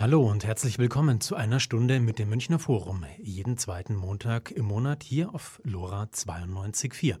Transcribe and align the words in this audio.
Hallo 0.00 0.30
und 0.30 0.46
herzlich 0.46 0.78
willkommen 0.78 1.20
zu 1.20 1.34
einer 1.34 1.58
Stunde 1.58 1.98
mit 1.98 2.20
dem 2.20 2.28
Münchner 2.28 2.60
Forum, 2.60 3.04
jeden 3.20 3.58
zweiten 3.58 3.96
Montag 3.96 4.52
im 4.52 4.64
Monat 4.64 5.02
hier 5.02 5.34
auf 5.34 5.60
LoRa 5.64 6.04
92.4. 6.04 7.16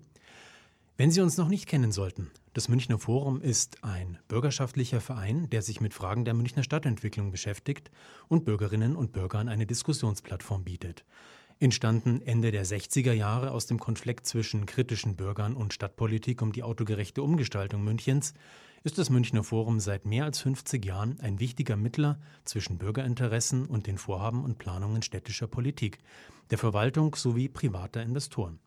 Wenn 0.96 1.10
Sie 1.10 1.20
uns 1.20 1.36
noch 1.36 1.48
nicht 1.48 1.66
kennen 1.66 1.90
sollten, 1.90 2.30
das 2.54 2.68
Münchner 2.68 3.00
Forum 3.00 3.40
ist 3.40 3.82
ein 3.82 4.20
bürgerschaftlicher 4.28 5.00
Verein, 5.00 5.50
der 5.50 5.62
sich 5.62 5.80
mit 5.80 5.92
Fragen 5.92 6.24
der 6.24 6.34
Münchner 6.34 6.62
Stadtentwicklung 6.62 7.32
beschäftigt 7.32 7.90
und 8.28 8.44
Bürgerinnen 8.44 8.94
und 8.94 9.10
Bürgern 9.10 9.48
eine 9.48 9.66
Diskussionsplattform 9.66 10.62
bietet. 10.62 11.04
Entstanden 11.60 12.22
Ende 12.22 12.52
der 12.52 12.64
60er 12.64 13.12
Jahre 13.12 13.50
aus 13.50 13.66
dem 13.66 13.80
Konflikt 13.80 14.26
zwischen 14.26 14.64
kritischen 14.64 15.16
Bürgern 15.16 15.56
und 15.56 15.74
Stadtpolitik 15.74 16.40
um 16.40 16.52
die 16.52 16.62
autogerechte 16.62 17.20
Umgestaltung 17.20 17.82
Münchens, 17.82 18.32
ist 18.84 18.96
das 18.96 19.10
Münchner 19.10 19.42
Forum 19.42 19.80
seit 19.80 20.06
mehr 20.06 20.24
als 20.24 20.38
50 20.38 20.84
Jahren 20.84 21.18
ein 21.18 21.40
wichtiger 21.40 21.76
Mittler 21.76 22.20
zwischen 22.44 22.78
Bürgerinteressen 22.78 23.66
und 23.66 23.88
den 23.88 23.98
Vorhaben 23.98 24.44
und 24.44 24.58
Planungen 24.58 25.02
städtischer 25.02 25.48
Politik, 25.48 25.98
der 26.50 26.58
Verwaltung 26.58 27.16
sowie 27.16 27.48
privater 27.48 28.02
Investoren. 28.02 28.60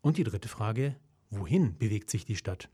Und 0.01 0.17
die 0.17 0.25
dritte 0.25 0.49
Frage, 0.49 0.97
wohin 1.31 1.77
bewegt 1.79 2.11
sich 2.11 2.25
die 2.25 2.37
Stadt? 2.37 2.71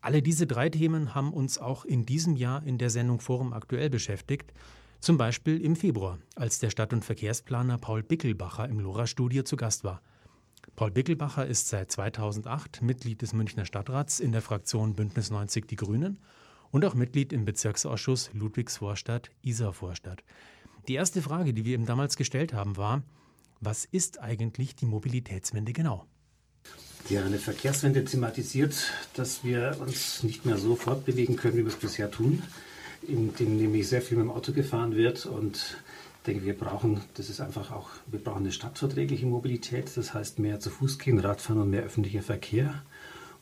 Alle 0.00 0.22
diese 0.22 0.46
drei 0.46 0.68
Themen 0.68 1.14
haben 1.14 1.32
uns 1.32 1.58
auch 1.58 1.84
in 1.84 2.06
diesem 2.06 2.36
Jahr 2.36 2.62
in 2.62 2.78
der 2.78 2.90
Sendung 2.90 3.20
Forum 3.20 3.52
aktuell 3.52 3.90
beschäftigt. 3.90 4.52
Zum 5.00 5.16
Beispiel 5.16 5.60
im 5.60 5.76
Februar, 5.76 6.18
als 6.36 6.58
der 6.58 6.70
Stadt- 6.70 6.92
und 6.92 7.04
Verkehrsplaner 7.04 7.78
Paul 7.78 8.02
Bickelbacher 8.02 8.68
im 8.68 8.80
LoRa-Studio 8.80 9.42
zu 9.42 9.56
Gast 9.56 9.84
war. 9.84 10.02
Paul 10.76 10.90
Bickelbacher 10.90 11.46
ist 11.46 11.68
seit 11.68 11.90
2008 11.90 12.82
Mitglied 12.82 13.22
des 13.22 13.32
Münchner 13.32 13.64
Stadtrats 13.64 14.20
in 14.20 14.32
der 14.32 14.42
Fraktion 14.42 14.94
Bündnis 14.94 15.30
90 15.30 15.66
Die 15.66 15.76
Grünen 15.76 16.18
und 16.70 16.84
auch 16.84 16.94
Mitglied 16.94 17.32
im 17.32 17.44
Bezirksausschuss 17.44 18.30
Ludwigsvorstadt-Isarvorstadt. 18.34 20.22
Die 20.88 20.94
erste 20.94 21.22
Frage, 21.22 21.52
die 21.52 21.64
wir 21.64 21.74
ihm 21.74 21.86
damals 21.86 22.16
gestellt 22.16 22.52
haben, 22.52 22.76
war, 22.76 23.02
was 23.60 23.84
ist 23.84 24.20
eigentlich 24.20 24.76
die 24.76 24.86
Mobilitätswende 24.86 25.72
genau? 25.72 26.06
Ja, 27.08 27.24
eine 27.24 27.38
Verkehrswende 27.38 28.04
thematisiert, 28.04 28.92
dass 29.14 29.42
wir 29.44 29.76
uns 29.80 30.22
nicht 30.22 30.44
mehr 30.44 30.58
so 30.58 30.76
fortbewegen 30.76 31.36
können, 31.36 31.56
wie 31.56 31.64
wir 31.64 31.72
es 31.72 31.76
bisher 31.76 32.10
tun, 32.10 32.42
indem 33.06 33.56
nämlich 33.56 33.88
sehr 33.88 34.02
viel 34.02 34.18
mit 34.18 34.26
dem 34.26 34.30
Auto 34.30 34.52
gefahren 34.52 34.94
wird 34.94 35.26
und 35.26 35.78
ich 36.18 36.34
denke, 36.34 36.44
wir 36.44 36.58
brauchen, 36.58 37.00
das 37.14 37.30
ist 37.30 37.40
einfach 37.40 37.70
auch, 37.70 37.88
wir 38.06 38.22
brauchen 38.22 38.42
eine 38.42 38.52
stadtverträgliche 38.52 39.24
Mobilität, 39.24 39.90
das 39.96 40.12
heißt 40.12 40.38
mehr 40.38 40.60
zu 40.60 40.68
Fuß 40.68 40.98
gehen, 40.98 41.18
Radfahren 41.18 41.62
und 41.62 41.70
mehr 41.70 41.84
öffentlicher 41.84 42.20
Verkehr. 42.22 42.82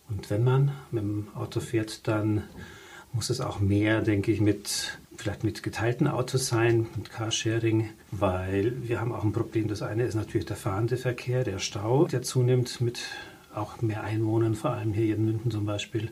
Und 0.09 0.31
wenn 0.31 0.45
man 0.45 0.71
mit 0.93 1.03
dem 1.03 1.29
Auto 1.35 1.59
fährt, 1.59 2.07
dann 2.07 2.45
muss 3.17 3.31
es 3.31 3.41
auch 3.41 3.61
mehr, 3.61 4.03
denke 4.03 4.31
ich, 4.31 4.43
mit 4.43 4.99
vielleicht 5.17 5.43
mit 5.43 5.63
geteilten 5.63 6.07
Autos 6.07 6.49
sein, 6.49 6.87
mit 6.95 7.11
Carsharing, 7.11 7.89
weil 8.11 8.75
wir 8.87 9.01
haben 9.01 9.13
auch 9.13 9.25
ein 9.25 9.33
Problem. 9.33 9.69
Das 9.69 9.81
eine 9.81 10.05
ist 10.05 10.15
natürlich 10.15 10.47
der 10.47 10.57
fahrende 10.57 10.99
Verkehr, 10.99 11.43
der 11.43 11.59
Stau, 11.59 12.07
der 12.07 12.21
zunimmt 12.21 12.83
mit 12.83 13.01
auch 13.55 13.81
mehr 13.81 14.05
Einwohnern, 14.05 14.55
vor 14.55 14.73
allem 14.73 14.93
hier 14.93 15.17
in 15.17 15.25
München 15.25 15.51
zum 15.51 15.65
Beispiel. 15.65 16.11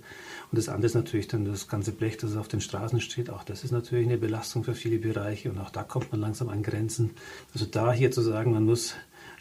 Und 0.51 0.57
das 0.57 0.71
andere 0.71 0.87
ist 0.87 0.95
natürlich 0.95 1.29
dann 1.29 1.45
das 1.45 1.69
ganze 1.69 1.93
Blech, 1.93 2.17
das 2.17 2.37
auf 2.37 2.49
den 2.49 2.63
Straßen 2.63 3.03
steht. 3.03 3.29
Auch 3.29 3.45
das 3.45 3.65
ist 3.65 3.71
natürlich 3.71 4.07
eine 4.07 4.17
Belastung 4.17 4.65
für 4.65 4.75
viele 4.75 4.99
Bereiche 4.99 5.51
und 5.51 5.59
auch 5.59 5.69
da 5.69 5.83
kommt 5.83 6.11
man 6.11 6.23
langsam 6.23 6.49
an 6.49 6.63
Grenzen. 6.63 7.11
Also 7.53 7.67
da 7.67 7.93
hier 7.93 8.13
zu 8.13 8.23
sagen, 8.23 8.53
man 8.53 8.65
muss 8.65 8.95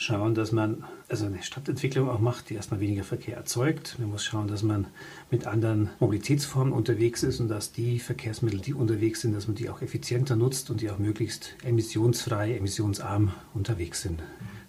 schauen, 0.03 0.35
dass 0.35 0.51
man 0.51 0.83
also 1.07 1.25
eine 1.25 1.41
Stadtentwicklung 1.41 2.09
auch 2.09 2.19
macht, 2.19 2.49
die 2.49 2.55
erstmal 2.55 2.79
weniger 2.79 3.03
Verkehr 3.03 3.37
erzeugt. 3.37 3.95
Man 3.99 4.09
muss 4.09 4.23
schauen, 4.23 4.47
dass 4.47 4.63
man 4.63 4.87
mit 5.31 5.47
anderen 5.47 5.89
Mobilitätsformen 5.99 6.73
unterwegs 6.73 7.23
ist 7.23 7.39
und 7.39 7.47
dass 7.47 7.71
die 7.71 7.99
Verkehrsmittel, 7.99 8.59
die 8.59 8.73
unterwegs 8.73 9.21
sind, 9.21 9.33
dass 9.33 9.47
man 9.47 9.55
die 9.55 9.69
auch 9.69 9.81
effizienter 9.81 10.35
nutzt 10.35 10.69
und 10.69 10.81
die 10.81 10.89
auch 10.89 10.99
möglichst 10.99 11.55
emissionsfrei, 11.63 12.55
emissionsarm 12.57 13.31
unterwegs 13.53 14.01
sind. 14.01 14.21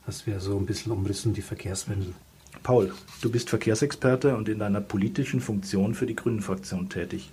Das 0.07 0.27
wäre 0.27 0.41
so 0.41 0.57
ein 0.57 0.67
bisschen 0.67 0.93
umrissen, 0.93 1.33
die 1.33 1.43
Verkehrswende. 1.43 2.15
Paul, 2.63 2.93
du 3.21 3.31
bist 3.31 3.51
Verkehrsexperte 3.51 4.37
und 4.37 4.49
in 4.49 4.59
deiner 4.59 4.81
politischen 4.81 5.41
Funktion 5.41 5.95
für 5.95 6.07
die 6.07 6.17
Grünen-Fraktion 6.17 6.89
tätig. 6.89 7.31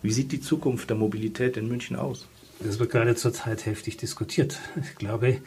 Wie 0.00 0.12
sieht 0.12 0.32
die 0.32 0.40
Zukunft 0.40 0.90
der 0.90 0.96
Mobilität 0.96 1.56
in 1.56 1.68
München 1.68 1.96
aus? 1.96 2.26
Das 2.64 2.78
wird 2.78 2.90
gerade 2.90 3.14
zurzeit 3.16 3.66
heftig 3.66 3.96
diskutiert. 3.96 4.60
Ich 4.80 4.94
glaube, 4.94 5.40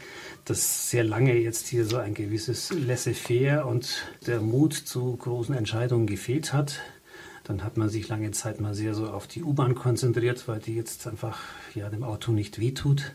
dass 0.43 0.89
sehr 0.89 1.03
lange 1.03 1.35
jetzt 1.35 1.67
hier 1.67 1.85
so 1.85 1.97
ein 1.97 2.13
gewisses 2.13 2.71
Laissez-faire 2.71 3.65
und 3.65 4.05
der 4.27 4.41
Mut 4.41 4.73
zu 4.73 5.15
großen 5.15 5.55
Entscheidungen 5.55 6.07
gefehlt 6.07 6.51
hat. 6.51 6.81
Dann 7.45 7.63
hat 7.63 7.77
man 7.77 7.89
sich 7.89 8.07
lange 8.09 8.31
Zeit 8.31 8.59
mal 8.59 8.73
sehr 8.73 8.93
so 8.93 9.07
auf 9.07 9.27
die 9.27 9.43
U-Bahn 9.43 9.75
konzentriert, 9.75 10.47
weil 10.47 10.59
die 10.59 10.75
jetzt 10.75 11.07
einfach 11.07 11.39
ja 11.73 11.89
dem 11.89 12.03
Auto 12.03 12.31
nicht 12.31 12.59
wehtut. 12.59 13.13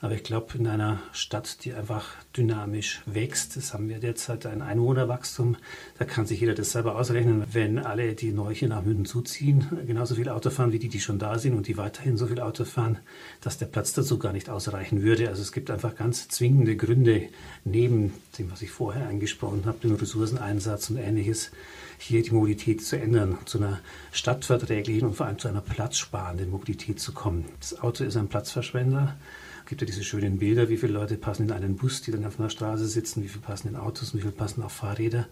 Aber 0.00 0.14
ich 0.14 0.22
glaube, 0.22 0.58
in 0.58 0.66
einer 0.66 1.00
Stadt, 1.12 1.64
die 1.64 1.72
einfach 1.72 2.06
dynamisch 2.36 3.00
wächst, 3.06 3.56
das 3.56 3.72
haben 3.72 3.88
wir 3.88 3.98
derzeit 3.98 4.44
ein 4.44 4.60
Einwohnerwachstum, 4.60 5.56
da 5.98 6.04
kann 6.04 6.26
sich 6.26 6.40
jeder 6.40 6.54
das 6.54 6.72
selber 6.72 6.96
ausrechnen, 6.96 7.44
wenn 7.52 7.78
alle, 7.78 8.14
die 8.14 8.32
neu 8.32 8.54
hier 8.54 8.68
nach 8.68 8.84
München 8.84 9.06
zuziehen, 9.06 9.66
genauso 9.86 10.16
viel 10.16 10.28
Auto 10.28 10.50
fahren 10.50 10.72
wie 10.72 10.78
die, 10.78 10.88
die 10.88 11.00
schon 11.00 11.18
da 11.18 11.38
sind 11.38 11.54
und 11.54 11.66
die 11.66 11.78
weiterhin 11.78 12.18
so 12.18 12.26
viel 12.26 12.40
Auto 12.40 12.64
fahren, 12.64 12.98
dass 13.40 13.56
der 13.56 13.66
Platz 13.66 13.94
dazu 13.94 14.18
gar 14.18 14.32
nicht 14.32 14.50
ausreichen 14.50 15.02
würde. 15.02 15.28
Also 15.28 15.40
es 15.40 15.52
gibt 15.52 15.70
einfach 15.70 15.96
ganz 15.96 16.28
zwingende 16.28 16.76
Gründe, 16.76 17.28
neben 17.64 18.12
dem, 18.38 18.50
was 18.50 18.60
ich 18.60 18.70
vorher 18.70 19.08
angesprochen 19.08 19.64
habe, 19.64 19.78
dem 19.78 19.94
Ressourceneinsatz 19.94 20.90
und 20.90 20.98
ähnliches, 20.98 21.52
hier 21.98 22.22
die 22.22 22.32
Mobilität 22.32 22.84
zu 22.84 22.98
ändern, 22.98 23.38
zu 23.46 23.56
einer 23.56 23.80
stadtverträglichen 24.12 25.08
und 25.08 25.14
vor 25.14 25.24
allem 25.24 25.38
zu 25.38 25.48
einer 25.48 25.62
platzsparenden 25.62 26.50
Mobilität 26.50 27.00
zu 27.00 27.12
kommen. 27.12 27.46
Das 27.58 27.80
Auto 27.80 28.04
ist 28.04 28.18
ein 28.18 28.28
Platzverschwender 28.28 29.16
gibt 29.66 29.80
ja 29.80 29.86
diese 29.86 30.04
schönen 30.04 30.38
Bilder, 30.38 30.68
wie 30.68 30.76
viele 30.76 30.92
Leute 30.92 31.16
passen 31.16 31.44
in 31.44 31.52
einen 31.52 31.76
Bus, 31.76 32.00
die 32.00 32.12
dann 32.12 32.24
auf 32.24 32.38
einer 32.38 32.50
Straße 32.50 32.86
sitzen, 32.86 33.22
wie 33.22 33.28
viele 33.28 33.42
passen 33.42 33.68
in 33.68 33.76
Autos 33.76 34.12
und 34.12 34.18
wie 34.18 34.22
viele 34.22 34.32
passen 34.32 34.62
auf 34.62 34.72
Fahrräder. 34.72 35.26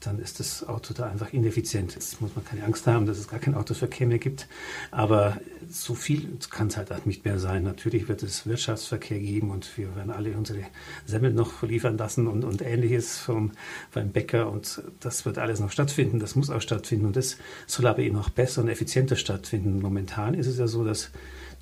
Dann 0.00 0.18
ist 0.18 0.40
das 0.40 0.66
Auto 0.66 0.94
da 0.94 1.10
einfach 1.10 1.32
ineffizient. 1.32 1.94
Jetzt 1.94 2.20
muss 2.20 2.34
man 2.34 2.44
keine 2.44 2.64
Angst 2.64 2.86
haben, 2.86 3.06
dass 3.06 3.18
es 3.18 3.28
gar 3.28 3.40
keinen 3.40 3.54
Autoverkehr 3.54 4.06
mehr 4.06 4.18
gibt. 4.18 4.48
Aber 4.90 5.38
so 5.68 5.94
viel 5.94 6.38
kann 6.50 6.68
es 6.68 6.76
halt 6.76 7.06
nicht 7.06 7.24
mehr 7.24 7.38
sein. 7.38 7.64
Natürlich 7.64 8.08
wird 8.08 8.22
es 8.22 8.46
Wirtschaftsverkehr 8.46 9.18
geben 9.18 9.50
und 9.50 9.76
wir 9.76 9.94
werden 9.96 10.10
alle 10.10 10.36
unsere 10.36 10.60
Semmeln 11.06 11.34
noch 11.34 11.62
liefern 11.62 11.98
lassen 11.98 12.28
und, 12.28 12.44
und 12.44 12.62
ähnliches 12.62 13.18
vom, 13.18 13.52
beim 13.92 14.10
Bäcker. 14.10 14.50
Und 14.50 14.82
das 15.00 15.24
wird 15.26 15.38
alles 15.38 15.60
noch 15.60 15.70
stattfinden. 15.70 16.18
Das 16.18 16.34
muss 16.34 16.50
auch 16.50 16.62
stattfinden. 16.62 17.06
Und 17.06 17.16
das 17.16 17.36
soll 17.66 17.86
aber 17.86 18.00
eben 18.00 18.16
auch 18.16 18.30
besser 18.30 18.62
und 18.62 18.68
effizienter 18.68 19.16
stattfinden. 19.16 19.80
Momentan 19.80 20.34
ist 20.34 20.46
es 20.46 20.58
ja 20.58 20.66
so, 20.66 20.84
dass 20.84 21.10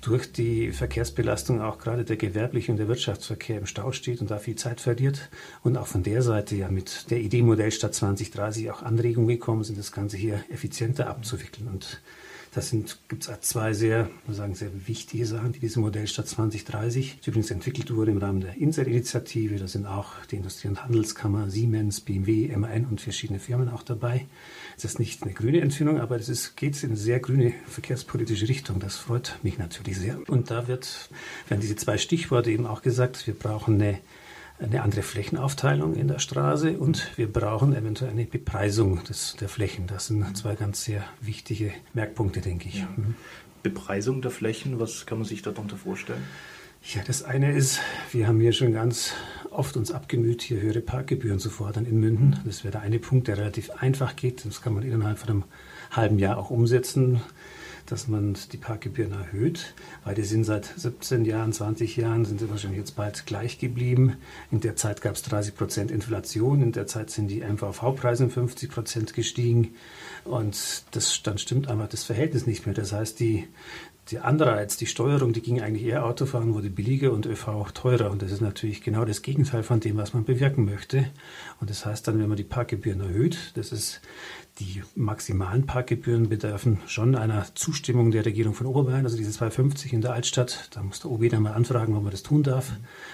durch 0.01 0.31
die 0.31 0.71
Verkehrsbelastung 0.71 1.61
auch 1.61 1.77
gerade 1.77 2.05
der 2.05 2.15
gewerbliche 2.15 2.71
und 2.71 2.77
der 2.77 2.87
Wirtschaftsverkehr 2.87 3.59
im 3.59 3.65
Stau 3.65 3.91
steht 3.91 4.21
und 4.21 4.31
da 4.31 4.37
viel 4.37 4.55
Zeit 4.55 4.79
verliert. 4.79 5.29
Und 5.61 5.77
auch 5.77 5.87
von 5.87 6.03
der 6.03 6.21
Seite 6.21 6.55
ja 6.55 6.69
mit 6.69 7.11
der 7.11 7.19
Idee 7.19 7.41
Modellstadt 7.41 7.93
2030 7.93 8.71
auch 8.71 8.81
Anregungen 8.81 9.27
gekommen 9.27 9.63
sind, 9.63 9.77
das 9.77 9.91
Ganze 9.91 10.17
hier 10.17 10.43
effizienter 10.49 11.09
abzuwickeln. 11.09 11.67
Und 11.67 12.01
Das 12.51 12.71
gibt 12.71 13.29
es 13.29 13.41
zwei 13.41 13.73
sehr, 13.73 14.09
sagen, 14.27 14.55
sehr 14.55 14.71
wichtige 14.87 15.25
Sachen, 15.25 15.51
die 15.51 15.59
diese 15.59 15.79
Modellstadt 15.79 16.27
2030 16.27 17.19
die 17.23 17.29
übrigens 17.29 17.51
entwickelt 17.51 17.93
wurde 17.93 18.09
im 18.09 18.17
Rahmen 18.17 18.41
der 18.41 18.55
INSET-Initiative. 18.55 19.57
Da 19.57 19.67
sind 19.67 19.85
auch 19.85 20.13
die 20.31 20.37
Industrie- 20.37 20.69
und 20.69 20.83
Handelskammer, 20.83 21.51
Siemens, 21.51 22.01
BMW, 22.01 22.55
MAN 22.57 22.85
und 22.85 23.01
verschiedene 23.01 23.39
Firmen 23.39 23.69
auch 23.69 23.83
dabei. 23.83 24.25
Das 24.81 24.93
ist 24.93 24.99
nicht 24.99 25.23
eine 25.23 25.33
grüne 25.33 25.59
Entfindung, 25.59 25.99
aber 25.99 26.15
es 26.15 26.55
geht 26.55 26.81
in 26.83 26.91
eine 26.91 26.97
sehr 26.97 27.19
grüne 27.19 27.53
verkehrspolitische 27.67 28.47
Richtung. 28.47 28.79
Das 28.79 28.95
freut 28.95 29.37
mich 29.43 29.57
natürlich 29.57 29.97
sehr. 29.97 30.17
Und 30.27 30.51
da 30.51 30.67
wird, 30.67 31.09
werden 31.49 31.59
diese 31.59 31.75
zwei 31.75 31.97
Stichworte 31.97 32.49
eben 32.49 32.65
auch 32.65 32.81
gesagt, 32.81 33.27
wir 33.27 33.33
brauchen 33.33 33.81
eine 33.81 33.99
eine 34.61 34.83
andere 34.83 35.03
Flächenaufteilung 35.03 35.95
in 35.95 36.09
der 36.09 36.19
Straße 36.19 36.77
und 36.77 37.17
wir 37.17 37.31
brauchen 37.31 37.73
eventuell 37.73 38.11
eine 38.11 38.25
Bepreisung 38.25 39.01
des, 39.05 39.37
der 39.39 39.47
Flächen. 39.47 39.87
Das 39.87 40.07
sind 40.07 40.37
zwei 40.37 40.55
ganz 40.55 40.83
sehr 40.83 41.05
wichtige 41.21 41.71
Merkpunkte, 41.93 42.41
denke 42.41 42.67
ich. 42.67 42.79
Ja. 42.79 42.89
Mhm. 42.95 43.15
Bepreisung 43.63 44.21
der 44.21 44.31
Flächen, 44.31 44.79
was 44.79 45.05
kann 45.05 45.17
man 45.17 45.27
sich 45.27 45.41
darunter 45.41 45.77
vorstellen? 45.77 46.23
Ja, 46.81 47.01
das 47.05 47.23
eine 47.23 47.51
ist, 47.51 47.79
wir 48.11 48.27
haben 48.27 48.39
hier 48.39 48.53
schon 48.53 48.73
ganz 48.73 49.13
oft 49.51 49.75
uns 49.77 49.91
abgemüht, 49.91 50.41
hier 50.41 50.61
höhere 50.61 50.81
Parkgebühren 50.81 51.37
zu 51.37 51.49
fordern 51.49 51.85
in 51.85 51.99
Münden. 51.99 52.39
Das 52.45 52.63
wäre 52.63 52.71
der 52.71 52.81
eine 52.81 52.99
Punkt, 52.99 53.27
der 53.27 53.37
relativ 53.37 53.69
einfach 53.71 54.15
geht. 54.15 54.45
Das 54.45 54.61
kann 54.61 54.73
man 54.73 54.83
innerhalb 54.83 55.19
von 55.19 55.29
einem 55.29 55.43
halben 55.91 56.19
Jahr 56.19 56.37
auch 56.37 56.49
umsetzen 56.49 57.21
dass 57.89 58.07
man 58.07 58.37
die 58.51 58.57
Parkgebühren 58.57 59.13
erhöht, 59.13 59.73
weil 60.03 60.15
die 60.15 60.23
sind 60.23 60.43
seit 60.43 60.65
17 60.65 61.25
Jahren, 61.25 61.53
20 61.53 61.97
Jahren, 61.97 62.25
sind 62.25 62.39
sie 62.39 62.49
wahrscheinlich 62.49 62.79
jetzt 62.79 62.95
bald 62.95 63.25
gleich 63.25 63.57
geblieben. 63.57 64.17
In 64.51 64.59
der 64.59 64.75
Zeit 64.75 65.01
gab 65.01 65.15
es 65.15 65.23
30 65.23 65.55
Prozent 65.55 65.91
Inflation, 65.91 66.61
in 66.61 66.71
der 66.71 66.87
Zeit 66.87 67.09
sind 67.09 67.27
die 67.27 67.41
MVV-Preise 67.41 68.25
um 68.25 68.29
50 68.29 68.69
Prozent 68.69 69.13
gestiegen 69.13 69.73
und 70.23 70.83
das, 70.91 71.21
dann 71.23 71.37
stimmt 71.37 71.67
einfach 71.67 71.89
das 71.89 72.03
Verhältnis 72.03 72.45
nicht 72.45 72.65
mehr. 72.65 72.75
Das 72.75 72.91
heißt, 72.91 73.19
die, 73.19 73.47
der 74.11 74.25
Anreiz, 74.25 74.77
die 74.77 74.85
Steuerung, 74.85 75.33
die 75.33 75.41
ging 75.41 75.61
eigentlich 75.61 75.85
eher 75.85 76.05
Autofahren, 76.05 76.53
wurde 76.53 76.69
billiger 76.69 77.11
und 77.11 77.25
ÖV 77.25 77.71
teurer. 77.73 78.11
Und 78.11 78.21
das 78.21 78.31
ist 78.31 78.41
natürlich 78.41 78.81
genau 78.81 79.05
das 79.05 79.21
Gegenteil 79.21 79.63
von 79.63 79.79
dem, 79.79 79.97
was 79.97 80.13
man 80.13 80.23
bewirken 80.23 80.65
möchte. 80.65 81.05
Und 81.59 81.69
das 81.69 81.85
heißt 81.85 82.07
dann, 82.07 82.19
wenn 82.19 82.27
man 82.27 82.37
die 82.37 82.43
Parkgebühren 82.43 83.01
erhöht, 83.01 83.51
das 83.55 83.71
ist 83.71 84.01
die 84.59 84.83
maximalen 84.95 85.65
Parkgebühren 85.65 86.27
bedürfen 86.27 86.79
schon 86.85 87.15
einer 87.15 87.45
Zustimmung 87.55 88.11
der 88.11 88.25
Regierung 88.25 88.53
von 88.53 88.67
Oberbayern, 88.67 89.05
also 89.05 89.15
diese 89.15 89.31
250 89.31 89.93
in 89.93 90.01
der 90.01 90.13
Altstadt. 90.13 90.69
Da 90.71 90.83
muss 90.83 90.99
der 90.99 91.11
OB 91.11 91.29
dann 91.29 91.43
mal 91.43 91.53
anfragen, 91.53 91.95
ob 91.95 92.03
man 92.03 92.11
das 92.11 92.23
tun 92.23 92.43
darf. 92.43 92.73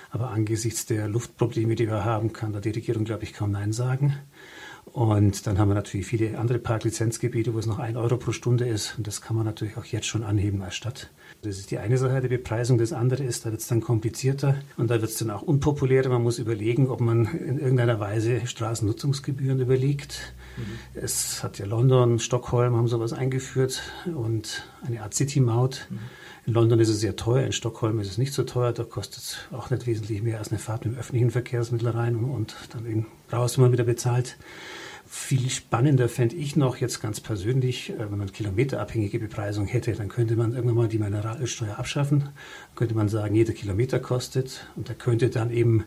Aber 0.09 0.31
angesichts 0.31 0.85
der 0.85 1.07
Luftprobleme, 1.07 1.75
die 1.75 1.87
wir 1.87 2.03
haben, 2.03 2.33
kann 2.33 2.53
da 2.53 2.61
die 2.61 2.71
Regierung, 2.71 3.03
glaube 3.03 3.23
ich, 3.25 3.33
kaum 3.33 3.51
Nein 3.51 3.73
sagen. 3.73 4.17
Und 4.85 5.45
dann 5.45 5.57
haben 5.57 5.69
wir 5.69 5.75
natürlich 5.75 6.07
viele 6.07 6.37
andere 6.37 6.59
Parklizenzgebiete, 6.59 7.53
wo 7.53 7.59
es 7.59 7.65
noch 7.65 7.79
ein 7.79 7.97
Euro 7.97 8.17
pro 8.17 8.31
Stunde 8.31 8.65
ist. 8.67 8.97
Und 8.97 9.07
das 9.07 9.21
kann 9.21 9.35
man 9.35 9.45
natürlich 9.45 9.77
auch 9.77 9.85
jetzt 9.85 10.05
schon 10.05 10.23
anheben 10.23 10.61
als 10.61 10.75
Stadt. 10.75 11.09
Das 11.41 11.57
ist 11.57 11.69
die 11.71 11.79
eine 11.79 11.97
Sache 11.97 12.21
der 12.21 12.29
Bepreisung. 12.29 12.77
Das 12.77 12.93
andere 12.93 13.23
ist, 13.23 13.45
da 13.45 13.51
wird 13.51 13.61
es 13.61 13.67
dann 13.67 13.81
komplizierter 13.81 14.55
und 14.77 14.89
da 14.89 15.01
wird 15.01 15.11
es 15.11 15.17
dann 15.17 15.31
auch 15.31 15.41
unpopulärer. 15.41 16.09
Man 16.09 16.23
muss 16.23 16.39
überlegen, 16.39 16.89
ob 16.89 17.01
man 17.01 17.25
in 17.25 17.59
irgendeiner 17.59 17.99
Weise 17.99 18.47
Straßennutzungsgebühren 18.47 19.59
überlegt. 19.59 20.33
Mhm. 20.55 20.63
Es 20.93 21.43
hat 21.43 21.59
ja 21.59 21.65
London, 21.65 22.19
Stockholm 22.19 22.75
haben 22.75 22.87
sowas 22.87 23.11
eingeführt 23.11 23.81
und 24.05 24.67
eine 24.85 25.01
Art 25.01 25.13
City-Maut. 25.13 25.87
Mhm. 25.89 25.99
In 26.47 26.53
London 26.53 26.79
ist 26.79 26.89
es 26.89 26.99
sehr 26.99 27.15
teuer, 27.15 27.43
in 27.43 27.51
Stockholm 27.51 27.99
ist 27.99 28.11
es 28.11 28.19
nicht 28.19 28.31
so 28.31 28.43
teuer. 28.43 28.71
Da 28.71 28.83
kostet 28.83 29.23
es 29.23 29.37
auch 29.51 29.71
nicht 29.71 29.87
wesentlich 29.87 30.21
mehr 30.21 30.37
als 30.37 30.51
eine 30.51 30.59
Fahrt 30.59 30.85
mit 30.85 30.93
dem 30.93 30.99
öffentlichen 30.99 31.31
Verkehrsmittel 31.31 31.89
rein 31.89 32.15
und 32.15 32.55
dann 32.71 32.85
eben 32.85 33.07
raus, 33.33 33.57
wenn 33.57 33.63
man 33.63 33.71
wieder 33.71 33.83
bezahlt. 33.83 34.37
Viel 35.07 35.49
spannender 35.49 36.07
fände 36.07 36.35
ich 36.35 36.55
noch 36.55 36.77
jetzt 36.77 37.01
ganz 37.01 37.19
persönlich, 37.19 37.91
äh, 37.91 38.11
wenn 38.11 38.19
man 38.19 38.31
kilometerabhängige 38.31 39.17
Bepreisung 39.17 39.65
hätte, 39.65 39.93
dann 39.93 40.09
könnte 40.09 40.35
man 40.35 40.53
irgendwann 40.53 40.75
mal 40.75 40.87
die 40.87 40.99
Mineralölsteuer 40.99 41.79
abschaffen. 41.79 42.29
Könnte 42.75 42.95
man 42.95 43.09
sagen, 43.09 43.33
jeder 43.33 43.53
Kilometer 43.53 43.99
kostet 43.99 44.67
und 44.75 44.87
da 44.87 44.93
könnte 44.93 45.29
dann 45.29 45.49
eben 45.49 45.85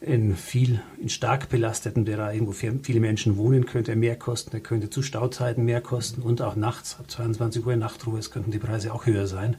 in 0.00 0.36
viel, 0.36 0.80
in 1.00 1.08
stark 1.08 1.48
belasteten 1.48 2.04
Bereichen, 2.04 2.46
wo 2.46 2.52
viele 2.52 3.00
Menschen 3.00 3.36
wohnen, 3.36 3.66
könnte 3.66 3.92
er 3.92 3.96
mehr 3.96 4.16
kosten. 4.16 4.54
Er 4.54 4.60
könnte 4.60 4.90
zu 4.90 5.02
Stauzeiten 5.02 5.64
mehr 5.64 5.80
kosten 5.80 6.22
und 6.22 6.42
auch 6.42 6.56
nachts, 6.56 6.96
ab 6.98 7.10
22 7.10 7.64
Uhr 7.64 7.72
in 7.72 7.78
Nachtruhe, 7.78 8.18
es 8.18 8.30
könnten 8.30 8.50
die 8.50 8.58
Preise 8.58 8.92
auch 8.92 9.06
höher 9.06 9.26
sein. 9.26 9.56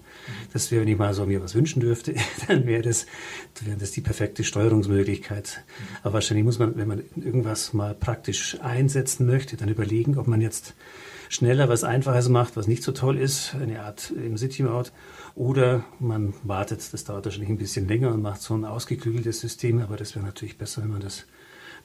Das 0.54 0.72
wäre, 0.72 0.81
wenn 0.81 0.89
ich 0.89 0.98
mal 0.98 1.13
so 1.13 1.25
mir 1.25 1.42
was 1.44 1.56
wünschen 1.56 1.80
dürfte, 1.80 2.13
dann 2.48 2.66
wäre 2.68 2.84
das, 2.84 3.07
wäre 3.63 3.78
das 3.78 3.92
die 3.92 4.01
perfekte 4.01 4.44
Steuerungsmöglichkeit. 4.44 5.63
Aber 6.04 6.16
wahrscheinlich 6.16 6.45
muss 6.45 6.60
man, 6.60 6.78
wenn 6.78 6.88
man 6.88 7.04
irgendwas 7.16 7.74
mal 7.74 7.95
praktisch 7.95 8.60
einsetzen 8.62 9.25
möchte, 9.25 9.57
dann 9.57 9.69
überlegen, 9.69 10.18
ob 10.18 10.28
man 10.28 10.42
jetzt 10.42 10.75
schneller 11.30 11.69
was 11.69 11.83
Einfaches 11.83 12.30
macht, 12.30 12.56
was 12.56 12.68
nicht 12.68 12.83
so 12.83 12.92
toll 12.92 13.18
ist, 13.18 13.56
eine 13.56 13.81
Art 13.81 14.12
im 14.12 14.38
City-Maut, 14.38 14.92
oder 15.38 15.86
man 16.00 16.34
wartet, 16.42 16.92
das 16.92 17.04
dauert 17.04 17.25
wahrscheinlich 17.25 17.51
ein 17.51 17.60
bisschen 17.60 17.88
länger 17.88 18.12
und 18.12 18.24
macht 18.24 18.42
so 18.42 18.56
ein 18.56 18.66
ausgeklügeltes 18.66 19.39
System, 19.39 19.80
aber 19.80 19.95
das 19.95 20.16
wäre 20.16 20.25
natürlich 20.25 20.57
besser, 20.57 20.81
wenn 20.81 20.89
man 20.89 21.01
das 21.01 21.25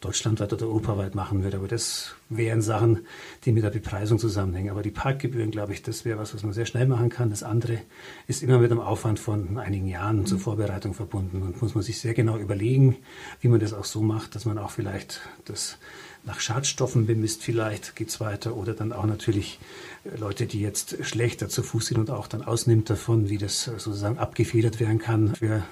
deutschlandweit 0.00 0.52
oder 0.54 0.66
europaweit 0.66 1.14
machen 1.14 1.42
würde. 1.44 1.58
Aber 1.58 1.68
das 1.68 2.16
wären 2.30 2.62
Sachen, 2.62 3.06
die 3.44 3.52
mit 3.52 3.62
der 3.62 3.70
Bepreisung 3.70 4.18
zusammenhängen. 4.18 4.70
Aber 4.70 4.82
die 4.82 4.90
Parkgebühren, 4.90 5.50
glaube 5.50 5.74
ich, 5.74 5.82
das 5.82 6.04
wäre 6.04 6.18
was, 6.18 6.34
was 6.34 6.42
man 6.42 6.54
sehr 6.54 6.66
schnell 6.66 6.86
machen 6.86 7.10
kann. 7.10 7.30
Das 7.30 7.42
andere 7.42 7.78
ist 8.26 8.42
immer 8.42 8.58
mit 8.58 8.70
einem 8.70 8.80
Aufwand 8.80 9.20
von 9.20 9.58
einigen 9.58 9.86
Jahren 9.86 10.26
zur 10.26 10.38
Vorbereitung 10.38 10.94
verbunden 10.94 11.42
und 11.42 11.60
muss 11.60 11.74
man 11.74 11.84
sich 11.84 12.00
sehr 12.00 12.14
genau 12.14 12.38
überlegen, 12.38 12.96
wie 13.40 13.48
man 13.48 13.60
das 13.60 13.74
auch 13.74 13.84
so 13.84 14.00
macht, 14.00 14.34
dass 14.34 14.44
man 14.44 14.58
auch 14.58 14.70
vielleicht 14.70 15.20
das 15.44 15.78
nach 16.24 16.40
Schadstoffen 16.40 17.06
bemisst 17.06 17.42
vielleicht, 17.42 17.96
geht 17.96 18.08
es 18.08 18.20
weiter. 18.20 18.56
Oder 18.56 18.74
dann 18.74 18.92
auch 18.92 19.06
natürlich 19.06 19.58
äh, 20.04 20.16
Leute, 20.18 20.46
die 20.46 20.60
jetzt 20.60 21.04
schlechter 21.04 21.48
zu 21.48 21.62
Fuß 21.62 21.86
sind 21.86 21.98
und 21.98 22.10
auch 22.10 22.28
dann 22.28 22.42
ausnimmt 22.42 22.90
davon, 22.90 23.28
wie 23.28 23.38
das 23.38 23.64
sozusagen 23.64 24.18
abgefedert 24.18 24.80
werden 24.80 24.98
kann 24.98 25.34
für 25.34 25.62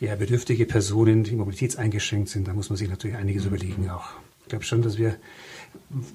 eher 0.00 0.16
bedürftige 0.16 0.66
Personen, 0.66 1.24
die 1.24 1.36
mobilitätseingeschränkt 1.36 2.28
sind. 2.28 2.48
Da 2.48 2.54
muss 2.54 2.70
man 2.70 2.76
sich 2.76 2.88
natürlich 2.88 3.16
einiges 3.16 3.44
mhm. 3.44 3.48
überlegen 3.54 3.90
auch. 3.90 4.10
Ich 4.42 4.48
glaube 4.48 4.64
schon, 4.64 4.82
dass 4.82 4.98
wir 4.98 5.16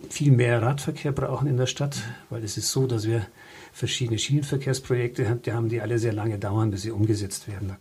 viel 0.10 0.32
mehr 0.32 0.62
Radverkehr 0.62 1.12
brauchen 1.12 1.48
in 1.48 1.58
der 1.58 1.66
Stadt, 1.66 2.02
weil 2.30 2.44
es 2.44 2.58
ist 2.58 2.72
so, 2.72 2.86
dass 2.86 3.08
wir 3.08 3.26
verschiedene 3.72 4.20
Schienenverkehrsprojekte 4.20 5.28
haben, 5.54 5.70
die 5.70 5.82
alle 5.82 6.00
sehr 6.00 6.14
lange 6.14 6.38
dauern, 6.38 6.72
bis 6.72 6.82
sie 6.82 6.92
umgesetzt 6.92 7.48
werden. 7.48 7.76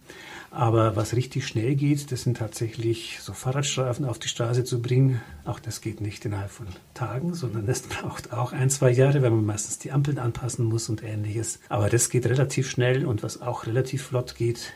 Aber 0.56 0.96
was 0.96 1.14
richtig 1.14 1.46
schnell 1.46 1.74
geht, 1.74 2.10
das 2.10 2.22
sind 2.22 2.38
tatsächlich 2.38 3.18
so 3.20 3.34
Fahrradstrafen 3.34 4.06
auf 4.06 4.18
die 4.18 4.28
Straße 4.28 4.64
zu 4.64 4.80
bringen. 4.80 5.20
Auch 5.44 5.60
das 5.60 5.82
geht 5.82 6.00
nicht 6.00 6.24
innerhalb 6.24 6.50
von 6.50 6.68
Tagen, 6.94 7.34
sondern 7.34 7.66
das 7.66 7.82
braucht 7.82 8.32
auch 8.32 8.54
ein, 8.54 8.70
zwei 8.70 8.90
Jahre, 8.90 9.20
weil 9.20 9.32
man 9.32 9.44
meistens 9.44 9.78
die 9.78 9.92
Ampeln 9.92 10.18
anpassen 10.18 10.64
muss 10.64 10.88
und 10.88 11.02
ähnliches. 11.02 11.60
Aber 11.68 11.90
das 11.90 12.08
geht 12.08 12.24
relativ 12.24 12.70
schnell 12.70 13.04
und 13.04 13.22
was 13.22 13.42
auch 13.42 13.66
relativ 13.66 14.04
flott 14.04 14.34
geht, 14.34 14.72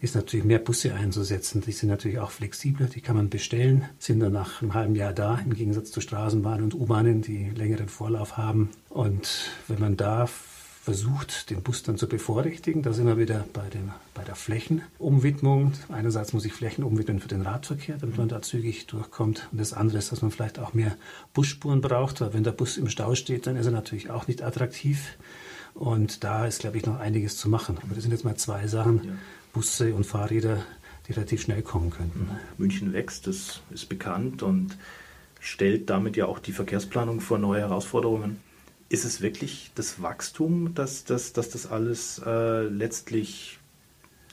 ist 0.00 0.16
natürlich 0.16 0.44
mehr 0.44 0.58
Busse 0.58 0.94
einzusetzen. 0.94 1.62
Die 1.64 1.70
sind 1.70 1.90
natürlich 1.90 2.18
auch 2.18 2.32
flexibler, 2.32 2.86
die 2.86 3.00
kann 3.00 3.14
man 3.14 3.30
bestellen, 3.30 3.84
sind 4.00 4.18
dann 4.18 4.32
nach 4.32 4.62
einem 4.62 4.74
halben 4.74 4.96
Jahr 4.96 5.12
da, 5.12 5.38
im 5.44 5.54
Gegensatz 5.54 5.92
zu 5.92 6.00
Straßenbahnen 6.00 6.64
und 6.64 6.74
U-Bahnen, 6.74 7.22
die 7.22 7.50
längeren 7.50 7.88
Vorlauf 7.88 8.36
haben. 8.36 8.70
Und 8.88 9.52
wenn 9.68 9.78
man 9.78 9.96
da 9.96 10.28
versucht, 10.82 11.50
den 11.50 11.62
Bus 11.62 11.82
dann 11.82 11.98
zu 11.98 12.08
bevorrechtigen. 12.08 12.82
Da 12.82 12.92
sind 12.92 13.06
wir 13.06 13.18
wieder 13.18 13.44
bei, 13.52 13.68
dem, 13.68 13.92
bei 14.14 14.24
der 14.24 14.34
Flächenumwidmung. 14.34 15.72
Einerseits 15.90 16.32
muss 16.32 16.46
ich 16.46 16.54
Flächen 16.54 16.84
umwidmen 16.84 17.20
für 17.20 17.28
den 17.28 17.42
Radverkehr, 17.42 17.96
damit 17.98 18.16
man 18.16 18.28
da 18.28 18.40
zügig 18.40 18.86
durchkommt. 18.86 19.48
Und 19.52 19.60
das 19.60 19.74
andere 19.74 19.98
ist, 19.98 20.10
dass 20.10 20.22
man 20.22 20.30
vielleicht 20.30 20.58
auch 20.58 20.72
mehr 20.72 20.96
Busspuren 21.34 21.82
braucht, 21.82 22.20
weil 22.22 22.32
wenn 22.32 22.44
der 22.44 22.52
Bus 22.52 22.78
im 22.78 22.88
Stau 22.88 23.14
steht, 23.14 23.46
dann 23.46 23.56
ist 23.56 23.66
er 23.66 23.72
natürlich 23.72 24.10
auch 24.10 24.26
nicht 24.26 24.42
attraktiv. 24.42 25.18
Und 25.74 26.24
da 26.24 26.46
ist, 26.46 26.60
glaube 26.60 26.78
ich, 26.78 26.86
noch 26.86 26.98
einiges 26.98 27.36
zu 27.36 27.48
machen. 27.48 27.78
Aber 27.82 27.94
das 27.94 28.02
sind 28.02 28.12
jetzt 28.12 28.24
mal 28.24 28.36
zwei 28.36 28.66
Sachen, 28.66 29.04
ja. 29.04 29.12
Busse 29.52 29.94
und 29.94 30.04
Fahrräder, 30.06 30.64
die 31.06 31.12
relativ 31.12 31.42
schnell 31.42 31.62
kommen 31.62 31.90
könnten. 31.90 32.30
München 32.56 32.92
wächst, 32.92 33.26
das 33.26 33.60
ist 33.70 33.88
bekannt 33.88 34.42
und 34.42 34.76
stellt 35.40 35.90
damit 35.90 36.16
ja 36.16 36.26
auch 36.26 36.38
die 36.38 36.52
Verkehrsplanung 36.52 37.20
vor 37.20 37.38
neue 37.38 37.60
Herausforderungen. 37.60 38.38
Ist 38.90 39.04
es 39.04 39.20
wirklich 39.20 39.70
das 39.76 40.02
Wachstum, 40.02 40.74
dass, 40.74 41.04
dass, 41.04 41.32
dass 41.32 41.48
das 41.48 41.66
alles 41.66 42.20
äh, 42.26 42.64
letztlich 42.64 43.60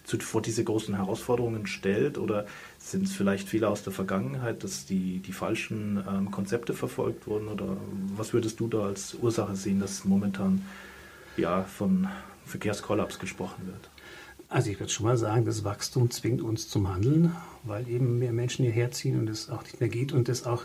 zu, 0.03 0.17
vor 0.17 0.41
diese 0.41 0.63
großen 0.63 0.95
Herausforderungen 0.95 1.67
stellt? 1.67 2.17
Oder 2.17 2.47
sind 2.79 3.03
es 3.05 3.13
vielleicht 3.13 3.47
Fehler 3.47 3.69
aus 3.69 3.83
der 3.83 3.93
Vergangenheit, 3.93 4.63
dass 4.63 4.87
die, 4.87 5.19
die 5.19 5.31
falschen 5.31 6.03
ähm, 6.09 6.31
Konzepte 6.31 6.73
verfolgt 6.73 7.27
wurden? 7.27 7.49
Oder 7.49 7.77
was 8.15 8.33
würdest 8.33 8.59
du 8.59 8.67
da 8.67 8.83
als 8.83 9.13
Ursache 9.13 9.55
sehen, 9.55 9.79
dass 9.79 10.05
momentan 10.05 10.65
ja, 11.37 11.63
von 11.63 12.07
Verkehrskollaps 12.47 13.19
gesprochen 13.19 13.67
wird? 13.67 13.91
Also 14.49 14.71
ich 14.71 14.79
würde 14.79 14.91
schon 14.91 15.05
mal 15.05 15.17
sagen, 15.17 15.45
das 15.45 15.65
Wachstum 15.65 16.09
zwingt 16.09 16.41
uns 16.41 16.67
zum 16.67 16.91
Handeln, 16.91 17.35
weil 17.63 17.87
eben 17.87 18.17
mehr 18.17 18.33
Menschen 18.33 18.63
hierher 18.63 18.89
ziehen 18.89 19.19
und 19.19 19.29
es 19.29 19.51
auch 19.51 19.61
nicht 19.61 19.81
mehr 19.81 19.89
geht 19.89 20.13
und 20.13 20.29
es 20.29 20.47
auch 20.47 20.63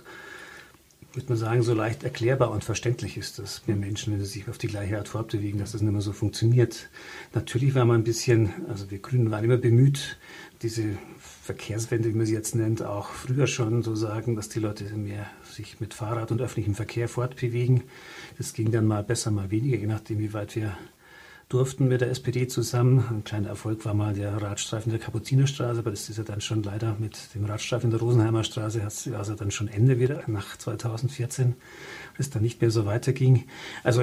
würde 1.15 1.29
man 1.29 1.39
sagen, 1.39 1.63
so 1.63 1.75
leicht 1.75 2.05
erklärbar 2.05 2.51
und 2.51 2.65
verständlich 2.65 3.17
ist, 3.17 3.39
dass 3.39 3.63
wir 3.67 3.77
Menschen, 3.77 4.13
wenn 4.13 4.21
sie 4.21 4.27
sich 4.27 4.49
auf 4.49 4.59
die 4.59 4.69
gleiche 4.69 4.99
Art 4.99 5.09
fortbewegen, 5.09 5.61
dass 5.61 5.73
das 5.73 5.83
nicht 5.83 5.93
mehr 5.93 6.01
so 6.01 6.13
funktioniert. 6.13 6.89
Natürlich 7.35 7.75
war 7.75 7.85
man 7.85 8.01
ein 8.01 8.05
bisschen, 8.05 8.51
also 8.69 8.91
wir 8.91 8.99
Grünen 8.99 9.31
waren 9.31 9.45
immer 9.45 9.59
bemüht, 9.59 10.19
diese 10.63 10.85
Verkehrswende, 11.43 12.09
wie 12.09 12.17
man 12.17 12.27
sie 12.27 12.35
jetzt 12.35 12.55
nennt, 12.55 12.83
auch 12.83 13.09
früher 13.09 13.47
schon 13.47 13.83
so 13.83 13.95
sagen, 13.95 14.37
dass 14.37 14.49
die 14.49 14.61
Leute 14.61 14.85
mehr 14.97 15.27
sich 15.51 15.81
mit 15.81 15.93
Fahrrad 15.93 16.31
und 16.31 16.41
öffentlichem 16.41 16.75
Verkehr 16.75 17.09
fortbewegen. 17.09 17.83
Das 18.39 18.53
ging 18.53 18.71
dann 18.71 18.87
mal 18.87 19.03
besser, 19.03 19.31
mal 19.31 19.51
weniger, 19.51 19.77
je 19.77 19.87
nachdem, 19.87 20.19
wie 20.19 20.33
weit 20.33 20.57
wir 20.57 20.77
durften 21.53 21.89
mit 21.89 22.01
der 22.01 22.11
SPD 22.11 22.47
zusammen. 22.47 23.05
Ein 23.11 23.25
kleiner 23.25 23.49
Erfolg 23.49 23.85
war 23.85 23.95
mal 23.95 24.15
der 24.15 24.41
Radstreifen 24.41 24.91
der 24.91 25.01
Kapuzinerstraße, 25.01 25.81
aber 25.81 25.91
das 25.91 26.09
ist 26.09 26.17
ja 26.17 26.25
dann 26.25 26.41
schon 26.41 26.63
leider 26.63 26.97
mit 26.99 27.35
dem 27.35 27.45
Radstreifen 27.45 27.91
der 27.91 28.01
Rosenheimer 28.01 28.45
Straße, 28.45 28.83
hat 28.83 29.09
also 29.17 29.35
dann 29.35 29.51
schon 29.51 29.69
Ende 29.69 30.01
wieder 30.01 30.23
nach 30.27 30.57
2014, 30.57 31.55
das 32.17 32.31
dann 32.31 32.43
nicht 32.43 32.61
mehr 32.61 32.71
so 32.71 32.87
weiterging. 32.87 33.45
Also 33.85 34.03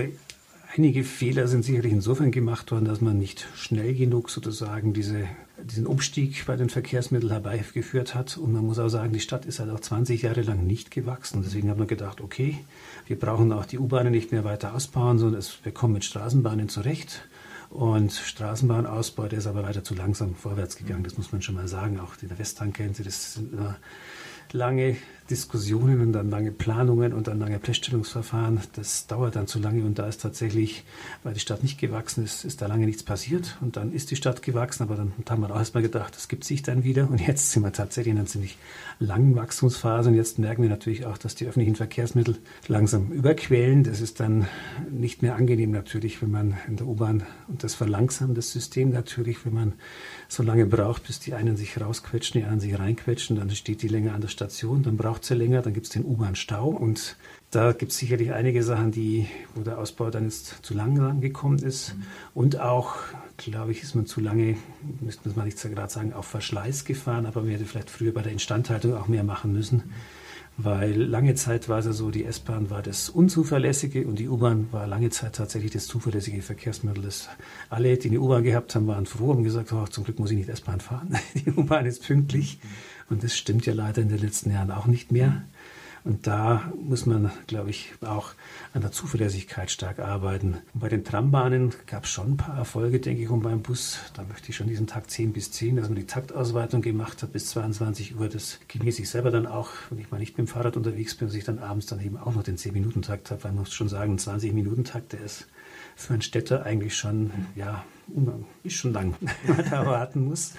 Einige 0.77 1.03
Fehler 1.03 1.47
sind 1.47 1.65
sicherlich 1.65 1.91
insofern 1.91 2.29
gemacht 2.29 2.71
worden, 2.71 2.85
dass 2.85 3.01
man 3.01 3.17
nicht 3.17 3.47
schnell 3.55 3.95
genug 3.95 4.29
sozusagen 4.29 4.93
diese, 4.93 5.27
diesen 5.63 5.87
Umstieg 5.87 6.45
bei 6.45 6.55
den 6.57 6.69
Verkehrsmitteln 6.69 7.31
herbeigeführt 7.31 8.13
hat. 8.13 8.37
Und 8.37 8.53
man 8.53 8.67
muss 8.67 8.77
auch 8.77 8.87
sagen, 8.87 9.11
die 9.11 9.19
Stadt 9.19 9.47
ist 9.47 9.59
halt 9.59 9.71
auch 9.71 9.79
20 9.79 10.21
Jahre 10.21 10.43
lang 10.43 10.67
nicht 10.67 10.91
gewachsen. 10.91 11.41
Deswegen 11.43 11.71
hat 11.71 11.79
man 11.79 11.87
gedacht, 11.87 12.21
okay, 12.21 12.59
wir 13.07 13.17
brauchen 13.17 13.51
auch 13.51 13.65
die 13.65 13.79
U-Bahnen 13.79 14.11
nicht 14.11 14.31
mehr 14.31 14.43
weiter 14.43 14.75
ausbauen, 14.75 15.17
sondern 15.17 15.39
es, 15.39 15.57
wir 15.63 15.71
kommen 15.71 15.93
mit 15.93 16.05
Straßenbahnen 16.05 16.69
zurecht. 16.69 17.23
Und 17.69 18.11
Straßenbahnausbau, 18.11 19.27
der 19.27 19.39
ist 19.39 19.47
aber 19.47 19.63
weiter 19.63 19.83
zu 19.83 19.93
langsam 19.93 20.35
vorwärts 20.35 20.75
gegangen. 20.75 21.03
Das 21.03 21.17
muss 21.17 21.31
man 21.31 21.41
schon 21.41 21.55
mal 21.55 21.67
sagen. 21.67 21.99
Auch 21.99 22.13
in 22.21 22.27
der 22.27 22.39
Westtank 22.39 22.75
kennen 22.75 22.95
Sie, 22.95 23.03
das 23.03 23.35
sind 23.35 23.53
immer 23.53 23.77
lange 24.53 24.97
Diskussionen 25.29 26.01
und 26.01 26.13
dann 26.13 26.29
lange 26.29 26.51
Planungen 26.51 27.13
und 27.13 27.27
dann 27.27 27.39
lange 27.39 27.59
Feststellungsverfahren. 27.59 28.59
Das 28.73 29.05
dauert 29.05 29.35
dann 29.35 29.47
zu 29.47 29.59
lange 29.59 29.83
und 29.83 29.99
da 29.99 30.07
ist 30.07 30.21
tatsächlich, 30.21 30.83
weil 31.23 31.33
die 31.33 31.39
Stadt 31.39 31.61
nicht 31.61 31.79
gewachsen 31.79 32.23
ist, 32.23 32.45
ist 32.45 32.61
da 32.61 32.67
lange 32.67 32.85
nichts 32.85 33.03
passiert 33.03 33.57
und 33.61 33.77
dann 33.77 33.93
ist 33.93 34.09
die 34.09 34.15
Stadt 34.15 34.41
gewachsen, 34.41 34.83
aber 34.83 34.95
dann 34.95 35.13
haben 35.29 35.41
wir 35.41 35.51
auch 35.51 35.59
erstmal 35.59 35.83
gedacht, 35.83 36.15
das 36.15 36.27
gibt 36.27 36.43
sich 36.43 36.63
dann 36.63 36.83
wieder 36.83 37.09
und 37.09 37.21
jetzt 37.25 37.51
sind 37.51 37.63
wir 37.63 37.71
tatsächlich 37.71 38.11
in 38.11 38.17
einer 38.17 38.27
ziemlich 38.27 38.57
langen 38.99 39.35
Wachstumsphase 39.35 40.09
und 40.09 40.15
jetzt 40.15 40.39
merken 40.39 40.63
wir 40.63 40.69
natürlich 40.69 41.05
auch, 41.05 41.17
dass 41.17 41.35
die 41.35 41.45
öffentlichen 41.45 41.75
Verkehrsmittel 41.75 42.37
langsam 42.67 43.11
überquellen. 43.11 43.83
Das 43.83 44.01
ist 44.01 44.19
dann 44.19 44.47
nicht 44.89 45.21
mehr 45.21 45.35
angenehm 45.35 45.71
natürlich, 45.71 46.21
wenn 46.21 46.31
man 46.31 46.57
in 46.67 46.77
der 46.77 46.87
U-Bahn 46.87 47.23
und 47.47 47.63
das 47.63 47.75
verlangsamt 47.75 48.37
das 48.37 48.51
System 48.51 48.89
natürlich, 48.89 49.45
wenn 49.45 49.53
man 49.53 49.73
so 50.27 50.41
lange 50.41 50.65
braucht, 50.65 51.05
bis 51.05 51.19
die 51.19 51.33
einen 51.35 51.55
sich 51.55 51.79
rausquetschen, 51.79 52.41
die 52.41 52.45
anderen 52.45 52.59
sich 52.59 52.79
reinquetschen, 52.79 53.37
dann 53.37 53.49
steht 53.51 53.83
die 53.83 53.87
länger 53.87 54.13
an 54.13 54.21
der 54.21 54.27
Station, 54.39 54.83
dann 54.83 54.95
braucht 54.95 55.25
sie 55.25 55.35
länger, 55.35 55.61
dann 55.61 55.73
gibt 55.73 55.87
es 55.87 55.91
den 55.91 56.05
U-Bahn-Stau 56.05 56.69
und 56.69 57.17
da 57.51 57.73
gibt 57.73 57.91
es 57.91 57.97
sicherlich 57.97 58.31
einige 58.31 58.63
Sachen, 58.63 58.91
die, 58.91 59.27
wo 59.53 59.63
der 59.63 59.79
Ausbau 59.79 60.09
dann 60.11 60.23
jetzt 60.23 60.59
zu 60.61 60.73
lang 60.73 61.19
gekommen 61.19 61.59
ist. 61.59 61.95
Mhm. 61.95 62.03
Und 62.33 62.59
auch, 62.61 62.95
glaube 63.35 63.71
ich, 63.71 63.83
ist 63.83 63.95
man 63.95 64.05
zu 64.05 64.21
lange, 64.21 64.55
müsste 65.01 65.29
man 65.35 65.45
nicht 65.45 65.61
gerade 65.61 65.91
sagen, 65.91 66.13
auf 66.13 66.25
Verschleiß 66.25 66.85
gefahren, 66.85 67.25
aber 67.25 67.41
man 67.41 67.51
hätte 67.51 67.65
vielleicht 67.65 67.89
früher 67.89 68.13
bei 68.13 68.21
der 68.21 68.31
Instandhaltung 68.31 68.95
auch 68.95 69.09
mehr 69.09 69.25
machen 69.25 69.51
müssen. 69.51 69.77
Mhm 69.77 69.93
weil 70.61 70.93
lange 71.03 71.35
Zeit 71.35 71.69
war 71.69 71.79
es 71.79 71.85
ja 71.85 71.93
so, 71.93 72.11
die 72.11 72.25
S-Bahn 72.25 72.69
war 72.69 72.81
das 72.81 73.09
Unzuverlässige 73.09 74.05
und 74.05 74.19
die 74.19 74.27
U-Bahn 74.27 74.67
war 74.71 74.87
lange 74.87 75.09
Zeit 75.09 75.35
tatsächlich 75.35 75.71
das 75.71 75.87
zuverlässige 75.87 76.41
Verkehrsmittel. 76.41 77.01
Das 77.01 77.29
alle, 77.69 77.95
die 77.97 78.09
eine 78.09 78.19
U-Bahn 78.19 78.43
gehabt 78.43 78.75
haben, 78.75 78.85
waren 78.87 79.05
froh 79.05 79.31
und 79.31 79.43
gesagt, 79.43 79.71
oh, 79.71 79.85
zum 79.87 80.03
Glück 80.03 80.19
muss 80.19 80.31
ich 80.31 80.37
nicht 80.37 80.49
S-Bahn 80.49 80.81
fahren. 80.81 81.17
Die 81.33 81.49
U-Bahn 81.51 81.85
ist 81.85 82.05
pünktlich 82.05 82.59
und 83.09 83.23
das 83.23 83.37
stimmt 83.37 83.65
ja 83.65 83.73
leider 83.73 84.01
in 84.01 84.09
den 84.09 84.19
letzten 84.19 84.51
Jahren 84.51 84.71
auch 84.71 84.85
nicht 84.85 85.11
mehr. 85.11 85.43
Und 86.05 86.27
da 86.27 86.71
muss 86.81 87.05
man, 87.05 87.29
glaube 87.47 87.71
ich, 87.71 87.91
auch 88.01 88.31
an 88.73 88.81
der 88.81 88.91
Zuverlässigkeit 88.91 89.69
stark 89.69 89.99
arbeiten. 89.99 90.57
Und 90.73 90.79
bei 90.79 90.87
den 90.87 91.03
Trambahnen 91.03 91.73
gab 91.87 92.05
es 92.05 92.09
schon 92.09 92.31
ein 92.31 92.37
paar 92.37 92.57
Erfolge, 92.57 92.99
denke 92.99 93.21
ich, 93.21 93.29
und 93.29 93.41
beim 93.41 93.61
Bus, 93.61 93.99
da 94.13 94.23
möchte 94.23 94.49
ich 94.49 94.55
schon 94.55 94.67
diesen 94.67 94.87
Takt 94.87 95.11
10 95.11 95.33
bis 95.33 95.51
10, 95.51 95.75
dass 95.75 95.89
man 95.89 95.97
die 95.97 96.07
Taktausweitung 96.07 96.81
gemacht 96.81 97.21
hat 97.21 97.33
bis 97.33 97.47
22 97.49 98.17
Uhr. 98.17 98.29
Das 98.29 98.59
genieße 98.69 99.01
ich 99.01 99.09
selber 99.09 99.29
dann 99.29 99.45
auch, 99.45 99.71
wenn 99.89 99.99
ich 99.99 100.09
mal 100.09 100.19
nicht 100.19 100.37
mit 100.37 100.47
dem 100.47 100.51
Fahrrad 100.51 100.77
unterwegs 100.77 101.15
bin, 101.15 101.27
dass 101.27 101.35
ich 101.35 101.43
dann 101.43 101.59
abends 101.59 101.87
dann 101.87 101.99
eben 101.99 102.17
auch 102.17 102.33
noch 102.33 102.43
den 102.43 102.57
10-Minuten-Takt 102.57 103.31
habe, 103.31 103.43
weil 103.43 103.51
man 103.51 103.63
muss 103.63 103.73
schon 103.73 103.89
sagen, 103.89 104.13
ein 104.13 104.19
20-Minuten-Takt, 104.19 105.13
der 105.13 105.21
ist 105.21 105.47
für 105.95 106.13
einen 106.13 106.21
Städter 106.21 106.65
eigentlich 106.65 106.95
schon, 106.95 107.31
ja, 107.55 107.83
ist 108.63 108.75
schon 108.75 108.93
lang, 108.93 109.15
wenn 109.45 109.57
man 109.57 109.69
da 109.69 109.85
warten 109.85 110.25
muss. 110.25 110.53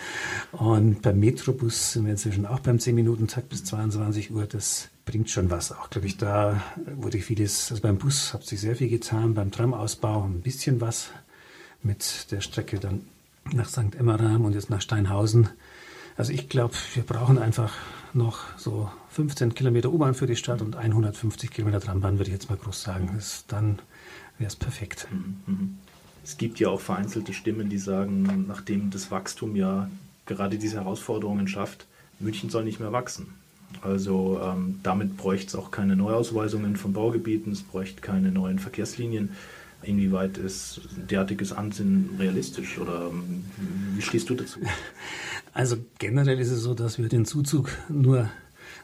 Und 0.52 1.02
beim 1.02 1.20
Metrobus 1.20 1.92
sind 1.92 2.04
wir 2.04 2.12
inzwischen 2.12 2.46
auch 2.46 2.60
beim 2.60 2.76
10-Minuten-Takt 2.76 3.48
bis 3.48 3.64
22 3.64 4.30
Uhr. 4.30 4.46
Das 4.46 4.88
bringt 5.04 5.30
schon 5.30 5.50
was. 5.50 5.72
Auch, 5.72 5.90
glaube 5.90 6.06
ich, 6.06 6.16
da 6.16 6.62
wurde 6.96 7.18
vieles, 7.18 7.70
also 7.70 7.82
beim 7.82 7.98
Bus 7.98 8.34
hat 8.34 8.44
sich 8.44 8.60
sehr 8.60 8.76
viel 8.76 8.88
getan, 8.88 9.34
beim 9.34 9.50
Tramausbau 9.50 10.24
ein 10.24 10.40
bisschen 10.40 10.80
was 10.80 11.10
mit 11.82 12.30
der 12.30 12.40
Strecke 12.40 12.78
dann 12.78 13.02
nach 13.52 13.68
St. 13.68 13.94
Emmeram 13.98 14.44
und 14.44 14.54
jetzt 14.54 14.70
nach 14.70 14.80
Steinhausen. 14.80 15.48
Also 16.16 16.32
ich 16.32 16.48
glaube, 16.48 16.74
wir 16.94 17.02
brauchen 17.02 17.38
einfach 17.38 17.72
noch 18.12 18.58
so 18.58 18.90
15 19.10 19.54
Kilometer 19.54 19.90
U-Bahn 19.90 20.14
für 20.14 20.26
die 20.26 20.36
Stadt 20.36 20.62
und 20.62 20.76
150 20.76 21.50
Kilometer 21.50 21.80
Trambahn, 21.80 22.18
würde 22.18 22.30
ich 22.30 22.34
jetzt 22.34 22.50
mal 22.50 22.58
groß 22.58 22.82
sagen. 22.82 23.10
Das, 23.14 23.44
dann 23.46 23.78
wäre 24.38 24.48
es 24.48 24.56
perfekt. 24.56 25.08
Mhm, 25.10 25.36
mhm. 25.46 25.78
Es 26.30 26.36
gibt 26.36 26.60
ja 26.60 26.68
auch 26.68 26.80
vereinzelte 26.80 27.32
Stimmen, 27.32 27.68
die 27.68 27.78
sagen, 27.78 28.44
nachdem 28.46 28.90
das 28.90 29.10
Wachstum 29.10 29.56
ja 29.56 29.90
gerade 30.26 30.58
diese 30.58 30.76
Herausforderungen 30.76 31.48
schafft, 31.48 31.86
München 32.20 32.50
soll 32.50 32.62
nicht 32.62 32.78
mehr 32.78 32.92
wachsen. 32.92 33.34
Also 33.82 34.40
ähm, 34.40 34.78
damit 34.84 35.16
bräuchte 35.16 35.48
es 35.48 35.54
auch 35.56 35.72
keine 35.72 35.96
Neuausweisungen 35.96 36.76
von 36.76 36.92
Baugebieten, 36.92 37.50
es 37.50 37.62
bräuchte 37.62 38.00
keine 38.00 38.30
neuen 38.30 38.60
Verkehrslinien. 38.60 39.30
Inwieweit 39.82 40.38
ist 40.38 40.82
derartiges 41.10 41.52
Ansinnen 41.52 42.10
realistisch 42.20 42.78
oder 42.78 43.08
ähm, 43.10 43.44
wie 43.96 44.02
stehst 44.02 44.30
du 44.30 44.36
dazu? 44.36 44.60
Also 45.52 45.78
generell 45.98 46.38
ist 46.38 46.52
es 46.52 46.60
so, 46.60 46.74
dass 46.74 46.98
wir 46.98 47.08
den 47.08 47.24
Zuzug 47.24 47.72
nur 47.88 48.30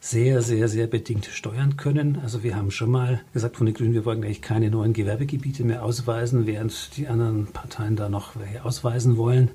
sehr, 0.01 0.43
sehr, 0.43 0.69
sehr 0.69 0.87
bedingt 0.87 1.27
steuern 1.27 1.77
können. 1.77 2.19
Also 2.23 2.43
wir 2.43 2.57
haben 2.57 2.71
schon 2.71 2.91
mal 2.91 3.21
gesagt 3.33 3.57
von 3.57 3.67
den 3.67 3.75
Grünen, 3.75 3.95
wir 3.95 4.05
wollen 4.05 4.23
eigentlich 4.23 4.43
keine 4.43 4.71
neuen 4.71 4.93
Gewerbegebiete 4.93 5.65
mehr 5.65 5.83
ausweisen, 5.83 6.47
während 6.47 6.97
die 6.97 7.09
anderen 7.09 7.47
Parteien 7.47 7.97
da 7.97 8.09
noch 8.09 8.37
welche 8.37 8.65
ausweisen 8.65 9.17
wollen. 9.17 9.51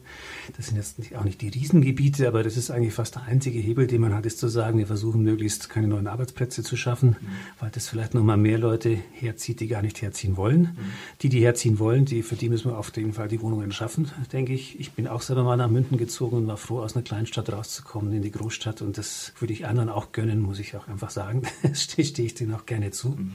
Das 0.58 0.68
sind 0.68 0.78
jetzt 0.78 1.16
auch 1.16 1.24
nicht 1.24 1.42
die 1.42 1.50
Riesengebiete, 1.50 2.28
aber 2.28 2.44
das 2.44 2.58
ist 2.58 2.72
eigentlich 2.72 2.94
fast 2.94 3.16
der 3.16 3.24
einzige 3.24 3.60
Hebel, 3.60 3.88
den 3.88 4.02
man 4.02 4.14
hat, 4.14 4.26
ist 4.26 4.40
zu 4.40 4.48
sagen, 4.48 4.78
wir 4.78 4.88
versuchen 4.88 5.24
möglichst 5.24 5.70
keine 5.70 5.88
neuen 5.88 6.08
Arbeitsplätze 6.08 6.64
zu 6.64 6.76
schaffen, 6.76 7.10
mhm. 7.20 7.28
weil 7.60 7.70
das 7.70 7.88
vielleicht 7.88 8.14
nochmal 8.14 8.38
mehr 8.38 8.58
Leute 8.58 8.98
herzieht, 9.14 9.60
die 9.60 9.68
gar 9.68 9.82
nicht 9.82 10.02
herziehen 10.02 10.38
wollen. 10.38 10.62
Mhm. 10.62 10.78
Die, 11.22 11.30
die 11.30 11.42
herziehen 11.42 11.80
wollen, 11.80 12.06
die, 12.06 12.24
für 12.24 12.36
die 12.36 12.50
müssen 12.50 12.72
wir 12.72 12.78
auf 12.78 12.96
jeden 12.96 13.14
Fall 13.14 13.28
die 13.28 13.42
Wohnungen 13.42 13.72
schaffen, 13.72 14.10
denke 14.32 14.54
ich. 14.54 14.80
Ich 14.80 14.94
bin 14.94 15.08
auch 15.08 15.22
selber 15.22 15.44
mal 15.44 15.58
nach 15.58 15.70
München 15.70 15.98
gezogen 15.98 16.38
und 16.38 16.48
war 16.48 16.58
froh, 16.58 16.80
aus 16.80 16.96
einer 16.96 17.04
Kleinstadt 17.04 17.52
rauszukommen 17.52 18.14
in 18.14 18.22
die 18.22 18.32
Großstadt 18.32 18.82
und 18.82 18.98
das 18.98 19.34
würde 19.40 19.54
ich 19.54 19.68
anderen 19.68 19.90
auch 19.90 20.12
gönnen 20.12 20.31
muss 20.40 20.60
ich 20.60 20.76
auch 20.76 20.88
einfach 20.88 21.10
sagen. 21.10 21.44
stehe 21.74 22.06
steh 22.06 22.26
ich 22.26 22.34
denen 22.34 22.54
auch 22.54 22.66
gerne 22.66 22.92
zu. 22.92 23.10
Mhm. 23.10 23.34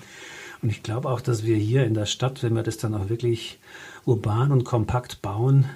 Und 0.63 0.71
ich 0.71 0.83
glaube 0.83 1.09
auch, 1.09 1.21
dass 1.21 1.45
wir 1.45 1.57
hier 1.57 1.85
in 1.85 1.95
der 1.95 2.07
Stadt, 2.07 2.43
wenn 2.43 2.55
wir 2.55 2.63
das 2.63 2.79
dann 2.79 2.95
auch 2.95 3.09
wirklich 3.09 3.59
urban 4.05 4.53
und 4.53 4.65
kompakt 4.65 5.21
bauen, 5.21 5.67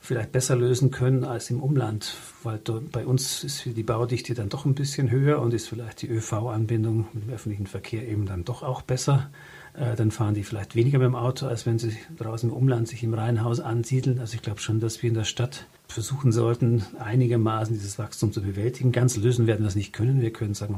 vielleicht 0.00 0.32
besser 0.32 0.56
lösen 0.56 0.90
können 0.90 1.24
als 1.24 1.50
im 1.50 1.60
Umland, 1.60 2.14
weil 2.42 2.58
bei 2.92 3.06
uns 3.06 3.42
ist 3.44 3.64
die 3.64 3.82
Baudichte 3.82 4.34
dann 4.34 4.48
doch 4.48 4.64
ein 4.64 4.74
bisschen 4.74 5.10
höher 5.10 5.40
und 5.40 5.52
ist 5.52 5.68
vielleicht 5.68 6.02
die 6.02 6.08
ÖV-Anbindung 6.08 7.08
mit 7.12 7.24
dem 7.24 7.30
öffentlichen 7.32 7.66
Verkehr 7.66 8.06
eben 8.06 8.26
dann 8.26 8.44
doch 8.44 8.62
auch 8.62 8.82
besser. 8.82 9.30
Äh, 9.74 9.96
dann 9.96 10.10
fahren 10.10 10.34
die 10.34 10.44
vielleicht 10.44 10.76
weniger 10.76 10.98
mit 10.98 11.06
dem 11.06 11.16
Auto, 11.16 11.46
als 11.46 11.66
wenn 11.66 11.78
sie 11.78 11.96
draußen 12.18 12.50
im 12.50 12.56
Umland 12.56 12.88
sich 12.88 13.02
im 13.02 13.14
Reihenhaus 13.14 13.60
ansiedeln. 13.60 14.20
Also 14.20 14.34
ich 14.34 14.42
glaube 14.42 14.60
schon, 14.60 14.80
dass 14.80 15.02
wir 15.02 15.08
in 15.08 15.14
der 15.14 15.24
Stadt 15.24 15.66
versuchen 15.88 16.32
sollten, 16.32 16.84
einigermaßen 16.98 17.74
dieses 17.74 17.98
Wachstum 17.98 18.32
zu 18.32 18.42
bewältigen. 18.42 18.92
Ganz 18.92 19.16
lösen 19.16 19.46
werden 19.46 19.60
wir 19.60 19.66
das 19.66 19.76
nicht 19.76 19.92
können. 19.92 20.20
Wir 20.20 20.32
können 20.32 20.54
sagen, 20.54 20.74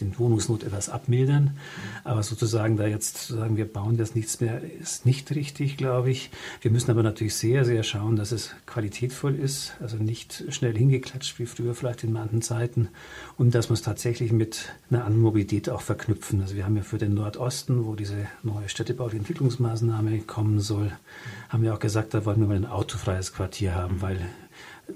den 0.00 0.18
Wohnungsnot 0.18 0.64
etwas 0.64 0.88
abmildern. 0.88 1.56
Aber 2.04 2.22
sozusagen 2.22 2.76
da 2.76 2.86
jetzt 2.86 3.18
zu 3.18 3.34
sagen, 3.36 3.56
wir 3.56 3.70
bauen 3.70 3.96
das 3.96 4.14
nichts 4.14 4.40
mehr, 4.40 4.60
ist 4.80 5.06
nicht 5.06 5.30
richtig, 5.34 5.76
glaube 5.76 6.10
ich. 6.10 6.30
Wir 6.60 6.70
müssen 6.70 6.90
aber 6.90 7.02
natürlich 7.02 7.34
sehr, 7.34 7.64
sehr 7.64 7.82
schauen, 7.82 8.16
dass 8.16 8.32
es 8.32 8.54
qualitätvoll 8.66 9.34
ist, 9.34 9.74
also 9.80 9.96
nicht 9.96 10.44
schnell 10.50 10.76
hingeklatscht 10.76 11.38
wie 11.38 11.46
früher 11.46 11.74
vielleicht 11.74 12.04
in 12.04 12.12
manchen 12.12 12.42
Zeiten 12.42 12.88
und 13.36 13.54
dass 13.54 13.70
wir 13.70 13.74
es 13.74 13.82
tatsächlich 13.82 14.32
mit 14.32 14.72
einer 14.90 15.04
anderen 15.04 15.22
Mobilität 15.22 15.68
auch 15.70 15.80
verknüpfen. 15.80 16.40
Also 16.40 16.54
wir 16.54 16.64
haben 16.64 16.76
ja 16.76 16.82
für 16.82 16.98
den 16.98 17.14
Nordosten, 17.14 17.84
wo 17.84 17.94
diese 17.94 18.26
neue 18.42 18.68
städtebauliche 18.68 19.18
Entwicklungsmaßnahme 19.18 20.20
kommen 20.20 20.60
soll, 20.60 20.92
haben 21.48 21.62
wir 21.62 21.74
auch 21.74 21.78
gesagt, 21.78 22.14
da 22.14 22.24
wollen 22.24 22.40
wir 22.40 22.48
mal 22.48 22.56
ein 22.56 22.66
autofreies 22.66 23.32
Quartier 23.32 23.74
haben, 23.74 24.02
weil 24.02 24.18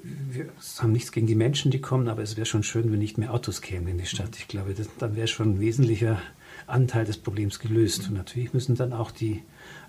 wir 0.03 0.49
haben 0.79 0.93
nichts 0.93 1.13
gegen 1.13 1.27
die 1.27 1.35
Menschen, 1.35 1.71
die 1.71 1.81
kommen, 1.81 2.09
aber 2.09 2.23
es 2.23 2.37
wäre 2.37 2.47
schon 2.47 2.63
schön, 2.63 2.91
wenn 2.91 2.99
nicht 2.99 3.19
mehr 3.19 3.35
Autos 3.35 3.61
kämen 3.61 3.89
in 3.89 3.99
die 3.99 4.07
Stadt. 4.07 4.37
Ich 4.39 4.49
glaube, 4.49 4.75
das, 4.75 4.89
dann 4.99 5.17
wäre 5.17 5.29
schon 5.29 5.55
ein 5.55 5.61
wesentlicher 5.61 6.21
Anteil 6.67 7.05
des 7.05 7.19
Problems 7.19 7.59
gelöst. 7.59 8.09
Und 8.09 8.15
natürlich 8.15 8.55
müssen 8.55 8.75
dann 8.75 8.93
auch 8.93 9.11
die 9.11 9.43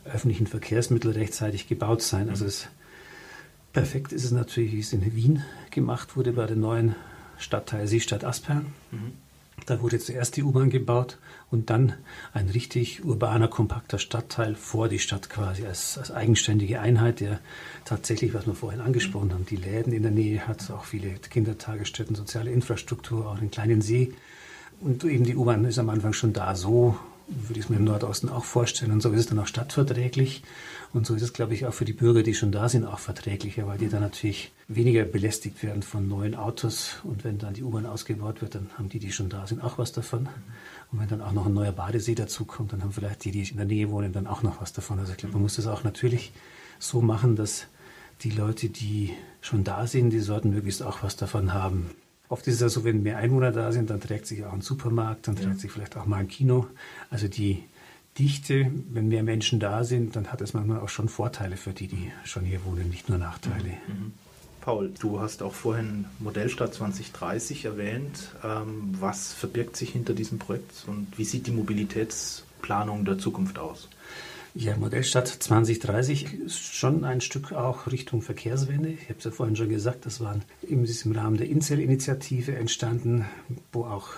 öffentlichen 0.05 0.47
Verkehrsmittel 0.47 1.11
rechtzeitig 1.11 1.67
gebaut 1.67 2.01
sein. 2.01 2.29
Also 2.29 2.45
es, 2.45 2.67
perfekt 3.71 4.11
ist 4.11 4.25
es 4.25 4.31
natürlich, 4.31 4.73
wie 4.73 4.79
es 4.79 4.93
in 4.93 5.15
Wien 5.15 5.43
gemacht 5.71 6.17
wurde 6.17 6.33
bei 6.33 6.45
der 6.45 6.57
neuen 6.57 6.95
Stadtteil 7.37 7.87
Seestadt 7.87 8.25
Aspern. 8.25 8.67
Mhm. 8.91 9.13
Da 9.65 9.81
wurde 9.81 9.99
zuerst 9.99 10.35
die 10.35 10.43
U-Bahn 10.43 10.69
gebaut 10.69 11.19
und 11.49 11.69
dann 11.69 11.93
ein 12.33 12.49
richtig 12.49 13.05
urbaner, 13.05 13.47
kompakter 13.47 13.99
Stadtteil 13.99 14.55
vor 14.55 14.89
die 14.89 14.99
Stadt 14.99 15.29
quasi 15.29 15.65
als, 15.65 15.97
als 15.97 16.11
eigenständige 16.11 16.81
Einheit, 16.81 17.19
der 17.19 17.39
tatsächlich, 17.85 18.33
was 18.33 18.45
wir 18.45 18.55
vorhin 18.55 18.81
angesprochen 18.81 19.31
haben, 19.33 19.45
die 19.45 19.55
Läden 19.55 19.93
in 19.93 20.01
der 20.01 20.11
Nähe 20.11 20.47
hat, 20.47 20.69
auch 20.71 20.85
viele 20.85 21.09
Kindertagesstätten, 21.11 22.15
soziale 22.15 22.51
Infrastruktur, 22.51 23.29
auch 23.29 23.37
einen 23.37 23.51
kleinen 23.51 23.81
See. 23.81 24.13
Und 24.81 25.03
eben 25.03 25.23
die 25.23 25.35
U-Bahn 25.35 25.63
ist 25.65 25.79
am 25.79 25.89
Anfang 25.89 26.13
schon 26.13 26.33
da. 26.33 26.55
So 26.55 26.97
würde 27.27 27.59
ich 27.59 27.65
es 27.65 27.69
mir 27.69 27.77
im 27.77 27.85
Nordosten 27.85 28.29
auch 28.29 28.43
vorstellen. 28.43 28.91
Und 28.91 29.01
so 29.01 29.11
ist 29.11 29.19
es 29.19 29.27
dann 29.27 29.39
auch 29.39 29.47
stadtverträglich. 29.47 30.43
Und 30.93 31.07
so 31.07 31.15
ist 31.15 31.23
es, 31.23 31.33
glaube 31.33 31.55
ich, 31.55 31.65
auch 31.65 31.73
für 31.73 31.85
die 31.85 31.93
Bürger, 31.93 32.21
die 32.21 32.35
schon 32.35 32.51
da 32.51 32.69
sind, 32.69 32.85
auch 32.85 32.99
verträglicher, 32.99 33.65
weil 33.65 33.79
die 33.79 33.89
dann 33.89 34.01
natürlich 34.01 34.51
weniger 34.67 35.03
belästigt 35.05 35.63
werden 35.63 35.81
von 35.81 36.07
neuen 36.07 36.35
Autos. 36.35 36.97
Und 37.03 37.23
wenn 37.23 37.39
dann 37.39 37.55
die 37.55 37.63
U-Bahn 37.63 37.87
ausgebaut 37.87 38.41
wird, 38.41 38.53
dann 38.53 38.69
haben 38.77 38.89
die, 38.89 38.99
die 38.99 39.11
schon 39.11 39.27
da 39.27 39.47
sind, 39.47 39.63
auch 39.63 39.79
was 39.79 39.91
davon. 39.91 40.29
Und 40.91 40.99
wenn 40.99 41.07
dann 41.07 41.21
auch 41.21 41.31
noch 41.31 41.47
ein 41.47 41.53
neuer 41.53 41.71
Badesee 41.71 42.13
dazukommt, 42.13 42.73
dann 42.73 42.83
haben 42.83 42.91
vielleicht 42.91 43.25
die, 43.25 43.31
die 43.31 43.49
in 43.49 43.57
der 43.57 43.65
Nähe 43.65 43.89
wohnen, 43.89 44.13
dann 44.13 44.27
auch 44.27 44.43
noch 44.43 44.61
was 44.61 44.71
davon. 44.71 44.99
Also 44.99 45.13
ich 45.13 45.17
glaube, 45.17 45.33
man 45.33 45.41
muss 45.41 45.55
das 45.55 45.65
auch 45.65 45.83
natürlich 45.83 46.31
so 46.77 47.01
machen, 47.01 47.35
dass 47.35 47.65
die 48.21 48.29
Leute, 48.29 48.69
die 48.69 49.13
schon 49.41 49.63
da 49.63 49.87
sind, 49.87 50.11
die 50.11 50.19
sollten 50.19 50.51
möglichst 50.51 50.83
auch 50.83 51.01
was 51.01 51.15
davon 51.15 51.55
haben. 51.55 51.89
Oft 52.29 52.47
ist 52.47 52.55
es 52.55 52.61
ja 52.61 52.69
so, 52.69 52.83
wenn 52.83 53.01
mehr 53.01 53.17
Einwohner 53.17 53.51
da 53.51 53.71
sind, 53.71 53.89
dann 53.89 53.99
trägt 53.99 54.27
sich 54.27 54.45
auch 54.45 54.53
ein 54.53 54.61
Supermarkt, 54.61 55.27
dann 55.27 55.35
trägt 55.35 55.49
ja. 55.49 55.55
sich 55.55 55.71
vielleicht 55.71 55.97
auch 55.97 56.05
mal 56.05 56.17
ein 56.17 56.27
Kino. 56.27 56.67
Also 57.09 57.27
die 57.27 57.63
Dichte, 58.17 58.71
wenn 58.89 59.07
mehr 59.07 59.23
Menschen 59.23 59.59
da 59.59 59.83
sind, 59.83 60.15
dann 60.15 60.27
hat 60.27 60.41
es 60.41 60.53
manchmal 60.53 60.79
auch 60.79 60.89
schon 60.89 61.09
Vorteile 61.09 61.57
für 61.57 61.71
die, 61.71 61.87
die 61.87 62.11
schon 62.25 62.45
hier 62.45 62.63
wohnen, 62.65 62.89
nicht 62.89 63.09
nur 63.09 63.17
Nachteile. 63.17 63.69
Mhm. 63.87 63.93
mhm. 63.93 64.13
Paul, 64.61 64.93
du 64.97 65.19
hast 65.19 65.43
auch 65.43 65.53
vorhin 65.53 66.05
Modellstadt 66.19 66.73
2030 66.73 67.65
erwähnt. 67.65 68.29
Ähm, 68.45 68.95
was 68.97 69.33
verbirgt 69.33 69.75
sich 69.75 69.89
hinter 69.89 70.13
diesem 70.13 70.39
Projekt 70.39 70.85
und 70.87 71.17
wie 71.17 71.25
sieht 71.25 71.47
die 71.47 71.51
Mobilitätsplanung 71.51 73.03
der 73.03 73.17
Zukunft 73.17 73.59
aus? 73.59 73.89
Ja, 74.55 74.77
Modellstadt 74.77 75.27
2030 75.27 76.41
ist 76.45 76.75
schon 76.75 77.03
ein 77.03 77.19
Stück 77.19 77.51
auch 77.51 77.87
Richtung 77.91 78.21
Verkehrswende. 78.21 78.89
Ich 78.89 79.09
habe 79.09 79.15
es 79.17 79.25
ja 79.25 79.31
vorhin 79.31 79.55
schon 79.55 79.67
gesagt, 79.67 80.05
das 80.05 80.21
war 80.21 80.39
im 80.61 80.85
Rahmen 81.11 81.37
der 81.37 81.49
Incel-Initiative 81.49 82.55
entstanden, 82.55 83.25
wo 83.73 83.83
auch 83.83 84.09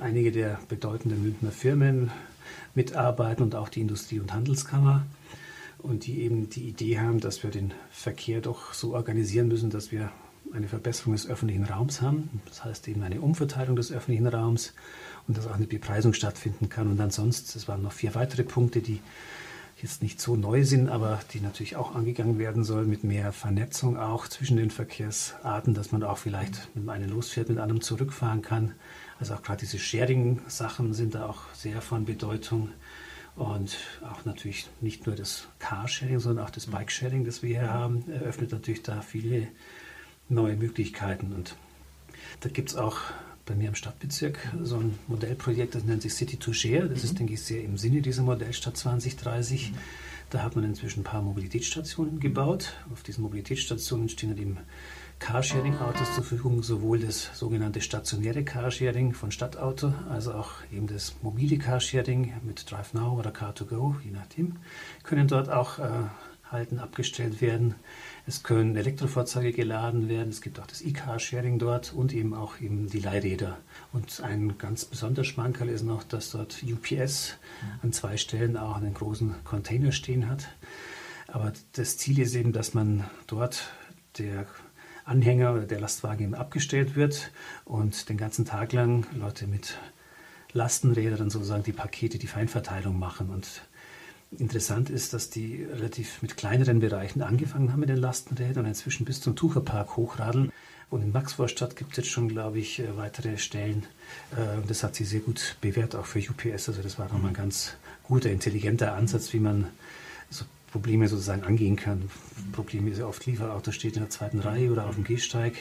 einige 0.00 0.30
der 0.30 0.60
bedeutenden 0.68 1.24
Münchner 1.24 1.50
Firmen 1.50 2.10
mitarbeiten 2.74 3.42
und 3.42 3.54
auch 3.54 3.68
die 3.68 3.80
Industrie- 3.80 4.20
und 4.20 4.32
Handelskammer. 4.32 5.04
Und 5.78 6.06
die 6.06 6.22
eben 6.22 6.48
die 6.48 6.66
Idee 6.66 6.98
haben, 6.98 7.20
dass 7.20 7.42
wir 7.42 7.50
den 7.50 7.74
Verkehr 7.90 8.40
doch 8.40 8.72
so 8.72 8.94
organisieren 8.94 9.48
müssen, 9.48 9.68
dass 9.68 9.92
wir 9.92 10.10
eine 10.52 10.68
Verbesserung 10.68 11.12
des 11.12 11.26
öffentlichen 11.26 11.64
Raums 11.64 12.00
haben. 12.00 12.40
Das 12.46 12.64
heißt 12.64 12.88
eben 12.88 13.02
eine 13.02 13.20
Umverteilung 13.20 13.76
des 13.76 13.92
öffentlichen 13.92 14.26
Raums 14.26 14.72
und 15.26 15.36
dass 15.36 15.46
auch 15.46 15.54
eine 15.54 15.66
Bepreisung 15.66 16.12
stattfinden 16.12 16.68
kann. 16.68 16.90
Und 16.90 17.00
ansonsten, 17.00 17.58
es 17.58 17.68
waren 17.68 17.82
noch 17.82 17.92
vier 17.92 18.14
weitere 18.14 18.44
Punkte, 18.44 18.80
die 18.80 19.00
jetzt 19.82 20.02
nicht 20.02 20.20
so 20.20 20.36
neu 20.36 20.64
sind, 20.64 20.88
aber 20.88 21.20
die 21.32 21.40
natürlich 21.40 21.76
auch 21.76 21.94
angegangen 21.94 22.38
werden 22.38 22.64
sollen 22.64 22.88
mit 22.88 23.04
mehr 23.04 23.32
Vernetzung 23.32 23.98
auch 23.98 24.28
zwischen 24.28 24.56
den 24.56 24.70
Verkehrsarten, 24.70 25.74
dass 25.74 25.92
man 25.92 26.02
auch 26.02 26.18
vielleicht 26.18 26.74
mit 26.74 26.88
einem 26.88 27.10
losfährt, 27.10 27.48
mit 27.48 27.58
einem 27.58 27.80
zurückfahren 27.80 28.42
kann. 28.42 28.72
Also 29.24 29.36
auch 29.36 29.42
gerade 29.42 29.60
diese 29.60 29.78
Sharing-Sachen 29.78 30.92
sind 30.92 31.14
da 31.14 31.24
auch 31.24 31.44
sehr 31.54 31.80
von 31.80 32.04
Bedeutung. 32.04 32.68
Und 33.36 33.78
auch 34.02 34.26
natürlich 34.26 34.68
nicht 34.82 35.06
nur 35.06 35.16
das 35.16 35.48
Carsharing, 35.60 36.20
sondern 36.20 36.44
auch 36.44 36.50
das 36.50 36.66
Bikesharing, 36.66 37.24
das 37.24 37.42
wir 37.42 37.60
hier 37.60 37.72
haben, 37.72 38.04
eröffnet 38.12 38.52
natürlich 38.52 38.82
da 38.82 39.00
viele 39.00 39.48
neue 40.28 40.56
Möglichkeiten. 40.56 41.32
Und 41.32 41.56
da 42.40 42.50
gibt 42.50 42.68
es 42.68 42.76
auch 42.76 42.98
bei 43.46 43.54
mir 43.54 43.68
im 43.68 43.74
Stadtbezirk 43.74 44.38
so 44.62 44.76
ein 44.76 44.98
Modellprojekt, 45.06 45.74
das 45.74 45.84
nennt 45.84 46.02
sich 46.02 46.12
City 46.12 46.36
to 46.36 46.52
Share. 46.52 46.86
Das 46.86 46.98
mhm. 46.98 47.04
ist, 47.04 47.18
denke 47.18 47.32
ich, 47.32 47.40
sehr 47.40 47.64
im 47.64 47.78
Sinne 47.78 48.02
dieser 48.02 48.24
Modellstadt 48.24 48.76
2030. 48.76 49.72
Mhm. 49.72 49.78
Da 50.28 50.42
hat 50.42 50.54
man 50.54 50.66
inzwischen 50.66 51.00
ein 51.00 51.04
paar 51.04 51.22
Mobilitätsstationen 51.22 52.20
gebaut. 52.20 52.74
Auf 52.92 53.02
diesen 53.02 53.22
Mobilitätsstationen 53.22 54.10
stehen 54.10 54.28
dann 54.28 54.38
eben 54.38 54.58
Carsharing-Autos 55.18 56.14
zur 56.14 56.24
Verfügung, 56.24 56.62
sowohl 56.62 57.00
das 57.00 57.30
sogenannte 57.38 57.80
stationäre 57.80 58.44
Carsharing 58.44 59.14
von 59.14 59.30
Stadtauto, 59.30 59.92
als 60.10 60.28
auch 60.28 60.50
eben 60.72 60.86
das 60.86 61.14
mobile 61.22 61.58
Carsharing 61.58 62.34
mit 62.42 62.70
DriveNow 62.70 63.18
oder 63.18 63.30
Car2Go, 63.30 64.00
je 64.04 64.10
nachdem, 64.10 64.56
können 65.02 65.28
dort 65.28 65.48
auch 65.48 65.78
äh, 65.78 66.04
halten, 66.50 66.78
abgestellt 66.78 67.40
werden. 67.40 67.74
Es 68.26 68.42
können 68.42 68.76
Elektrofahrzeuge 68.76 69.52
geladen 69.52 70.08
werden. 70.08 70.30
Es 70.30 70.40
gibt 70.40 70.58
auch 70.60 70.66
das 70.66 70.80
E-Car-Sharing 70.82 71.58
dort 71.58 71.92
und 71.92 72.14
eben 72.14 72.32
auch 72.32 72.60
eben 72.60 72.88
die 72.88 73.00
Leihräder. 73.00 73.58
Und 73.92 74.22
ein 74.22 74.56
ganz 74.56 74.84
besonderer 74.84 75.24
Schmankerl 75.24 75.68
ist 75.68 75.82
noch, 75.82 76.04
dass 76.04 76.30
dort 76.30 76.62
UPS 76.62 77.36
an 77.82 77.92
zwei 77.92 78.16
Stellen 78.16 78.56
auch 78.56 78.76
einen 78.76 78.94
großen 78.94 79.34
Container 79.44 79.92
stehen 79.92 80.28
hat. 80.28 80.48
Aber 81.26 81.52
das 81.72 81.98
Ziel 81.98 82.18
ist 82.20 82.34
eben, 82.34 82.52
dass 82.52 82.74
man 82.74 83.04
dort 83.26 83.72
der 84.18 84.46
Anhänger 85.04 85.52
oder 85.52 85.66
der 85.66 85.80
Lastwagen 85.80 86.24
eben 86.24 86.34
abgestellt 86.34 86.96
wird 86.96 87.30
und 87.64 88.08
den 88.08 88.16
ganzen 88.16 88.44
Tag 88.44 88.72
lang 88.72 89.06
Leute 89.14 89.46
mit 89.46 89.78
Lastenrädern 90.52 91.30
sozusagen 91.30 91.64
die 91.64 91.72
Pakete, 91.72 92.18
die 92.18 92.26
Feinverteilung 92.26 92.98
machen. 92.98 93.30
Und 93.30 93.62
Interessant 94.38 94.90
ist, 94.90 95.12
dass 95.12 95.30
die 95.30 95.64
relativ 95.64 96.20
mit 96.22 96.36
kleineren 96.36 96.80
Bereichen 96.80 97.22
angefangen 97.22 97.72
haben 97.72 97.80
mit 97.80 97.88
den 97.88 97.98
Lastenrädern 97.98 98.64
und 98.64 98.70
inzwischen 98.70 99.04
bis 99.04 99.20
zum 99.20 99.36
Tucherpark 99.36 99.96
hochradeln. 99.96 100.52
Und 100.90 101.02
in 101.02 101.12
Maxvorstadt 101.12 101.76
gibt 101.76 101.92
es 101.92 101.96
jetzt 101.98 102.10
schon, 102.10 102.28
glaube 102.28 102.58
ich, 102.58 102.80
äh, 102.80 102.96
weitere 102.96 103.38
Stellen. 103.38 103.86
Äh, 104.32 104.66
das 104.66 104.82
hat 104.82 104.94
sie 104.96 105.04
sehr 105.04 105.20
gut 105.20 105.56
bewährt, 105.60 105.94
auch 105.94 106.06
für 106.06 106.18
UPS. 106.18 106.68
Also 106.68 106.82
das 106.82 106.98
war 106.98 107.06
nochmal 107.06 107.30
ein 107.30 107.34
ganz 107.34 107.74
guter, 108.02 108.30
intelligenter 108.30 108.94
Ansatz, 108.94 109.32
wie 109.32 109.40
man 109.40 109.68
so 110.30 110.44
Probleme 110.74 111.06
sozusagen 111.06 111.44
angehen 111.44 111.76
kann. 111.76 112.10
Probleme 112.50 112.90
ist 112.90 112.98
ja 112.98 113.06
oft 113.06 113.24
Lieferauto 113.26 113.70
steht 113.70 113.94
in 113.94 114.02
der 114.02 114.10
zweiten 114.10 114.40
Reihe 114.40 114.72
oder 114.72 114.86
auf 114.86 114.96
dem 114.96 115.04
Gehsteig. 115.04 115.54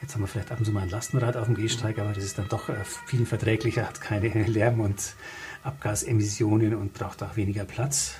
Jetzt 0.00 0.14
haben 0.14 0.22
wir 0.22 0.26
vielleicht 0.26 0.50
ab 0.50 0.58
und 0.58 0.64
zu 0.64 0.72
mal 0.72 0.84
ein 0.84 0.88
Lastenrad 0.88 1.36
auf 1.36 1.44
dem 1.44 1.54
Gehsteig, 1.54 1.98
aber 1.98 2.14
das 2.14 2.24
ist 2.24 2.38
dann 2.38 2.48
doch 2.48 2.70
äh, 2.70 2.82
viel 3.04 3.26
verträglicher, 3.26 3.86
hat 3.86 4.00
keine 4.00 4.28
Lärm- 4.46 4.80
und 4.80 5.14
Abgasemissionen 5.64 6.74
und 6.74 6.94
braucht 6.94 7.22
auch 7.22 7.36
weniger 7.36 7.66
Platz. 7.66 8.14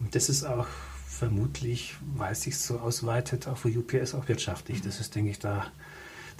Und 0.00 0.14
das 0.14 0.28
ist 0.28 0.44
auch 0.44 0.66
vermutlich, 1.06 1.94
weil 2.14 2.32
es 2.32 2.42
sich 2.42 2.58
so 2.58 2.78
ausweitet, 2.78 3.48
auch 3.48 3.56
für 3.56 3.68
UPS 3.68 4.14
auch 4.14 4.28
wirtschaftlich. 4.28 4.82
Das 4.82 5.00
ist, 5.00 5.14
denke 5.14 5.30
ich, 5.30 5.38
da, 5.38 5.64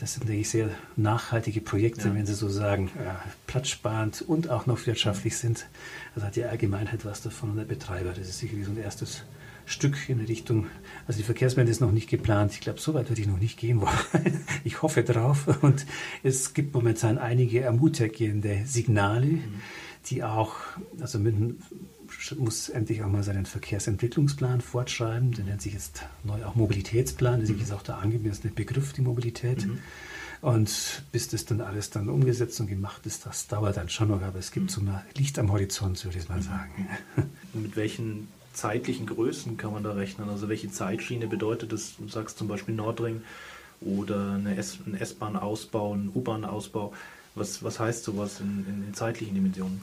das 0.00 0.14
sind, 0.14 0.28
denke 0.28 0.40
ich, 0.40 0.48
sehr 0.48 0.70
nachhaltige 0.96 1.60
Projekte, 1.60 2.08
ja. 2.08 2.14
wenn 2.14 2.26
Sie 2.26 2.34
so 2.34 2.48
sagen, 2.48 2.90
ja, 3.04 3.20
platzsparend 3.46 4.22
und 4.22 4.48
auch 4.48 4.66
noch 4.66 4.86
wirtschaftlich 4.86 5.36
sind. 5.36 5.66
Also 6.14 6.26
hat 6.26 6.36
die 6.36 6.44
Allgemeinheit 6.44 7.04
was 7.04 7.22
davon 7.22 7.50
und 7.50 7.56
der 7.56 7.64
Betreiber. 7.64 8.10
Das 8.10 8.28
ist 8.28 8.38
sicherlich 8.38 8.64
so 8.64 8.72
ein 8.72 8.78
erstes 8.78 9.24
Stück 9.66 10.08
in 10.08 10.20
Richtung, 10.20 10.66
also 11.06 11.18
die 11.18 11.24
Verkehrswende 11.24 11.70
ist 11.70 11.80
noch 11.80 11.92
nicht 11.92 12.08
geplant. 12.08 12.52
Ich 12.52 12.60
glaube, 12.60 12.80
so 12.80 12.94
weit 12.94 13.08
würde 13.08 13.20
ich 13.20 13.28
noch 13.28 13.38
nicht 13.38 13.58
gehen 13.58 13.80
wollen. 13.80 13.90
Ich 14.64 14.82
hoffe 14.82 15.02
drauf. 15.04 15.62
Und 15.62 15.86
es 16.22 16.54
gibt 16.54 16.74
momentan 16.74 17.18
einige 17.18 17.60
ermutigende 17.60 18.62
Signale. 18.64 19.26
Mhm 19.26 19.60
die 20.06 20.24
auch, 20.24 20.54
also 21.00 21.18
München 21.18 21.62
muss 22.38 22.68
endlich 22.68 23.02
auch 23.02 23.08
mal 23.08 23.22
seinen 23.22 23.46
Verkehrsentwicklungsplan 23.46 24.60
fortschreiben. 24.60 25.32
Der 25.32 25.44
nennt 25.44 25.62
sich 25.62 25.72
jetzt 25.72 26.02
neu 26.24 26.44
auch 26.44 26.54
Mobilitätsplan. 26.54 27.40
Das 27.40 27.50
ist 27.50 27.72
auch 27.72 27.82
der 27.82 27.98
angemessene 27.98 28.52
Begriff, 28.52 28.92
die 28.92 29.02
Mobilität. 29.02 29.66
Mhm. 29.66 29.78
Und 30.42 31.02
bis 31.12 31.28
das 31.28 31.44
dann 31.44 31.60
alles 31.60 31.90
dann 31.90 32.08
umgesetzt 32.08 32.60
und 32.60 32.66
gemacht 32.66 33.04
ist, 33.04 33.26
das 33.26 33.46
dauert 33.46 33.76
dann 33.76 33.88
schon 33.88 34.08
noch. 34.08 34.22
Aber 34.22 34.38
es 34.38 34.52
gibt 34.52 34.70
so 34.70 34.80
ein 34.80 35.00
Licht 35.16 35.38
am 35.38 35.52
Horizont, 35.52 36.02
würde 36.04 36.18
ich 36.18 36.28
mal 36.28 36.42
sagen. 36.42 36.88
Mit 37.52 37.76
welchen 37.76 38.28
zeitlichen 38.52 39.06
Größen 39.06 39.56
kann 39.56 39.72
man 39.72 39.82
da 39.82 39.92
rechnen? 39.92 40.28
Also 40.28 40.48
welche 40.48 40.70
Zeitschiene 40.70 41.26
bedeutet 41.26 41.72
das? 41.72 41.96
Du 41.98 42.08
sagst 42.08 42.38
zum 42.38 42.48
Beispiel 42.48 42.74
Nordring 42.74 43.22
oder 43.80 44.34
eine 44.34 44.56
S-Bahn-Ausbau, 44.56 45.94
ein 45.94 46.10
U-Bahn-Ausbau. 46.14 46.92
Was, 47.34 47.62
was 47.62 47.78
heißt 47.78 48.04
sowas 48.04 48.40
in, 48.40 48.66
in, 48.68 48.88
in 48.88 48.94
zeitlichen 48.94 49.34
Dimensionen? 49.34 49.82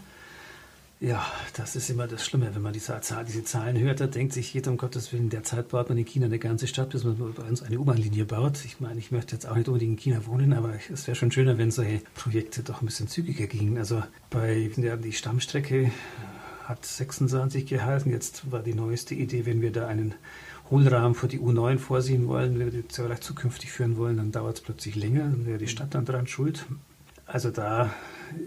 Ja, 1.00 1.24
das 1.54 1.76
ist 1.76 1.92
immer 1.92 2.08
das 2.08 2.26
Schlimme, 2.26 2.56
wenn 2.56 2.64
man 2.64 2.74
diese, 2.74 3.00
diese 3.28 3.44
Zahlen 3.44 3.78
hört, 3.78 4.00
da 4.00 4.08
denkt 4.08 4.34
sich 4.34 4.52
jeder, 4.52 4.72
um 4.72 4.78
Gottes 4.78 5.14
Willen, 5.14 5.30
derzeit 5.30 5.68
baut 5.68 5.90
man 5.90 5.98
in 6.00 6.06
China 6.06 6.26
eine 6.26 6.40
ganze 6.40 6.66
Stadt, 6.66 6.90
bis 6.90 7.04
man 7.04 7.36
bei 7.36 7.44
uns 7.44 7.62
eine 7.62 7.78
U-Bahn-Linie 7.78 8.26
baut. 8.26 8.66
Ich 8.66 8.80
meine, 8.80 8.98
ich 8.98 9.12
möchte 9.12 9.36
jetzt 9.36 9.48
auch 9.48 9.56
nicht 9.56 9.68
unbedingt 9.68 9.92
in 9.92 9.98
China 9.98 10.26
wohnen, 10.26 10.54
aber 10.54 10.74
es 10.92 11.06
wäre 11.06 11.14
schon 11.14 11.32
schöner, 11.32 11.60
wenn 11.60 11.70
solche 11.70 12.02
Projekte 12.16 12.64
doch 12.64 12.82
ein 12.82 12.88
bisschen 12.88 13.08
zügiger 13.08 13.46
gingen. 13.46 13.78
Also 13.78 14.02
bei 14.32 14.72
ja, 14.78 14.96
die 14.96 15.14
Stammstrecke 15.14 15.92
hat 16.64 16.84
26 16.84 17.68
gehalten. 17.68 18.10
Jetzt 18.10 18.52
war 18.52 18.64
die 18.64 18.74
neueste 18.74 19.14
Idee, 19.14 19.46
wenn 19.46 19.62
wir 19.62 19.72
da 19.72 19.88
einen 19.88 20.16
Hohlrahmen 20.72 21.14
für 21.14 21.28
die 21.28 21.40
U9 21.40 21.78
vorsehen 21.78 22.28
wollen, 22.28 22.58
wenn 22.58 22.74
wir 22.74 22.82
die 22.82 22.88
vielleicht 22.92 23.24
zukünftig 23.24 23.72
führen 23.72 23.98
wollen, 23.98 24.18
dann 24.18 24.32
dauert 24.32 24.58
es 24.58 24.64
plötzlich 24.64 24.96
länger, 24.96 25.26
dann 25.26 25.46
wäre 25.46 25.60
die 25.60 25.68
Stadt 25.68 25.94
dann 25.94 26.06
dran 26.06 26.26
schuld. 26.26 26.66
Also 27.28 27.52
da 27.52 27.94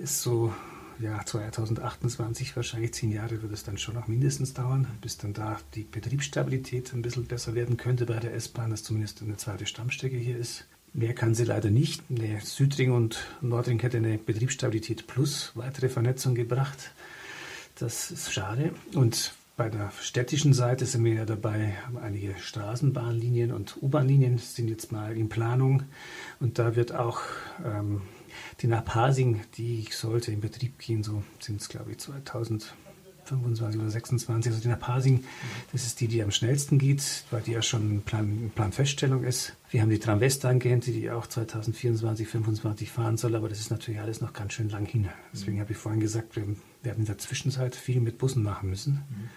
ist 0.02 0.20
so, 0.20 0.52
ja, 1.00 1.24
2028 1.24 2.56
wahrscheinlich 2.56 2.94
zehn 2.94 3.10
Jahre 3.10 3.42
wird 3.42 3.52
es 3.52 3.64
dann 3.64 3.78
schon 3.78 3.94
noch 3.94 4.06
mindestens 4.06 4.54
dauern, 4.54 4.86
bis 5.00 5.16
dann 5.16 5.32
da 5.32 5.58
die 5.74 5.84
Betriebsstabilität 5.84 6.92
ein 6.92 7.02
bisschen 7.02 7.26
besser 7.26 7.54
werden 7.54 7.76
könnte 7.76 8.06
bei 8.06 8.18
der 8.18 8.34
S-Bahn, 8.34 8.70
dass 8.70 8.82
zumindest 8.82 9.22
eine 9.22 9.36
zweite 9.36 9.66
Stammstrecke 9.66 10.16
hier 10.16 10.36
ist. 10.36 10.66
Mehr 10.92 11.14
kann 11.14 11.34
sie 11.34 11.44
leider 11.44 11.70
nicht. 11.70 12.02
Der 12.08 12.40
Südring 12.40 12.92
und 12.92 13.18
Nordring 13.40 13.78
hätte 13.80 13.98
eine 13.98 14.18
Betriebsstabilität 14.18 15.06
plus 15.06 15.52
weitere 15.54 15.88
Vernetzung 15.88 16.34
gebracht. 16.34 16.92
Das 17.78 18.10
ist 18.10 18.32
schade. 18.32 18.72
Und 18.94 19.32
bei 19.56 19.68
der 19.68 19.92
städtischen 20.00 20.52
Seite 20.52 20.86
sind 20.86 21.04
wir 21.04 21.14
ja 21.14 21.24
dabei, 21.24 21.74
einige 22.02 22.34
Straßenbahnlinien 22.38 23.52
und 23.52 23.76
U-Bahnlinien 23.80 24.38
sind 24.38 24.68
jetzt 24.68 24.90
mal 24.90 25.16
in 25.16 25.28
Planung. 25.28 25.84
Und 26.40 26.58
da 26.58 26.76
wird 26.76 26.94
auch 26.94 27.20
ähm, 27.64 28.02
Die 28.60 28.66
nach 28.66 28.84
Pasing, 28.84 29.40
die 29.56 29.86
sollte 29.90 30.32
in 30.32 30.40
Betrieb 30.40 30.78
gehen, 30.78 31.02
so 31.02 31.22
sind 31.40 31.60
es 31.60 31.68
glaube 31.68 31.92
ich 31.92 31.98
2000. 31.98 32.74
25 33.30 33.80
oder 33.80 33.90
26, 33.90 34.52
also 34.52 34.62
die 34.62 34.68
nach 34.68 34.80
Pasing, 34.80 35.24
das 35.72 35.86
ist 35.86 36.00
die, 36.00 36.08
die 36.08 36.22
am 36.22 36.30
schnellsten 36.30 36.78
geht, 36.78 37.24
weil 37.30 37.42
die 37.42 37.52
ja 37.52 37.62
schon 37.62 38.02
Plan, 38.02 38.50
Planfeststellung 38.54 39.24
ist. 39.24 39.54
Wir 39.70 39.82
haben 39.82 39.90
die 39.90 39.98
Tramwest-Tangente, 39.98 40.90
die 40.90 41.10
auch 41.10 41.26
2024, 41.26 42.26
2025 42.26 42.90
fahren 42.90 43.16
soll, 43.16 43.36
aber 43.36 43.48
das 43.48 43.60
ist 43.60 43.70
natürlich 43.70 44.00
alles 44.00 44.20
noch 44.20 44.32
ganz 44.32 44.54
schön 44.54 44.68
lang 44.68 44.86
hin. 44.86 45.08
Deswegen 45.32 45.60
habe 45.60 45.72
ich 45.72 45.78
vorhin 45.78 46.00
gesagt, 46.00 46.36
wir 46.36 46.44
werden 46.82 47.00
in 47.00 47.04
der 47.04 47.18
Zwischenzeit 47.18 47.76
viel 47.76 48.00
mit 48.00 48.18
Bussen 48.18 48.42
machen 48.42 48.70
müssen. 48.70 48.94
Mhm. 48.94 49.28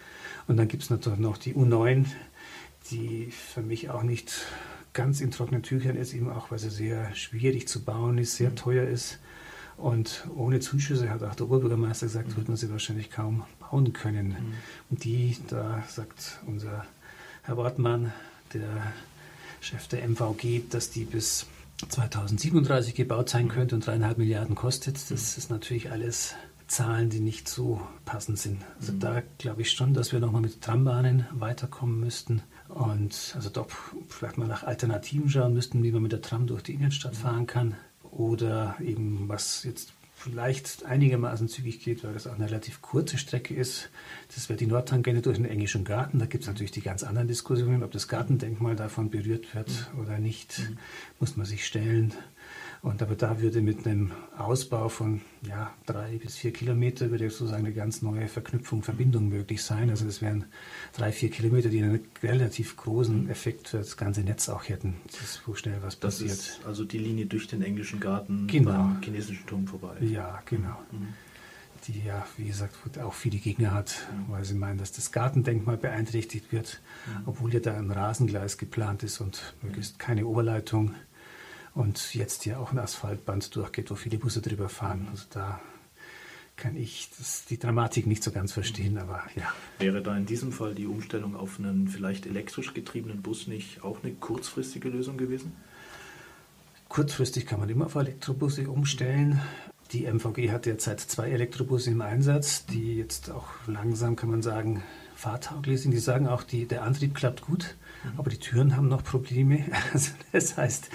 Und 0.47 0.57
dann 0.57 0.67
gibt 0.67 0.83
es 0.83 0.89
natürlich 0.89 1.19
noch 1.19 1.37
die 1.37 1.53
U9, 1.53 2.05
die 2.91 3.31
für 3.31 3.61
mich 3.61 3.89
auch 3.89 4.03
nicht 4.03 4.33
ganz 4.93 5.21
in 5.21 5.31
trockenen 5.31 5.63
Tüchern 5.63 5.95
ist, 5.95 6.13
eben 6.13 6.29
auch, 6.29 6.51
weil 6.51 6.59
sie 6.59 6.69
sehr 6.69 7.13
schwierig 7.15 7.67
zu 7.67 7.83
bauen 7.83 8.17
ist, 8.17 8.35
sehr 8.35 8.51
mhm. 8.51 8.55
teuer 8.55 8.87
ist. 8.87 9.19
Und 9.75 10.27
ohne 10.35 10.59
Zuschüsse, 10.59 11.09
hat 11.09 11.23
auch 11.23 11.35
der 11.35 11.47
Oberbürgermeister 11.47 12.05
gesagt, 12.05 12.29
mhm. 12.29 12.35
wird 12.37 12.47
man 12.47 12.57
sie 12.57 12.69
wahrscheinlich 12.69 13.09
kaum 13.09 13.43
bauen 13.59 13.91
können. 13.93 14.29
Mhm. 14.29 14.53
Und 14.89 15.03
die, 15.03 15.37
da 15.47 15.83
sagt 15.89 16.39
unser 16.45 16.85
Herr 17.41 17.57
Wortmann, 17.57 18.13
der 18.53 18.93
Chef 19.61 19.87
der 19.87 20.07
MVG, 20.07 20.69
dass 20.69 20.91
die 20.91 21.05
bis 21.05 21.47
2037 21.89 22.95
gebaut 22.95 23.29
sein 23.29 23.47
könnte 23.47 23.75
und 23.75 23.85
dreieinhalb 23.85 24.17
Milliarden 24.17 24.55
kostet. 24.55 24.95
Das 24.95 25.09
mhm. 25.09 25.37
ist 25.37 25.49
natürlich 25.49 25.91
alles 25.91 26.35
Zahlen, 26.67 27.09
die 27.09 27.19
nicht 27.19 27.47
so 27.47 27.81
passend 28.05 28.39
sind. 28.39 28.61
Also 28.79 28.93
mhm. 28.93 28.99
da 28.99 29.23
glaube 29.37 29.61
ich 29.61 29.71
schon, 29.71 29.93
dass 29.93 30.11
wir 30.11 30.19
nochmal 30.19 30.41
mit 30.41 30.61
Trambahnen 30.61 31.25
weiterkommen 31.31 31.99
müssten. 31.99 32.41
Und 32.73 33.33
also 33.35 33.49
doch 33.49 33.67
vielleicht 34.09 34.37
mal 34.37 34.47
nach 34.47 34.63
Alternativen 34.63 35.29
schauen 35.29 35.53
müssten, 35.53 35.83
wie 35.83 35.91
man 35.91 36.01
mit 36.01 36.11
der 36.11 36.21
Tram 36.21 36.47
durch 36.47 36.63
die 36.63 36.73
Innenstadt 36.73 37.15
fahren 37.15 37.45
kann. 37.45 37.75
Oder 38.11 38.75
eben, 38.79 39.29
was 39.29 39.63
jetzt 39.63 39.93
vielleicht 40.15 40.85
einigermaßen 40.85 41.49
zügig 41.49 41.83
geht, 41.83 42.03
weil 42.03 42.13
das 42.13 42.27
auch 42.27 42.35
eine 42.35 42.45
relativ 42.45 42.81
kurze 42.81 43.17
Strecke 43.17 43.53
ist. 43.53 43.89
Das 44.33 44.49
wäre 44.49 44.57
die 44.57 44.67
Nordtangente 44.67 45.21
durch 45.21 45.37
den 45.37 45.45
Englischen 45.45 45.83
Garten. 45.83 46.17
Da 46.17 46.25
gibt 46.25 46.43
es 46.43 46.47
natürlich 46.47 46.71
die 46.71 46.81
ganz 46.81 47.03
anderen 47.03 47.27
Diskussionen, 47.27 47.83
ob 47.83 47.91
das 47.91 48.07
Gartendenkmal 48.07 48.75
davon 48.75 49.09
berührt 49.09 49.53
wird 49.53 49.69
mhm. 49.93 49.99
oder 49.99 50.17
nicht, 50.17 50.59
mhm. 50.59 50.77
muss 51.19 51.35
man 51.35 51.45
sich 51.45 51.65
stellen. 51.65 52.13
Und 52.83 53.01
aber 53.01 53.15
da 53.15 53.39
würde 53.39 53.61
mit 53.61 53.87
einem 53.87 54.11
Ausbau 54.37 54.89
von 54.89 55.21
ja, 55.47 55.73
drei 55.85 56.17
bis 56.17 56.35
vier 56.35 56.51
Kilometer 56.51 57.09
würde 57.11 57.29
sozusagen 57.29 57.65
eine 57.65 57.73
ganz 57.73 58.01
neue 58.01 58.27
Verknüpfung, 58.27 58.83
Verbindung 58.83 59.29
möglich 59.29 59.63
sein. 59.63 59.89
Also 59.89 60.03
das 60.03 60.21
wären 60.21 60.45
drei, 60.91 61.13
vier 61.13 61.29
Kilometer, 61.29 61.69
die 61.69 61.81
einen 61.81 62.01
relativ 62.21 62.75
großen 62.75 63.29
Effekt 63.29 63.69
für 63.69 63.77
das 63.77 63.95
ganze 63.95 64.19
Netz 64.19 64.49
auch 64.49 64.67
hätten. 64.67 64.95
Das 65.07 65.21
ist, 65.21 65.41
wo 65.45 65.55
schnell 65.55 65.77
was 65.81 65.97
das 65.97 66.19
passiert. 66.19 66.33
Ist 66.33 66.65
also 66.65 66.83
die 66.83 66.97
Linie 66.97 67.25
durch 67.25 67.47
den 67.47 67.61
englischen 67.61 68.01
Garten 68.01 68.47
genau. 68.47 68.71
beim 68.71 69.01
chinesischen 69.01 69.45
Turm 69.47 69.65
vorbei. 69.65 69.95
Ja, 70.01 70.43
genau. 70.45 70.77
Mhm. 70.91 71.13
Die 71.87 72.03
ja, 72.05 72.25
wie 72.35 72.47
gesagt, 72.47 72.99
auch 72.99 73.13
viele 73.13 73.37
Gegner 73.37 73.73
hat, 73.73 74.09
mhm. 74.11 74.33
weil 74.33 74.43
sie 74.43 74.55
meinen, 74.55 74.77
dass 74.77 74.91
das 74.91 75.13
Gartendenkmal 75.13 75.77
beeinträchtigt 75.77 76.51
wird, 76.51 76.81
mhm. 77.07 77.27
obwohl 77.27 77.53
ja 77.53 77.61
da 77.61 77.77
ein 77.77 77.91
Rasengleis 77.91 78.57
geplant 78.57 79.03
ist 79.03 79.21
und 79.21 79.55
möglichst 79.61 79.99
keine 79.99 80.25
Oberleitung 80.27 80.95
und 81.75 82.13
jetzt 82.13 82.43
hier 82.43 82.59
auch 82.59 82.71
ein 82.71 82.79
Asphaltband 82.79 83.55
durchgeht, 83.55 83.89
wo 83.91 83.95
viele 83.95 84.17
Busse 84.17 84.41
drüber 84.41 84.69
fahren. 84.69 85.07
Also 85.11 85.25
da 85.29 85.59
kann 86.55 86.75
ich 86.75 87.09
das, 87.17 87.45
die 87.45 87.57
Dramatik 87.57 88.05
nicht 88.05 88.23
so 88.23 88.31
ganz 88.31 88.53
verstehen, 88.53 88.97
aber 88.97 89.23
ja. 89.35 89.51
Wäre 89.79 90.01
da 90.01 90.15
in 90.15 90.25
diesem 90.25 90.51
Fall 90.51 90.75
die 90.75 90.85
Umstellung 90.85 91.35
auf 91.35 91.59
einen 91.59 91.87
vielleicht 91.87 92.25
elektrisch 92.25 92.73
getriebenen 92.73 93.21
Bus 93.21 93.47
nicht 93.47 93.83
auch 93.83 94.03
eine 94.03 94.13
kurzfristige 94.13 94.89
Lösung 94.89 95.17
gewesen? 95.17 95.53
Kurzfristig 96.89 97.47
kann 97.47 97.59
man 97.59 97.69
immer 97.69 97.87
auf 97.87 97.95
Elektrobusse 97.95 98.69
umstellen. 98.69 99.41
Die 99.91 100.05
MVG 100.05 100.51
hat 100.51 100.65
derzeit 100.65 100.99
zwei 100.99 101.31
Elektrobusse 101.31 101.89
im 101.89 102.01
Einsatz, 102.01 102.65
die 102.67 102.97
jetzt 102.97 103.31
auch 103.31 103.47
langsam, 103.65 104.15
kann 104.15 104.29
man 104.29 104.43
sagen, 104.43 104.83
fahrtauglich 105.15 105.81
sind. 105.81 105.91
Die 105.91 105.99
sagen 105.99 106.27
auch, 106.27 106.43
die, 106.43 106.67
der 106.67 106.83
Antrieb 106.83 107.15
klappt 107.15 107.41
gut. 107.41 107.75
Aber 108.17 108.29
die 108.29 108.37
Türen 108.37 108.75
haben 108.75 108.87
noch 108.87 109.03
Probleme. 109.03 109.65
Also 109.93 110.11
das 110.31 110.57
heißt, 110.57 110.89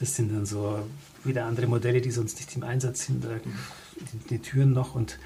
das 0.00 0.16
sind 0.16 0.32
dann 0.32 0.46
so 0.46 0.78
wieder 1.24 1.44
andere 1.46 1.66
Modelle, 1.66 2.00
die 2.00 2.10
sonst 2.10 2.36
nicht 2.36 2.56
im 2.56 2.62
Einsatz 2.62 3.06
sind. 3.06 3.24
Die, 3.24 4.28
die 4.30 4.38
Türen 4.38 4.72
noch 4.72 4.94
und 4.94 5.18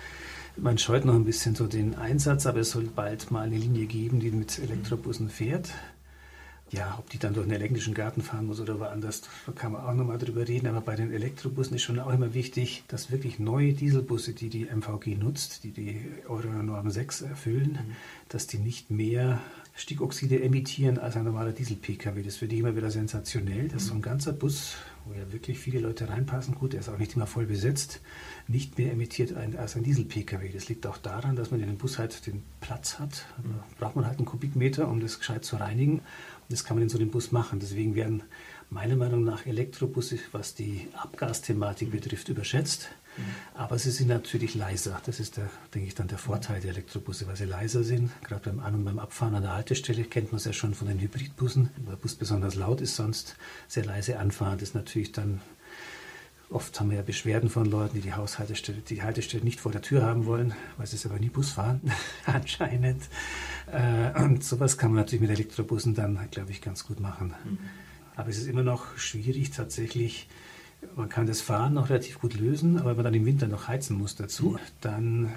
man 0.56 0.78
scheut 0.78 1.04
noch 1.04 1.14
ein 1.14 1.24
bisschen 1.24 1.54
so 1.54 1.66
den 1.66 1.94
Einsatz, 1.94 2.46
aber 2.46 2.60
es 2.60 2.70
soll 2.70 2.84
bald 2.84 3.30
mal 3.30 3.46
eine 3.46 3.56
Linie 3.56 3.86
geben, 3.86 4.20
die 4.20 4.30
mit 4.30 4.58
Elektrobussen 4.58 5.30
fährt. 5.30 5.70
Ja, 6.70 6.96
ob 6.98 7.10
die 7.10 7.18
dann 7.18 7.34
durch 7.34 7.46
den 7.46 7.54
elektrischen 7.54 7.92
Garten 7.92 8.22
fahren 8.22 8.46
muss 8.46 8.58
oder 8.58 8.80
woanders, 8.80 9.22
da 9.44 9.52
kann 9.52 9.72
man 9.72 9.82
auch 9.82 9.92
nochmal 9.92 10.16
drüber 10.16 10.48
reden. 10.48 10.68
Aber 10.68 10.80
bei 10.80 10.96
den 10.96 11.12
Elektrobussen 11.12 11.76
ist 11.76 11.82
schon 11.82 11.98
auch 11.98 12.10
immer 12.10 12.32
wichtig, 12.32 12.82
dass 12.88 13.10
wirklich 13.10 13.38
neue 13.38 13.74
Dieselbusse, 13.74 14.32
die 14.32 14.48
die 14.48 14.64
MVG 14.64 15.16
nutzt, 15.16 15.64
die 15.64 15.70
die 15.70 16.02
Euro-Norm 16.26 16.90
6 16.90 17.22
erfüllen, 17.22 17.72
mhm. 17.72 17.92
dass 18.30 18.46
die 18.46 18.58
nicht 18.58 18.90
mehr 18.90 19.40
Stickoxide 19.74 20.42
emittieren 20.42 20.98
als 20.98 21.16
ein 21.16 21.24
normaler 21.24 21.52
Diesel-Pkw. 21.52 22.22
Das 22.22 22.36
finde 22.36 22.54
ich 22.54 22.60
immer 22.60 22.76
wieder 22.76 22.90
sensationell, 22.90 23.68
dass 23.68 23.86
so 23.86 23.94
ein 23.94 24.02
ganzer 24.02 24.32
Bus, 24.32 24.74
wo 25.06 25.14
ja 25.14 25.32
wirklich 25.32 25.58
viele 25.58 25.80
Leute 25.80 26.08
reinpassen, 26.08 26.54
gut, 26.54 26.74
der 26.74 26.80
ist 26.80 26.88
auch 26.90 26.98
nicht 26.98 27.16
immer 27.16 27.26
voll 27.26 27.46
besetzt, 27.46 28.00
nicht 28.48 28.78
mehr 28.78 28.92
emittiert 28.92 29.34
als 29.34 29.76
ein 29.76 29.82
Diesel-Pkw. 29.82 30.50
Das 30.52 30.68
liegt 30.68 30.86
auch 30.86 30.98
daran, 30.98 31.36
dass 31.36 31.50
man 31.50 31.60
in 31.60 31.68
dem 31.68 31.78
Bus 31.78 31.98
halt 31.98 32.26
den 32.26 32.42
Platz 32.60 32.98
hat. 32.98 33.26
Da 33.38 33.64
braucht 33.78 33.96
man 33.96 34.06
halt 34.06 34.18
einen 34.18 34.26
Kubikmeter, 34.26 34.88
um 34.88 35.00
das 35.00 35.18
gescheit 35.18 35.44
zu 35.44 35.56
reinigen. 35.56 35.98
Und 35.98 36.50
das 36.50 36.64
kann 36.64 36.76
man 36.76 36.82
in 36.82 36.88
so 36.90 36.98
einem 36.98 37.10
Bus 37.10 37.32
machen. 37.32 37.58
Deswegen 37.58 37.94
werden 37.94 38.22
meiner 38.68 38.96
Meinung 38.96 39.24
nach 39.24 39.46
Elektrobusse, 39.46 40.18
was 40.32 40.54
die 40.54 40.88
Abgasthematik 40.94 41.90
betrifft, 41.90 42.28
überschätzt. 42.28 42.90
Aber 43.54 43.78
sie 43.78 43.90
sind 43.90 44.08
natürlich 44.08 44.54
leiser. 44.54 45.00
Das 45.04 45.20
ist, 45.20 45.36
der, 45.36 45.50
denke 45.74 45.88
ich, 45.88 45.94
dann 45.94 46.08
der 46.08 46.18
Vorteil 46.18 46.60
der 46.60 46.70
Elektrobusse, 46.70 47.26
weil 47.26 47.36
sie 47.36 47.44
leiser 47.44 47.84
sind. 47.84 48.10
Gerade 48.22 48.50
beim 48.50 48.60
An- 48.60 48.74
und 48.74 48.84
beim 48.84 48.98
Abfahren 48.98 49.34
an 49.34 49.42
der 49.42 49.54
Haltestelle 49.54 50.04
kennt 50.04 50.32
man 50.32 50.38
es 50.38 50.44
ja 50.44 50.52
schon 50.52 50.74
von 50.74 50.88
den 50.88 50.98
Hybridbussen. 50.98 51.70
Wenn 51.76 51.86
der 51.86 51.96
Bus 51.96 52.14
besonders 52.14 52.54
laut 52.54 52.80
ist, 52.80 52.96
sonst 52.96 53.36
sehr 53.68 53.84
leise 53.84 54.18
anfahren. 54.18 54.58
Das 54.58 54.70
ist 54.70 54.74
natürlich 54.74 55.12
dann 55.12 55.40
Oft 56.52 56.78
haben 56.78 56.90
wir 56.90 56.98
ja 56.98 57.02
Beschwerden 57.02 57.48
von 57.48 57.64
Leuten, 57.64 57.94
die 57.94 58.02
die 58.02 58.12
Haushaltestelle, 58.12 58.82
die 58.86 59.02
Haltestelle 59.02 59.42
nicht 59.42 59.58
vor 59.58 59.72
der 59.72 59.80
Tür 59.80 60.02
haben 60.02 60.26
wollen, 60.26 60.52
weil 60.76 60.86
sie 60.86 60.98
aber 61.08 61.18
nie 61.18 61.30
Bus 61.30 61.52
fahren, 61.52 61.80
anscheinend. 62.26 63.02
Äh, 63.72 64.22
und 64.22 64.44
sowas 64.44 64.76
kann 64.76 64.90
man 64.90 65.00
natürlich 65.00 65.22
mit 65.22 65.30
Elektrobussen 65.30 65.94
dann, 65.94 66.18
glaube 66.30 66.50
ich, 66.50 66.60
ganz 66.60 66.84
gut 66.86 67.00
machen. 67.00 67.34
Mhm. 67.44 67.58
Aber 68.16 68.28
es 68.28 68.36
ist 68.36 68.48
immer 68.48 68.62
noch 68.62 68.98
schwierig, 68.98 69.52
tatsächlich 69.52 70.28
man 70.96 71.08
kann 71.08 71.26
das 71.26 71.40
Fahren 71.40 71.74
noch 71.74 71.90
relativ 71.90 72.20
gut 72.20 72.34
lösen, 72.34 72.78
aber 72.78 72.90
wenn 72.90 72.96
man 72.96 73.04
dann 73.04 73.14
im 73.14 73.26
Winter 73.26 73.46
noch 73.46 73.68
heizen 73.68 73.96
muss 73.96 74.16
dazu, 74.16 74.58
dann 74.80 75.32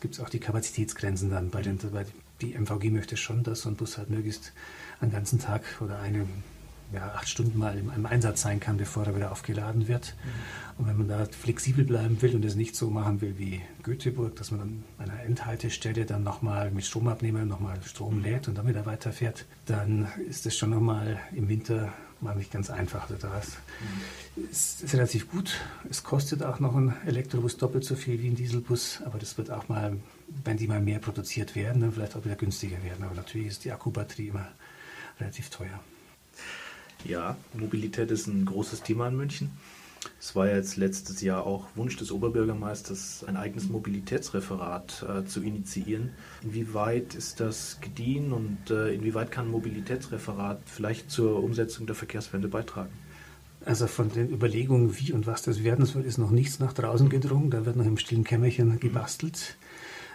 gibt 0.00 0.14
es 0.14 0.20
auch 0.20 0.28
die 0.28 0.40
Kapazitätsgrenzen 0.40 1.30
dann. 1.30 1.50
Bei 1.50 1.62
den, 1.62 1.78
bei 1.78 2.04
die 2.40 2.54
MVG 2.54 2.90
möchte 2.90 3.16
schon, 3.16 3.42
dass 3.42 3.62
so 3.62 3.68
ein 3.68 3.76
Bus 3.76 3.98
halt 3.98 4.10
möglichst 4.10 4.52
einen 5.00 5.12
ganzen 5.12 5.38
Tag 5.38 5.62
oder 5.80 6.00
eine, 6.00 6.26
ja, 6.92 7.12
acht 7.14 7.28
Stunden 7.28 7.58
mal 7.58 7.78
im, 7.78 7.90
im, 7.94 8.06
Einsatz 8.06 8.42
sein 8.42 8.60
kann, 8.60 8.76
bevor 8.76 9.06
er 9.06 9.16
wieder 9.16 9.32
aufgeladen 9.32 9.88
wird. 9.88 10.14
Mhm. 10.24 10.80
Und 10.80 10.88
wenn 10.88 10.98
man 10.98 11.08
da 11.08 11.24
flexibel 11.26 11.84
bleiben 11.84 12.20
will 12.20 12.34
und 12.34 12.44
es 12.44 12.56
nicht 12.56 12.74
so 12.74 12.90
machen 12.90 13.20
will 13.20 13.38
wie 13.38 13.60
Göteborg, 13.82 14.36
dass 14.36 14.50
man 14.50 14.60
an 14.60 14.84
einer 14.98 15.22
Endhaltestelle 15.22 16.04
dann 16.04 16.24
nochmal 16.24 16.70
mit 16.70 16.84
Stromabnehmer 16.84 17.44
nochmal 17.44 17.78
Strom 17.84 18.18
mhm. 18.18 18.24
lädt 18.24 18.48
und 18.48 18.58
dann 18.58 18.66
wieder 18.66 18.86
weiterfährt, 18.86 19.46
dann 19.66 20.08
ist 20.28 20.44
das 20.46 20.56
schon 20.56 20.70
nochmal 20.70 21.20
im 21.34 21.48
Winter 21.48 21.92
mal 22.22 22.34
nicht 22.36 22.52
ganz 22.52 22.70
einfach. 22.70 23.10
Also 23.10 23.16
da 23.16 23.38
ist, 23.38 23.56
mhm. 24.36 24.48
ist, 24.50 24.82
ist 24.82 24.94
relativ 24.94 25.30
gut. 25.30 25.60
Es 25.90 26.02
kostet 26.02 26.42
auch 26.42 26.60
noch 26.60 26.74
ein 26.74 26.94
Elektrobus 27.06 27.56
doppelt 27.56 27.84
so 27.84 27.94
viel 27.94 28.20
wie 28.22 28.28
ein 28.28 28.36
Dieselbus, 28.36 29.00
aber 29.04 29.18
das 29.18 29.36
wird 29.38 29.50
auch 29.50 29.68
mal, 29.68 29.96
wenn 30.44 30.56
die 30.56 30.66
mal 30.66 30.80
mehr 30.80 30.98
produziert 30.98 31.54
werden, 31.54 31.82
dann 31.82 31.92
vielleicht 31.92 32.16
auch 32.16 32.24
wieder 32.24 32.36
günstiger 32.36 32.82
werden. 32.82 33.04
Aber 33.04 33.14
natürlich 33.14 33.48
ist 33.48 33.64
die 33.64 33.72
Akkubatterie 33.72 34.28
immer 34.28 34.48
relativ 35.20 35.50
teuer. 35.50 35.80
Ja, 37.04 37.36
Mobilität 37.54 38.10
ist 38.10 38.26
ein 38.28 38.44
großes 38.44 38.82
Thema 38.82 39.08
in 39.08 39.16
München. 39.16 39.50
Es 40.24 40.36
war 40.36 40.46
jetzt 40.46 40.76
letztes 40.76 41.20
Jahr 41.20 41.44
auch 41.44 41.66
Wunsch 41.74 41.96
des 41.96 42.12
Oberbürgermeisters, 42.12 43.24
ein 43.26 43.36
eigenes 43.36 43.68
Mobilitätsreferat 43.68 45.04
äh, 45.08 45.24
zu 45.24 45.42
initiieren. 45.42 46.10
Inwieweit 46.44 47.16
ist 47.16 47.40
das 47.40 47.78
gediehen 47.80 48.32
und 48.32 48.70
äh, 48.70 48.94
inwieweit 48.94 49.32
kann 49.32 49.46
ein 49.46 49.50
Mobilitätsreferat 49.50 50.60
vielleicht 50.64 51.10
zur 51.10 51.42
Umsetzung 51.42 51.86
der 51.86 51.96
Verkehrswende 51.96 52.46
beitragen? 52.46 52.92
Also 53.64 53.88
von 53.88 54.12
den 54.12 54.30
Überlegungen, 54.30 54.96
wie 54.96 55.12
und 55.12 55.26
was 55.26 55.42
das 55.42 55.64
werden 55.64 55.86
soll, 55.86 56.02
ist 56.02 56.18
noch 56.18 56.30
nichts 56.30 56.60
nach 56.60 56.72
draußen 56.72 57.08
gedrungen. 57.08 57.50
Da 57.50 57.66
wird 57.66 57.74
noch 57.74 57.84
im 57.84 57.98
stillen 57.98 58.22
Kämmerchen 58.22 58.78
gebastelt. 58.78 59.56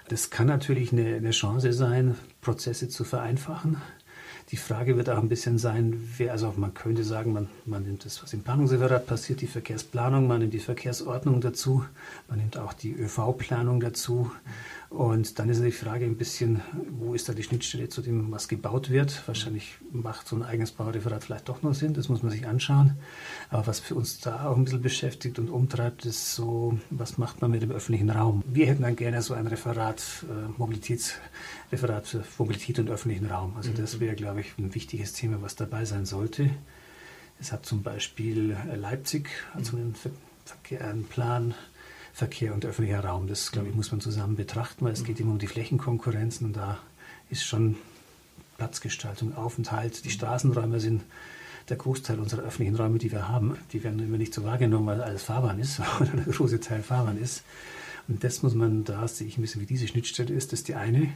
Das 0.08 0.30
kann 0.30 0.48
natürlich 0.48 0.94
eine, 0.94 1.18
eine 1.18 1.32
Chance 1.32 1.74
sein, 1.74 2.16
Prozesse 2.40 2.88
zu 2.88 3.04
vereinfachen. 3.04 3.82
Die 4.52 4.58
Frage 4.58 4.96
wird 4.96 5.10
auch 5.10 5.18
ein 5.18 5.28
bisschen 5.28 5.58
sein, 5.58 6.10
wer, 6.16 6.32
also 6.32 6.54
man 6.56 6.74
könnte 6.74 7.04
sagen, 7.04 7.34
man, 7.34 7.50
man 7.66 7.84
nimmt 7.84 8.06
das, 8.06 8.24
was 8.24 8.32
im 8.32 8.44
Planungsreferat 8.44 9.06
passiert, 9.06 9.42
die 9.42 9.48
Verkehrsplanung, 9.48 10.26
man 10.26 10.40
nimmt 10.40 10.54
die 10.54 10.60
Verkehrsordnung 10.60 11.42
dazu, 11.42 11.84
man 12.30 12.40
nimmt 12.40 12.58
auch 12.58 12.72
die 12.72 12.94
ÖV-Planung 12.94 13.82
dazu. 13.82 14.32
Und 14.90 15.38
dann 15.38 15.50
ist 15.50 15.62
die 15.62 15.72
Frage 15.72 16.06
ein 16.06 16.16
bisschen, 16.16 16.62
wo 16.98 17.14
ist 17.14 17.28
da 17.28 17.34
die 17.34 17.44
Schnittstelle 17.44 17.90
zu 17.90 18.02
dem, 18.02 18.32
was 18.32 18.48
gebaut 18.48 18.90
wird? 18.90 19.28
Wahrscheinlich 19.28 19.76
macht 19.92 20.30
so 20.30 20.38
ein 20.38 20.44
eigenes 20.44 20.72
Baureferat 20.72 21.26
vielleicht 21.26 21.50
doch 21.50 21.62
noch 21.62 21.74
Sinn, 21.74 21.94
das 21.94 22.08
muss 22.08 22.24
man 22.24 22.32
sich 22.32 22.48
anschauen. 22.48 22.94
Aber 23.50 23.68
was 23.68 23.82
für 23.82 23.96
uns 23.96 24.22
da 24.22 24.46
auch 24.46 24.56
ein 24.56 24.64
bisschen 24.64 24.82
beschäftigt 24.82 25.40
und 25.40 25.50
umtreibt, 25.50 26.06
ist 26.06 26.36
so, 26.36 26.80
was 26.90 27.18
macht 27.18 27.42
man 27.42 27.52
mit 27.52 27.64
dem 27.64 27.72
öffentlichen 27.72 28.10
Raum? 28.10 28.44
Wir 28.48 28.68
hätten 28.68 28.84
dann 28.84 28.96
gerne 28.96 29.22
so 29.22 29.34
ein 29.34 29.48
Referat, 29.48 30.02
äh, 30.24 30.58
Mobilitätsreferat 31.72 32.08
für 32.08 32.24
Mobilität 32.38 32.80
und 32.80 32.90
öffentlichen 32.90 33.26
Raum. 33.26 33.56
Also 33.58 33.72
das 33.72 33.96
mhm. 33.96 34.00
wäre, 34.02 34.16
glaube 34.16 34.42
ich, 34.42 34.58
ein 34.58 34.74
wichtiges 34.74 35.14
Thema, 35.14 35.42
was 35.42 35.56
dabei 35.56 35.86
sein 35.86 36.06
sollte. 36.06 36.50
Es 37.40 37.52
hat 37.52 37.66
zum 37.66 37.84
Beispiel 37.84 38.58
Leipzig 38.76 39.30
also 39.54 39.78
einen, 39.78 39.96
Verkehr, 40.46 40.88
einen 40.88 41.06
Plan 41.06 41.54
Verkehr 42.14 42.54
und 42.54 42.66
öffentlicher 42.66 43.04
Raum. 43.04 43.28
Das, 43.28 43.52
glaube 43.52 43.68
ich, 43.70 43.76
muss 43.76 43.92
man 43.92 44.02
zusammen 44.02 44.36
betrachten, 44.36 44.86
weil 44.86 44.94
es 44.94 45.04
geht 45.04 45.20
immer 45.20 45.34
um 45.34 45.40
die 45.40 45.48
Flächenkonkurrenzen 45.48 46.48
und 46.48 46.58
da 46.58 46.80
ist 47.30 47.44
schon 47.44 47.76
Platzgestaltung, 48.58 49.36
Aufenthalt. 49.36 50.04
Die 50.04 50.10
Straßenräume 50.10 50.80
sind 50.80 51.04
der 51.70 51.78
Großteil 51.78 52.20
unserer 52.20 52.42
öffentlichen 52.42 52.76
Räume, 52.76 52.98
die 52.98 53.12
wir 53.12 53.28
haben, 53.28 53.58
die 53.72 53.84
werden 53.84 54.00
immer 54.00 54.18
nicht 54.18 54.34
so 54.34 54.44
wahrgenommen, 54.44 54.88
weil 54.88 55.04
alles 55.04 55.24
Fahrbahn 55.24 55.60
ist 55.60 55.80
oder 56.00 56.10
der 56.10 56.34
große 56.34 56.60
Teil 56.60 56.82
Fahrbahn 56.82 57.22
ist. 57.22 57.44
Und 58.08 58.24
das 58.24 58.42
muss 58.42 58.54
man, 58.54 58.84
da 58.86 59.08
sehe 59.08 59.28
ich 59.28 59.38
ein 59.38 59.42
bisschen, 59.42 59.62
wie 59.62 59.66
diese 59.66 59.88
Schnittstelle 59.88 60.34
ist, 60.34 60.52
das 60.52 60.60
ist 60.60 60.68
die 60.70 60.76
eine. 60.76 61.10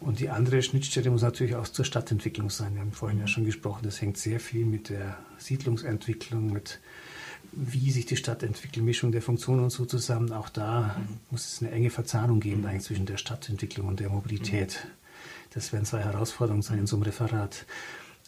Und 0.00 0.18
die 0.18 0.28
andere 0.28 0.62
Schnittstelle 0.62 1.10
muss 1.10 1.22
natürlich 1.22 1.54
auch 1.54 1.68
zur 1.68 1.84
Stadtentwicklung 1.84 2.50
sein. 2.50 2.74
Wir 2.74 2.80
haben 2.80 2.92
vorhin 2.92 3.20
ja 3.20 3.28
schon 3.28 3.44
gesprochen, 3.44 3.82
das 3.84 4.00
hängt 4.00 4.18
sehr 4.18 4.40
viel 4.40 4.66
mit 4.66 4.88
der 4.88 5.18
Siedlungsentwicklung, 5.38 6.52
mit 6.52 6.80
wie 7.52 7.90
sich 7.90 8.06
die 8.06 8.16
Stadt 8.16 8.42
entwickelt, 8.42 8.84
Mischung 8.84 9.12
der 9.12 9.22
Funktionen 9.22 9.62
und 9.62 9.70
so 9.70 9.84
zusammen. 9.84 10.32
Auch 10.32 10.48
da 10.48 10.96
mhm. 10.98 11.18
muss 11.30 11.52
es 11.52 11.62
eine 11.62 11.70
enge 11.70 11.90
Verzahnung 11.90 12.40
geben 12.40 12.66
eigentlich 12.66 12.84
zwischen 12.84 13.06
der 13.06 13.18
Stadtentwicklung 13.18 13.86
und 13.88 14.00
der 14.00 14.08
Mobilität. 14.08 14.86
Das 15.50 15.72
werden 15.72 15.84
zwei 15.84 16.00
Herausforderungen 16.00 16.62
sein 16.62 16.78
in 16.78 16.86
so 16.86 16.96
einem 16.96 17.04
Referat. 17.04 17.66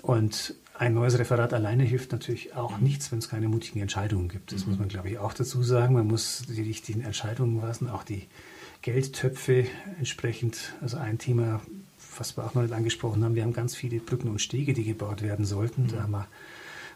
Und 0.03 0.55
ein 0.77 0.95
neues 0.95 1.19
Referat 1.19 1.55
alleine 1.55 1.85
hilft 1.85 2.13
natürlich 2.13 2.55
auch 2.55 2.79
mhm. 2.79 2.85
nichts, 2.85 3.13
wenn 3.13 3.21
es 3.21 3.29
keine 3.29 3.49
mutigen 3.49 3.81
Entscheidungen 3.81 4.29
gibt. 4.29 4.53
Das 4.53 4.65
mhm. 4.65 4.71
muss 4.71 4.79
man, 4.81 4.89
glaube 4.89 5.09
ich, 5.09 5.19
auch 5.19 5.33
dazu 5.33 5.63
sagen. 5.63 5.95
Man 5.95 6.07
muss 6.07 6.45
die 6.49 6.63
richtigen 6.63 7.03
Entscheidungen 7.03 7.61
lassen, 7.61 7.89
auch 7.89 8.03
die 8.03 8.27
Geldtöpfe 8.83 9.67
entsprechend. 9.99 10.75
Also 10.81 10.97
ein 10.97 11.19
Thema, 11.19 11.61
was 12.19 12.37
wir 12.37 12.45
auch 12.45 12.55
noch 12.55 12.63
nicht 12.63 12.75
angesprochen 12.75 13.25
haben, 13.25 13.35
wir 13.35 13.45
haben 13.45 13.53
ganz 13.53 13.77
viele 13.77 14.01
Brücken 14.01 14.29
und 14.29 14.41
Stege, 14.41 14.75
die 14.75 14.85
gebaut 14.85 15.23
werden 15.23 15.45
sollten. 15.45 15.87
Da 15.89 16.03
haben 16.03 16.13
wir 16.13 16.27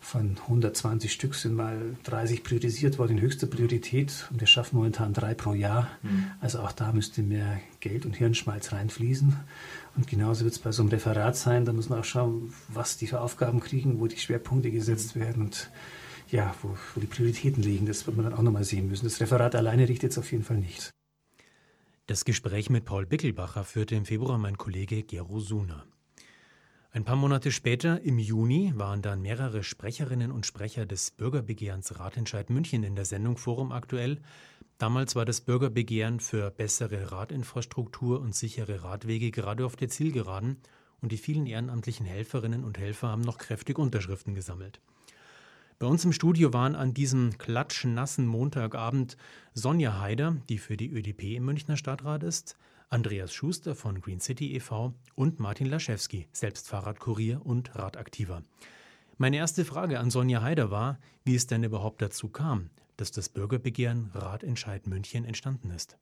von 0.00 0.36
120 0.42 1.12
Stück 1.12 1.34
sind 1.34 1.54
mal 1.54 1.96
30 2.04 2.42
priorisiert 2.42 2.98
worden 2.98 3.18
in 3.18 3.20
höchster 3.20 3.46
Priorität 3.46 4.28
und 4.30 4.40
wir 4.40 4.46
schaffen 4.46 4.76
momentan 4.76 5.12
drei 5.12 5.34
pro 5.34 5.54
Jahr. 5.54 5.88
Mhm. 6.02 6.30
Also 6.40 6.60
auch 6.60 6.72
da 6.72 6.92
müsste 6.92 7.22
mehr 7.22 7.60
Geld 7.80 8.06
und 8.06 8.16
Hirnschmalz 8.16 8.72
reinfließen. 8.72 9.36
Und 9.96 10.06
genauso 10.06 10.44
wird 10.44 10.54
es 10.54 10.60
bei 10.60 10.72
so 10.72 10.82
einem 10.82 10.90
Referat 10.90 11.36
sein. 11.36 11.64
Da 11.64 11.72
muss 11.72 11.88
man 11.88 12.00
auch 12.00 12.04
schauen, 12.04 12.52
was 12.68 12.96
die 12.96 13.06
für 13.06 13.20
Aufgaben 13.20 13.60
kriegen, 13.60 14.00
wo 14.00 14.06
die 14.06 14.18
Schwerpunkte 14.18 14.70
gesetzt 14.70 15.16
mhm. 15.16 15.20
werden 15.20 15.42
und 15.44 15.70
ja, 16.30 16.54
wo, 16.62 16.76
wo 16.94 17.00
die 17.00 17.06
Prioritäten 17.06 17.62
liegen. 17.62 17.86
Das 17.86 18.06
wird 18.06 18.16
man 18.16 18.24
dann 18.24 18.34
auch 18.34 18.42
nochmal 18.42 18.64
sehen 18.64 18.88
müssen. 18.88 19.04
Das 19.04 19.20
Referat 19.20 19.54
alleine 19.54 19.88
richtet 19.88 20.12
es 20.12 20.18
auf 20.18 20.30
jeden 20.30 20.44
Fall 20.44 20.58
nicht. 20.58 20.90
Das 22.06 22.24
Gespräch 22.24 22.70
mit 22.70 22.84
Paul 22.84 23.04
Bickelbacher 23.04 23.64
führte 23.64 23.94
im 23.94 24.06
Februar 24.06 24.38
mein 24.38 24.56
Kollege 24.56 25.02
Gero 25.02 25.40
Suna. 25.40 25.84
Ein 26.90 27.04
paar 27.04 27.16
Monate 27.16 27.52
später, 27.52 28.00
im 28.00 28.18
Juni, 28.18 28.72
waren 28.74 29.02
dann 29.02 29.20
mehrere 29.20 29.62
Sprecherinnen 29.62 30.32
und 30.32 30.46
Sprecher 30.46 30.86
des 30.86 31.10
Bürgerbegehrens 31.10 31.98
Ratentscheid 31.98 32.48
München 32.48 32.82
in 32.82 32.96
der 32.96 33.04
Sendung 33.04 33.36
Forum 33.36 33.72
aktuell. 33.72 34.22
Damals 34.78 35.14
war 35.14 35.26
das 35.26 35.42
Bürgerbegehren 35.42 36.18
für 36.18 36.50
bessere 36.50 37.12
Radinfrastruktur 37.12 38.20
und 38.20 38.34
sichere 38.34 38.84
Radwege 38.84 39.30
gerade 39.30 39.66
auf 39.66 39.76
der 39.76 39.90
Zielgeraden 39.90 40.56
und 41.02 41.12
die 41.12 41.18
vielen 41.18 41.46
ehrenamtlichen 41.46 42.06
Helferinnen 42.06 42.64
und 42.64 42.78
Helfer 42.78 43.08
haben 43.08 43.22
noch 43.22 43.36
kräftig 43.36 43.78
Unterschriften 43.78 44.34
gesammelt. 44.34 44.80
Bei 45.78 45.86
uns 45.86 46.06
im 46.06 46.14
Studio 46.14 46.54
waren 46.54 46.74
an 46.74 46.94
diesem 46.94 47.36
klatschnassen 47.36 48.26
Montagabend 48.26 49.18
Sonja 49.52 50.00
Haider, 50.00 50.38
die 50.48 50.56
für 50.56 50.78
die 50.78 50.90
ÖDP 50.90 51.36
im 51.36 51.44
Münchner 51.44 51.76
Stadtrat 51.76 52.22
ist, 52.22 52.56
Andreas 52.90 53.34
Schuster 53.34 53.74
von 53.74 54.00
Green 54.00 54.20
City 54.20 54.54
e.V. 54.54 54.94
und 55.14 55.40
Martin 55.40 55.66
Laschewski, 55.66 56.26
selbst 56.32 56.68
Fahrradkurier 56.68 57.44
und 57.44 57.76
Radaktiver. 57.76 58.42
Meine 59.18 59.36
erste 59.36 59.66
Frage 59.66 60.00
an 60.00 60.10
Sonja 60.10 60.40
Haider 60.40 60.70
war, 60.70 60.98
wie 61.24 61.34
es 61.34 61.46
denn 61.46 61.64
überhaupt 61.64 62.00
dazu 62.00 62.28
kam, 62.28 62.70
dass 62.96 63.10
das 63.10 63.28
Bürgerbegehren 63.28 64.10
Radentscheid 64.14 64.86
München 64.86 65.26
entstanden 65.26 65.70
ist. 65.70 65.98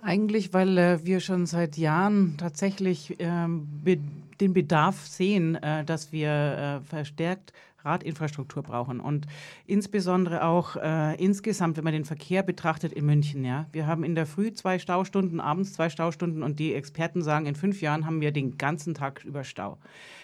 Eigentlich, 0.00 0.52
weil 0.54 0.78
äh, 0.78 1.04
wir 1.04 1.20
schon 1.20 1.46
seit 1.46 1.76
Jahren 1.76 2.36
tatsächlich 2.38 3.20
äh, 3.20 3.46
be 3.48 3.98
den 4.40 4.52
Bedarf 4.52 5.06
sehen, 5.06 5.56
äh, 5.56 5.84
dass 5.84 6.10
wir 6.10 6.30
äh, 6.30 6.80
verstärkt 6.84 7.52
Radinfrastruktur 7.84 8.62
brauchen. 8.62 9.00
Und 9.00 9.26
insbesondere 9.66 10.44
auch 10.44 10.76
äh, 10.76 11.14
insgesamt, 11.22 11.76
wenn 11.76 11.84
man 11.84 11.92
den 11.92 12.04
Verkehr 12.04 12.42
betrachtet 12.42 12.92
in 12.92 13.06
München. 13.06 13.44
Ja, 13.44 13.66
wir 13.72 13.86
haben 13.86 14.04
in 14.04 14.14
der 14.14 14.26
Früh 14.26 14.52
zwei 14.52 14.78
Staustunden, 14.78 15.40
abends 15.40 15.72
zwei 15.72 15.88
Staustunden 15.88 16.42
und 16.42 16.58
die 16.58 16.74
Experten 16.74 17.22
sagen, 17.22 17.46
in 17.46 17.54
fünf 17.54 17.80
Jahren 17.80 18.06
haben 18.06 18.20
wir 18.20 18.32
den 18.32 18.58
ganzen 18.58 18.94
Tag 18.94 19.24
über 19.24 19.44
Stau. 19.44 19.78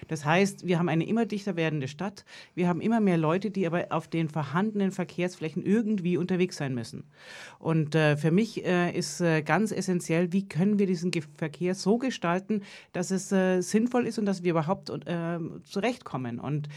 Das 0.08 0.24
heißt, 0.24 0.66
wir 0.66 0.78
haben 0.78 0.88
eine 0.88 1.06
immer 1.06 1.26
dichter 1.26 1.56
werdende 1.56 1.88
Stadt. 1.88 2.24
Wir 2.54 2.68
haben 2.68 2.80
immer 2.80 3.00
mehr 3.00 3.18
Leute, 3.18 3.50
die 3.50 3.66
aber 3.66 3.86
auf 3.90 4.08
den 4.08 4.28
vorhandenen 4.28 4.92
Verkehrsflächen 4.92 5.62
irgendwie 5.64 6.16
unterwegs 6.16 6.56
sein 6.56 6.74
müssen. 6.74 7.04
Und 7.58 7.94
äh, 7.94 8.16
für 8.16 8.30
mich 8.30 8.64
äh, 8.64 8.96
ist 8.96 9.20
äh, 9.20 9.42
ganz 9.42 9.72
essentiell, 9.72 10.32
wie 10.32 10.48
können 10.48 10.78
wir 10.78 10.86
diesen 10.86 11.12
Verkehr 11.36 11.74
so 11.74 11.98
gestalten, 11.98 12.62
dass 12.92 13.10
es 13.10 13.30
äh, 13.32 13.60
sinnvoll 13.60 14.06
ist 14.06 14.18
und 14.18 14.26
dass 14.26 14.42
wir 14.42 14.50
überhaupt 14.52 14.90
äh, 14.90 15.38
zurechtkommen. 15.64 16.40
Und 16.40 16.68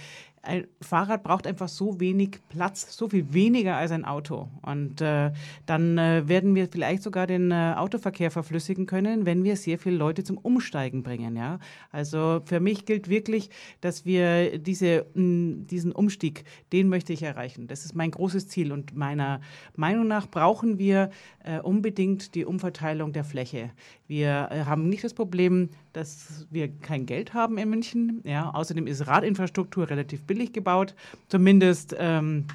ein 0.44 0.68
Fahrrad 0.82 1.24
braucht 1.24 1.48
einfach 1.48 1.70
so 1.70 2.02
wenig 2.02 2.40
Platz, 2.50 2.98
so 2.98 3.08
viel 3.08 3.34
weniger 3.34 3.78
als 3.78 3.92
ein 3.92 4.04
Auto. 4.04 4.50
Und 4.62 5.00
äh, 5.00 5.32
dann 5.66 5.98
äh, 5.98 6.28
werden 6.28 6.54
wir 6.54 6.68
vielleicht 6.68 7.02
sogar 7.02 7.28
den 7.28 7.50
äh, 7.52 7.74
Autoverkehr 7.78 8.30
verflüssigen 8.30 8.86
können, 8.86 9.26
wenn 9.26 9.46
wir 9.46 9.56
sehr 9.56 9.80
viele 9.80 9.96
Leute 9.96 10.26
zum 10.26 10.38
Umsteigen 10.38 11.02
bringen. 11.02 11.38
Ja? 11.38 11.60
Also 11.92 12.42
für 12.44 12.60
mich 12.60 12.86
gilt 12.86 13.08
wirklich, 13.08 13.50
dass 13.80 14.06
wir 14.06 14.60
diese, 14.60 15.06
mh, 15.14 15.64
diesen 15.70 15.94
Umstieg, 15.94 16.44
den 16.74 16.90
möchte 16.90 17.14
ich 17.14 17.24
erreichen. 17.24 17.68
Das 17.68 17.86
ist 17.86 17.96
mein 17.96 18.12
großes 18.12 18.50
Ziel. 18.50 18.74
Und 18.74 18.96
meiner 18.98 19.40
Meinung 19.78 20.08
nach 20.08 20.28
brauchen 20.28 20.78
wir 20.78 21.10
äh, 21.46 21.60
unbedingt 21.60 22.36
die 22.36 22.44
Umverteilung 22.44 23.14
der 23.14 23.24
Fläche. 23.24 23.72
Wir 24.08 24.50
äh, 24.52 24.66
haben 24.66 24.90
nicht 24.90 25.06
das 25.06 25.14
Problem, 25.14 25.70
dass 25.94 26.48
wir 26.50 26.70
kein 26.70 27.06
Geld 27.06 27.34
haben 27.34 27.58
in 27.58 27.70
München. 27.70 28.22
Ja, 28.24 28.50
außerdem 28.52 28.88
ist 28.88 29.08
Radinfrastruktur 29.08 29.90
relativ 29.90 30.24
billig 30.24 30.54
gebaut. 30.54 30.96
Zumindest 31.30 31.96
ähm, 31.98 32.46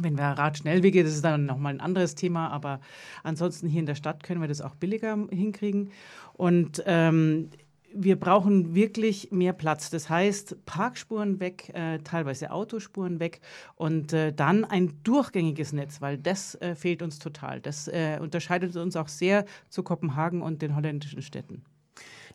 wenn 0.00 0.16
wir 0.16 0.24
Radschnellwege, 0.24 1.04
das 1.04 1.14
ist 1.14 1.24
dann 1.24 1.46
nochmal 1.46 1.74
ein 1.74 1.80
anderes 1.80 2.14
Thema, 2.14 2.48
aber 2.48 2.80
ansonsten 3.22 3.68
hier 3.68 3.80
in 3.80 3.86
der 3.86 3.94
Stadt 3.94 4.22
können 4.22 4.40
wir 4.40 4.48
das 4.48 4.60
auch 4.60 4.74
billiger 4.74 5.18
hinkriegen. 5.30 5.90
Und 6.34 6.82
ähm, 6.86 7.50
wir 7.94 8.18
brauchen 8.18 8.74
wirklich 8.74 9.30
mehr 9.32 9.52
Platz. 9.52 9.90
Das 9.90 10.08
heißt, 10.08 10.64
Parkspuren 10.64 11.40
weg, 11.40 11.70
äh, 11.74 11.98
teilweise 11.98 12.50
Autospuren 12.50 13.20
weg 13.20 13.40
und 13.76 14.12
äh, 14.12 14.32
dann 14.32 14.64
ein 14.64 14.94
durchgängiges 15.04 15.72
Netz, 15.72 16.00
weil 16.00 16.16
das 16.16 16.54
äh, 16.56 16.74
fehlt 16.74 17.02
uns 17.02 17.18
total. 17.18 17.60
Das 17.60 17.88
äh, 17.88 18.18
unterscheidet 18.20 18.76
uns 18.76 18.96
auch 18.96 19.08
sehr 19.08 19.44
zu 19.68 19.82
Kopenhagen 19.82 20.42
und 20.42 20.62
den 20.62 20.74
holländischen 20.74 21.22
Städten. 21.22 21.62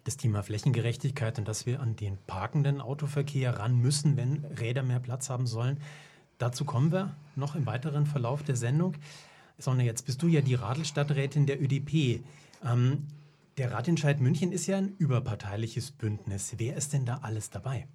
Das 0.07 0.15
Thema 0.15 0.41
Flächengerechtigkeit 0.41 1.37
und 1.37 1.49
dass 1.49 1.65
wir 1.65 1.81
an 1.81 1.97
den 1.97 2.17
parkenden 2.27 2.79
Autoverkehr 2.79 3.59
ran 3.59 3.75
müssen, 3.77 4.15
wenn 4.15 4.45
Räder 4.57 4.81
mehr 4.81 5.01
Platz 5.01 5.29
haben 5.29 5.47
sollen. 5.47 5.81
Dazu 6.37 6.63
kommen 6.63 6.93
wir 6.93 7.13
noch 7.35 7.55
im 7.55 7.65
weiteren 7.65 8.05
Verlauf 8.05 8.41
der 8.41 8.55
Sendung. 8.55 8.95
Sonne, 9.57 9.83
jetzt 9.83 10.05
bist 10.05 10.21
du 10.21 10.29
ja 10.29 10.39
die 10.39 10.55
Radelstadträtin 10.55 11.45
der 11.45 11.61
ÖDP. 11.61 12.23
Ähm, 12.63 13.07
der 13.57 13.73
Ratentscheid 13.73 14.21
München 14.21 14.53
ist 14.53 14.65
ja 14.67 14.77
ein 14.77 14.95
überparteiliches 14.97 15.91
Bündnis. 15.91 16.53
Wer 16.55 16.77
ist 16.77 16.93
denn 16.93 17.05
da 17.05 17.17
alles 17.23 17.49
dabei? 17.49 17.85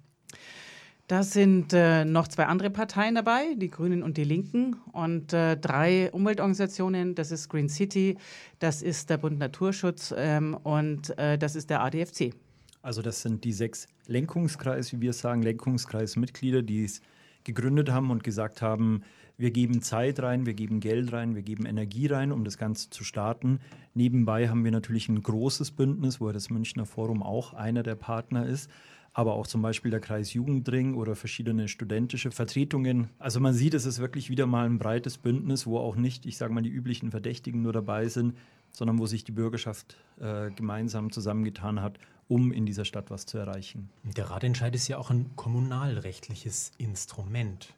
Da 1.13 1.21
sind 1.21 1.73
äh, 1.73 2.05
noch 2.05 2.27
zwei 2.27 2.47
andere 2.47 2.71
Parteien 2.71 3.13
dabei, 3.13 3.53
die 3.55 3.69
Grünen 3.69 4.01
und 4.01 4.17
die 4.17 4.23
Linken, 4.23 4.77
und 4.93 5.31
äh, 5.31 5.55
drei 5.55 6.11
Umweltorganisationen. 6.11 7.13
Das 7.13 7.29
ist 7.29 7.49
Green 7.49 7.69
City, 7.69 8.17
das 8.57 8.81
ist 8.81 9.11
der 9.11 9.17
Bund 9.17 9.37
Naturschutz 9.37 10.11
ähm, 10.17 10.57
und 10.63 11.15
äh, 11.19 11.37
das 11.37 11.55
ist 11.55 11.69
der 11.69 11.83
ADFC. 11.83 12.33
Also 12.81 13.03
das 13.03 13.21
sind 13.21 13.43
die 13.43 13.53
sechs 13.53 13.85
Lenkungskreis, 14.07 14.91
wie 14.91 15.01
wir 15.01 15.13
sagen, 15.13 15.43
Lenkungskreismitglieder, 15.43 16.63
die 16.63 16.83
es 16.83 16.99
gegründet 17.43 17.91
haben 17.91 18.09
und 18.09 18.23
gesagt 18.23 18.63
haben, 18.63 19.03
wir 19.37 19.51
geben 19.51 19.83
Zeit 19.83 20.19
rein, 20.19 20.47
wir 20.47 20.55
geben 20.55 20.79
Geld 20.79 21.13
rein, 21.13 21.35
wir 21.35 21.43
geben 21.43 21.67
Energie 21.67 22.07
rein, 22.07 22.31
um 22.31 22.43
das 22.43 22.57
Ganze 22.57 22.89
zu 22.89 23.03
starten. 23.03 23.59
Nebenbei 23.93 24.49
haben 24.49 24.63
wir 24.63 24.71
natürlich 24.71 25.09
ein 25.09 25.21
großes 25.21 25.71
Bündnis, 25.71 26.19
wo 26.19 26.31
das 26.31 26.49
Münchner 26.49 26.87
Forum 26.87 27.21
auch 27.21 27.53
einer 27.53 27.83
der 27.83 27.95
Partner 27.95 28.47
ist. 28.47 28.67
Aber 29.13 29.33
auch 29.33 29.45
zum 29.45 29.61
Beispiel 29.61 29.91
der 29.91 29.99
Kreis 29.99 30.33
Jugendring 30.33 30.95
oder 30.95 31.15
verschiedene 31.15 31.67
studentische 31.67 32.31
Vertretungen. 32.31 33.09
Also 33.19 33.39
man 33.39 33.53
sieht, 33.53 33.75
es 33.75 33.85
ist 33.85 33.99
wirklich 33.99 34.29
wieder 34.29 34.47
mal 34.47 34.65
ein 34.65 34.79
breites 34.79 35.19
Bündnis, 35.19 35.67
wo 35.67 35.77
auch 35.77 35.95
nicht, 35.95 36.25
ich 36.25 36.37
sage 36.37 36.53
mal, 36.53 36.63
die 36.63 36.69
üblichen 36.69 37.11
Verdächtigen 37.11 37.61
nur 37.61 37.73
dabei 37.73 38.07
sind, 38.07 38.35
sondern 38.71 38.97
wo 38.97 39.05
sich 39.05 39.23
die 39.23 39.31
Bürgerschaft 39.31 39.97
äh, 40.19 40.49
gemeinsam 40.51 41.11
zusammengetan 41.11 41.81
hat, 41.81 41.99
um 42.27 42.51
in 42.51 42.65
dieser 42.65 42.85
Stadt 42.85 43.11
was 43.11 43.27
zu 43.27 43.37
erreichen. 43.37 43.89
Der 44.03 44.31
Ratentscheid 44.31 44.73
ist 44.73 44.87
ja 44.87 44.97
auch 44.97 45.11
ein 45.11 45.29
kommunalrechtliches 45.35 46.71
Instrument. 46.79 47.73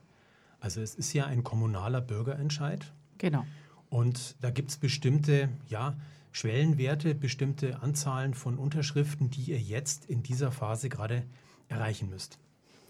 Also 0.62 0.82
es 0.82 0.96
ist 0.96 1.12
ja 1.12 1.26
ein 1.26 1.44
kommunaler 1.44 2.00
Bürgerentscheid. 2.00 2.94
Genau. 3.18 3.46
Und 3.90 4.36
da 4.42 4.52
gibt 4.52 4.70
es 4.70 4.78
bestimmte 4.78 5.50
ja, 5.68 5.96
Schwellenwerte, 6.36 7.16
bestimmte 7.16 7.82
Anzahlen 7.82 8.34
von 8.34 8.58
Unterschriften, 8.58 9.30
die 9.30 9.52
ihr 9.52 9.58
jetzt 9.58 10.04
in 10.10 10.22
dieser 10.22 10.52
Phase 10.52 10.90
gerade 10.90 11.24
erreichen 11.70 12.10
müsst. 12.10 12.40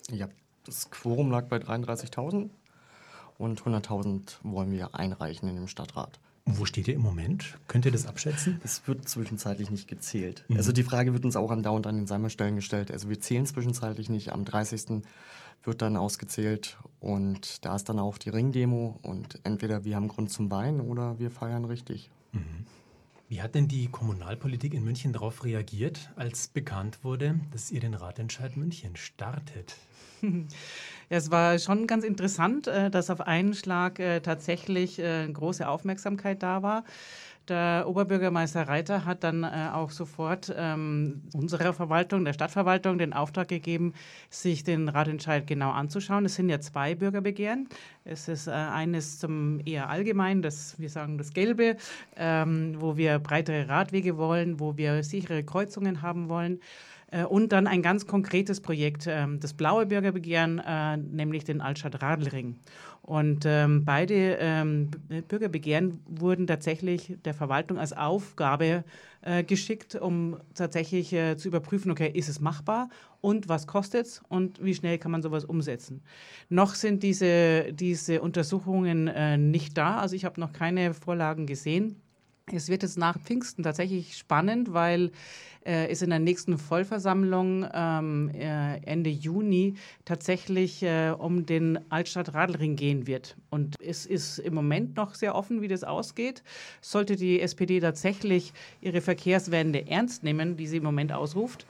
Ja, 0.09 0.29
das 0.63 0.89
Quorum 0.89 1.29
lag 1.29 1.45
bei 1.45 1.57
33.000 1.57 2.49
und 3.37 3.61
100.000 3.61 4.37
wollen 4.41 4.71
wir 4.71 4.95
einreichen 4.95 5.47
in 5.47 5.57
dem 5.57 5.67
Stadtrat. 5.67 6.19
Wo 6.45 6.65
steht 6.65 6.87
ihr 6.87 6.95
im 6.95 7.03
Moment? 7.03 7.59
Könnt 7.67 7.85
ihr 7.85 7.91
das 7.91 8.07
abschätzen? 8.07 8.59
Es 8.63 8.87
wird 8.87 9.07
zwischenzeitlich 9.07 9.69
nicht 9.69 9.87
gezählt. 9.87 10.43
Mhm. 10.47 10.57
Also 10.57 10.71
die 10.71 10.83
Frage 10.83 11.13
wird 11.13 11.23
uns 11.23 11.35
auch 11.35 11.51
andauernd 11.51 11.85
an 11.85 11.97
den 11.97 12.07
Sammelstellen 12.07 12.55
gestellt. 12.55 12.89
Also 12.89 13.09
wir 13.09 13.19
zählen 13.19 13.45
zwischenzeitlich 13.45 14.09
nicht. 14.09 14.31
Am 14.31 14.43
30. 14.43 15.03
wird 15.63 15.83
dann 15.83 15.97
ausgezählt 15.97 16.77
und 16.99 17.63
da 17.63 17.75
ist 17.75 17.89
dann 17.89 17.99
auch 17.99 18.17
die 18.17 18.29
Ringdemo 18.29 18.97
und 19.03 19.39
entweder 19.43 19.83
wir 19.83 19.97
haben 19.97 20.07
Grund 20.07 20.31
zum 20.31 20.49
Weinen 20.49 20.81
oder 20.81 21.19
wir 21.19 21.29
feiern 21.29 21.65
richtig. 21.65 22.09
Mhm. 22.31 22.65
Wie 23.27 23.41
hat 23.41 23.55
denn 23.55 23.67
die 23.67 23.87
Kommunalpolitik 23.87 24.75
in 24.75 24.83
München 24.83 25.11
darauf 25.11 25.43
reagiert, 25.43 26.11
als 26.15 26.47
bekannt 26.47 27.03
wurde, 27.03 27.39
dass 27.51 27.71
ihr 27.71 27.79
den 27.79 27.95
Ratentscheid 27.95 28.55
München 28.55 28.95
startet? 28.95 29.75
Ja, 31.07 31.17
es 31.17 31.29
war 31.29 31.59
schon 31.59 31.85
ganz 31.85 32.03
interessant, 32.03 32.65
äh, 32.65 32.89
dass 32.89 33.11
auf 33.11 33.21
einen 33.21 33.53
Schlag 33.53 33.99
äh, 33.99 34.21
tatsächlich 34.21 34.97
äh, 34.97 35.27
große 35.31 35.67
Aufmerksamkeit 35.67 36.41
da 36.41 36.63
war. 36.63 36.83
Der 37.47 37.85
Oberbürgermeister 37.87 38.67
Reiter 38.67 39.05
hat 39.05 39.23
dann 39.23 39.43
äh, 39.43 39.69
auch 39.71 39.91
sofort 39.91 40.51
ähm, 40.57 41.21
unserer 41.33 41.73
Verwaltung, 41.73 42.25
der 42.25 42.33
Stadtverwaltung, 42.33 42.97
den 42.97 43.13
Auftrag 43.13 43.49
gegeben, 43.49 43.93
sich 44.31 44.63
den 44.63 44.89
Ratentscheid 44.89 45.45
genau 45.45 45.69
anzuschauen. 45.69 46.25
Es 46.25 46.35
sind 46.35 46.49
ja 46.49 46.59
zwei 46.59 46.95
Bürgerbegehren. 46.95 47.69
Es 48.03 48.27
ist 48.27 48.47
äh, 48.47 48.51
eines 48.51 49.19
zum 49.19 49.59
eher 49.63 49.89
allgemein, 49.89 50.41
das 50.41 50.79
wir 50.79 50.89
sagen 50.89 51.19
das 51.19 51.33
Gelbe, 51.33 51.77
ähm, 52.15 52.75
wo 52.79 52.97
wir 52.97 53.19
breitere 53.19 53.69
Radwege 53.69 54.17
wollen, 54.17 54.59
wo 54.59 54.75
wir 54.77 55.03
sichere 55.03 55.43
Kreuzungen 55.43 56.01
haben 56.01 56.29
wollen. 56.29 56.59
Äh, 57.15 57.23
und 57.23 57.51
dann 57.51 57.67
ein 57.67 57.81
ganz 57.81 58.05
konkretes 58.05 58.61
Projekt, 58.61 59.05
ähm, 59.07 59.39
das 59.39 59.53
blaue 59.53 59.85
Bürgerbegehren, 59.85 60.59
äh, 60.59 60.97
nämlich 60.97 61.43
den 61.43 61.61
Altstadt-Radlring. 61.61 62.55
Und 63.01 63.45
ähm, 63.45 63.85
beide 63.85 64.37
ähm, 64.39 64.89
Bürgerbegehren 65.27 66.01
wurden 66.07 66.47
tatsächlich 66.47 67.17
der 67.23 67.35
Verwaltung 67.35 67.77
als 67.77 67.93
Aufgabe 67.93 68.83
äh, 69.21 69.43
geschickt, 69.43 69.93
um 69.93 70.37
tatsächlich 70.55 71.09
zu 71.37 71.47
überprüfen, 71.47 71.91
okay, 71.91 72.09
ist 72.11 72.29
es 72.29 72.39
machbar 72.39 72.89
und 73.21 73.47
was 73.47 73.67
kostet 73.67 74.07
es 74.07 74.21
und 74.27 74.63
wie 74.63 74.73
schnell 74.73 74.97
kann 74.97 75.11
man 75.11 75.21
sowas 75.21 75.45
umsetzen. 75.45 76.01
Noch 76.49 76.73
sind 76.73 77.03
diese, 77.03 77.71
diese 77.73 78.21
Untersuchungen 78.21 79.51
nicht 79.51 79.77
da, 79.77 79.99
also 79.99 80.15
ich 80.15 80.25
habe 80.25 80.39
noch 80.39 80.51
keine 80.51 80.95
Vorlagen 80.95 81.45
gesehen. 81.45 82.01
Es 82.51 82.69
wird 82.69 82.83
jetzt 82.83 82.97
nach 82.97 83.19
Pfingsten 83.19 83.63
tatsächlich 83.63 84.17
spannend, 84.17 84.73
weil 84.73 85.11
äh, 85.65 85.87
es 85.87 86.01
in 86.01 86.09
der 86.09 86.19
nächsten 86.19 86.57
Vollversammlung 86.57 87.65
ähm, 87.73 88.29
äh, 88.33 88.77
Ende 88.85 89.09
Juni 89.09 89.75
tatsächlich 90.05 90.83
äh, 90.83 91.13
um 91.17 91.45
den 91.45 91.79
Altstadt-Radlring 91.89 92.75
gehen 92.75 93.07
wird. 93.07 93.35
Und 93.49 93.75
es 93.81 94.05
ist 94.05 94.39
im 94.39 94.53
Moment 94.53 94.95
noch 94.95 95.15
sehr 95.15 95.35
offen, 95.35 95.61
wie 95.61 95.67
das 95.67 95.83
ausgeht. 95.83 96.43
Sollte 96.81 97.15
die 97.15 97.41
SPD 97.41 97.79
tatsächlich 97.79 98.53
ihre 98.81 99.01
Verkehrswende 99.01 99.87
ernst 99.87 100.23
nehmen, 100.23 100.57
die 100.57 100.67
sie 100.67 100.77
im 100.77 100.83
Moment 100.83 101.11
ausruft, 101.11 101.65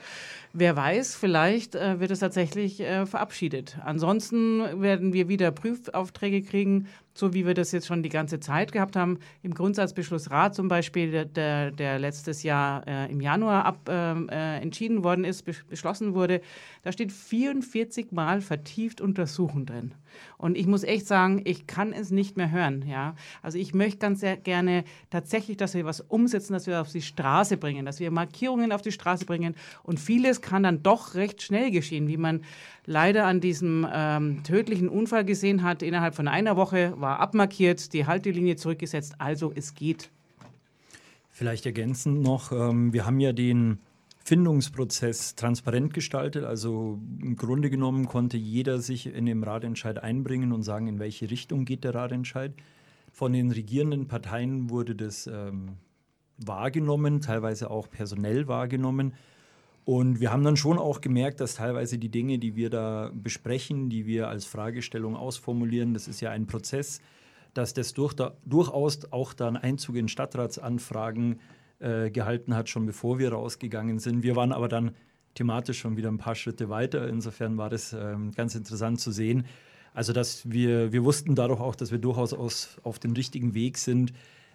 wer 0.56 0.76
weiß, 0.76 1.16
vielleicht 1.16 1.76
äh, 1.76 2.00
wird 2.00 2.12
es 2.12 2.20
tatsächlich 2.20 2.80
äh, 2.80 3.06
verabschiedet. 3.06 3.78
Ansonsten 3.84 4.82
werden 4.82 5.14
wir 5.14 5.28
wieder 5.28 5.52
Prüfaufträge 5.52 6.42
kriegen, 6.42 6.88
so 7.14 7.34
wie 7.34 7.46
wir 7.46 7.54
das 7.54 7.72
jetzt 7.72 7.88
schon 7.88 8.04
die 8.04 8.10
ganze 8.10 8.40
Zeit 8.40 8.72
gehabt 8.72 8.96
haben. 8.96 9.20
Im 9.44 9.54
Grundsatzbeschlussrat 9.54 10.56
zum 10.56 10.68
Beispiel, 10.68 11.26
der, 11.26 11.72
der 11.72 12.00
letztes 12.00 12.44
Jahr 12.44 12.88
äh, 12.88 13.12
im 13.12 13.22
Januar 13.22 13.66
ab, 13.66 13.85
äh, 13.89 14.62
entschieden 14.62 15.04
worden 15.04 15.24
ist, 15.24 15.43
beschlossen 15.43 16.13
wurde, 16.13 16.41
da 16.84 16.91
steht 16.91 17.12
44 17.12 18.12
Mal 18.12 18.41
vertieft 18.41 19.02
untersuchen 19.02 19.65
drin. 19.65 19.93
Und 20.38 20.58
ich 20.58 20.67
muss 20.67 20.84
echt 20.84 21.08
sagen, 21.08 21.41
ich 21.45 21.67
kann 21.67 21.93
es 21.93 22.12
nicht 22.12 22.38
mehr 22.38 22.52
hören. 22.52 22.86
Ja? 22.88 23.15
Also 23.41 23.58
ich 23.58 23.74
möchte 23.74 24.00
ganz 24.00 24.19
sehr 24.19 24.38
gerne 24.38 24.84
tatsächlich, 25.10 25.58
dass 25.58 25.74
wir 25.74 25.86
was 25.86 26.02
umsetzen, 26.02 26.54
dass 26.54 26.67
wir 26.67 26.82
auf 26.82 26.91
die 26.91 27.02
Straße 27.02 27.58
bringen, 27.58 27.86
dass 27.86 28.00
wir 28.00 28.12
Markierungen 28.12 28.71
auf 28.71 28.82
die 28.82 28.91
Straße 28.91 29.26
bringen. 29.26 29.56
Und 29.84 30.00
vieles 30.00 30.41
kann 30.41 30.63
dann 30.63 30.84
doch 30.84 31.15
recht 31.15 31.41
schnell 31.41 31.71
geschehen, 31.71 32.08
wie 32.08 32.17
man 32.17 32.41
leider 32.86 33.26
an 33.26 33.41
diesem 33.41 33.88
ähm, 33.91 34.43
tödlichen 34.43 34.89
Unfall 34.89 35.26
gesehen 35.26 35.63
hat. 35.63 35.82
Innerhalb 35.82 36.15
von 36.15 36.28
einer 36.28 36.56
Woche 36.56 36.93
war 36.98 37.19
abmarkiert, 37.19 37.93
die 37.93 38.06
Haltelinie 38.06 38.56
zurückgesetzt. 38.56 39.15
Also 39.19 39.52
es 39.56 39.74
geht. 39.74 40.10
Vielleicht 41.38 41.65
ergänzend 41.65 42.21
noch, 42.21 42.54
ähm, 42.54 42.93
wir 42.93 43.06
haben 43.06 43.19
ja 43.19 43.34
den 43.34 43.80
Findungsprozess 44.24 45.36
transparent 45.36 45.93
gestaltet. 45.93 46.45
Also 46.45 46.98
im 47.21 47.36
Grunde 47.36 47.69
genommen 47.69 48.08
konnte 48.08 48.38
jeder 48.38 48.80
sich 48.80 49.13
in 49.13 49.26
dem 49.26 49.43
Ratentscheid 49.43 50.02
einbringen 50.02 50.54
und 50.54 50.63
sagen, 50.63 50.88
in 50.88 50.98
welche 50.98 51.30
Richtung 51.30 51.65
geht 51.65 51.84
der 51.84 51.93
Ratentscheid. 51.93 52.54
Von 53.12 53.34
den 53.34 53.52
regierenden 53.52 54.08
Parteien 54.08 54.69
wurde 54.69 54.95
das 54.95 55.28
ähm, 55.28 55.74
wahrgenommen, 56.38 57.19
teilweise 57.19 57.69
auch 57.69 57.89
personell 57.89 58.48
wahrgenommen. 58.48 59.13
Und 59.84 60.21
wir 60.21 60.32
haben 60.32 60.45
dann 60.45 60.56
schon 60.56 60.78
auch 60.78 61.02
gemerkt, 61.02 61.41
dass 61.41 61.56
teilweise 61.56 61.98
die 61.98 62.08
Dinge, 62.08 62.39
die 62.39 62.56
wir 62.56 62.69
da 62.69 63.12
besprechen, 63.13 63.89
die 63.89 64.06
wir 64.06 64.30
als 64.30 64.45
Fragestellung 64.45 65.17
ausformulieren, 65.17 65.93
das 65.93 66.08
ist 66.08 66.21
ja 66.21 66.32
ein 66.32 66.48
Prozess, 66.48 67.02
dass 67.56 67.74
das 67.74 67.94
durch 67.94 68.13
da, 68.13 68.36
durchaus 68.46 69.12
auch 69.12 69.34
dann 69.34 69.58
Einzug 69.58 69.96
in 69.96 70.08
Stadtratsanfragen 70.08 71.39
äh, 71.80 72.12
gehalten 72.12 72.56
hat, 72.56 72.70
schon 72.70 72.86
bevor 72.86 73.18
wir 73.18 73.32
rausgegangen 73.32 73.98
sind. 73.98 74.22
Wir 74.22 74.36
waren 74.36 74.52
aber 74.52 74.68
dann 74.68 74.91
thematisch 75.34 75.80
schon 75.80 75.98
wieder 75.98 76.10
ein 76.10 76.18
paar 76.18 76.36
Schritte 76.36 76.70
weiter. 76.70 77.08
Insofern 77.08 77.58
war 77.58 77.70
das 77.70 77.94
ähm, 77.94 78.32
ganz 78.32 78.56
interessant 78.56 79.00
zu 79.00 79.12
sehen. 79.12 79.46
Also, 79.94 80.12
dass 80.12 80.50
wir, 80.52 80.91
wir 80.91 81.06
wussten 81.06 81.36
dadurch 81.36 81.62
auch, 81.62 81.76
dass 81.76 81.91
wir 81.91 81.98
durchaus 81.98 82.34
aus, 82.34 82.78
auf 82.84 83.00
dem 83.00 83.13
richtigen 83.13 83.54
Weg 83.54 83.78
sind, 83.78 84.12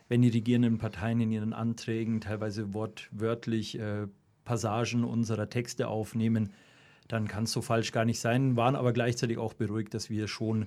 wenn 0.09 0.21
die 0.21 0.29
regierenden 0.29 0.77
Parteien 0.77 1.21
in 1.21 1.33
ihren 1.33 1.55
Anträgen 1.55 2.21
teilweise 2.21 2.75
wortwörtlich 2.75 3.79
äh, 3.79 4.09
Passagen 4.45 5.05
unserer 5.05 5.49
Texte 5.49 5.89
aufnehmen, 5.89 6.51
dann 7.09 7.29
kann 7.29 7.45
es 7.45 7.53
so 7.53 7.63
falsch 7.63 7.93
gar 7.93 8.05
nicht 8.05 8.21
sein, 8.21 8.57
waren 8.57 8.77
aber 8.77 8.93
gleichzeitig 8.93 9.39
auch 9.39 9.55
beruhigt, 9.55 9.95
dass 9.95 10.11
wir 10.11 10.29
schon 10.29 10.67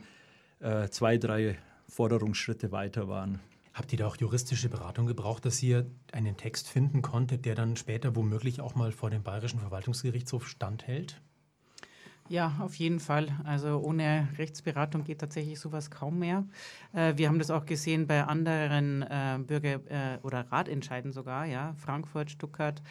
äh, 0.62 0.88
zwei, 0.90 1.18
drei 1.18 1.58
Forderungsschritte 1.88 2.72
weiter 2.72 3.08
waren. 3.08 3.40
Habt 3.74 3.92
ihr 3.92 3.98
da 3.98 4.08
auch 4.08 4.18
juristische 4.18 4.70
Beratung 4.70 5.08
gebraucht, 5.08 5.46
dass 5.46 5.64
ihr 5.64 5.88
einen 6.12 6.38
Text 6.38 6.70
finden 6.70 7.02
konntet, 7.02 7.46
der 7.46 7.56
dann 7.56 7.76
später 7.76 8.16
womöglich 8.16 8.62
auch 8.62 8.76
mal 8.76 8.92
vor 8.92 9.10
dem 9.10 9.24
Bayerischen 9.24 9.60
Verwaltungsgerichtshof 9.60 10.48
standhält? 10.48 11.22
Ja, 12.30 12.56
auf 12.60 12.76
jeden 12.76 13.02
Fall. 13.02 13.28
Also 13.44 13.80
ohne 13.80 14.30
Rechtsberatung 14.38 15.04
geht 15.04 15.20
tatsächlich 15.20 15.60
sowas 15.60 15.92
kaum 15.92 16.20
mehr. 16.20 16.46
Äh, 16.94 17.18
wir 17.18 17.28
haben 17.28 17.38
das 17.38 17.52
auch 17.52 17.66
gesehen 17.66 18.08
bei 18.08 18.24
anderen 18.24 19.02
äh, 19.02 19.40
Bürger- 19.46 19.82
äh, 19.90 20.20
oder 20.24 20.50
Ratentscheiden 20.50 21.12
sogar, 21.12 21.46
ja, 21.46 21.74
Frankfurt, 21.78 22.32
Stuttgart, 22.32 22.82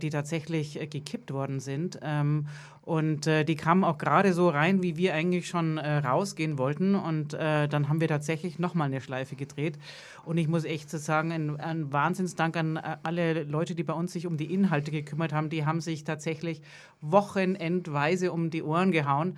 die 0.00 0.10
tatsächlich 0.10 0.74
gekippt 0.90 1.32
worden 1.32 1.60
sind. 1.60 1.98
Ähm, 2.02 2.46
und 2.84 3.26
äh, 3.26 3.44
die 3.44 3.54
kamen 3.54 3.84
auch 3.84 3.98
gerade 3.98 4.32
so 4.32 4.48
rein, 4.48 4.82
wie 4.82 4.96
wir 4.96 5.14
eigentlich 5.14 5.46
schon 5.48 5.78
rausgehen 5.78 6.58
wollten. 6.58 6.94
Und 6.94 7.32
dann 7.32 7.88
haben 7.88 8.00
wir 8.00 8.08
tatsächlich 8.08 8.58
nochmal 8.58 8.86
eine 8.86 9.00
Schleife 9.00 9.36
gedreht. 9.36 9.78
Und 10.24 10.38
ich 10.38 10.48
muss 10.48 10.64
echt 10.64 10.90
sagen, 10.90 11.32
ein, 11.32 11.58
ein 11.58 11.92
Wahnsinnsdank 11.92 12.56
an 12.56 12.76
alle 12.76 13.44
Leute, 13.44 13.74
die 13.74 13.82
bei 13.82 13.92
uns 13.92 14.12
sich 14.12 14.26
um 14.26 14.36
die 14.36 14.52
Inhalte 14.52 14.90
gekümmert 14.90 15.32
haben. 15.32 15.50
Die 15.50 15.64
haben 15.64 15.80
sich 15.80 16.04
tatsächlich 16.04 16.60
wochenendweise 17.00 18.32
um 18.32 18.50
die 18.50 18.62
Ohren 18.62 18.92
gehauen, 18.92 19.36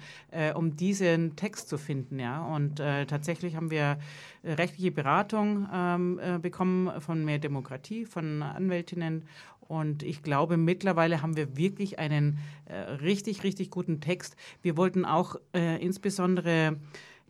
um 0.55 0.77
diesen 0.77 1.37
Text 1.37 1.69
zu 1.69 1.79
finden. 1.79 2.19
Ja. 2.19 2.45
Und 2.45 2.77
tatsächlich 2.77 3.57
haben 3.57 3.71
wir 3.71 3.99
rechtliche 4.45 4.91
Beratung 4.91 5.69
ähm, 5.73 6.21
äh, 6.23 6.39
bekommen 6.39 7.01
von 7.01 7.25
mehr 7.25 7.39
Demokratie, 7.39 8.05
von 8.05 8.43
Anwältinnen. 8.43 9.23
Und 9.69 10.03
ich 10.03 10.23
glaube, 10.23 10.57
mittlerweile 10.57 11.23
haben 11.23 11.37
wir 11.37 11.57
wirklich 11.57 11.99
einen 11.99 12.39
äh, 12.67 12.75
richtig, 12.77 13.43
richtig 13.45 13.71
guten 13.71 14.01
Text. 14.01 14.37
Wir 14.63 14.77
wollten 14.77 15.05
auch 15.05 15.37
äh, 15.55 15.83
insbesondere 15.83 16.77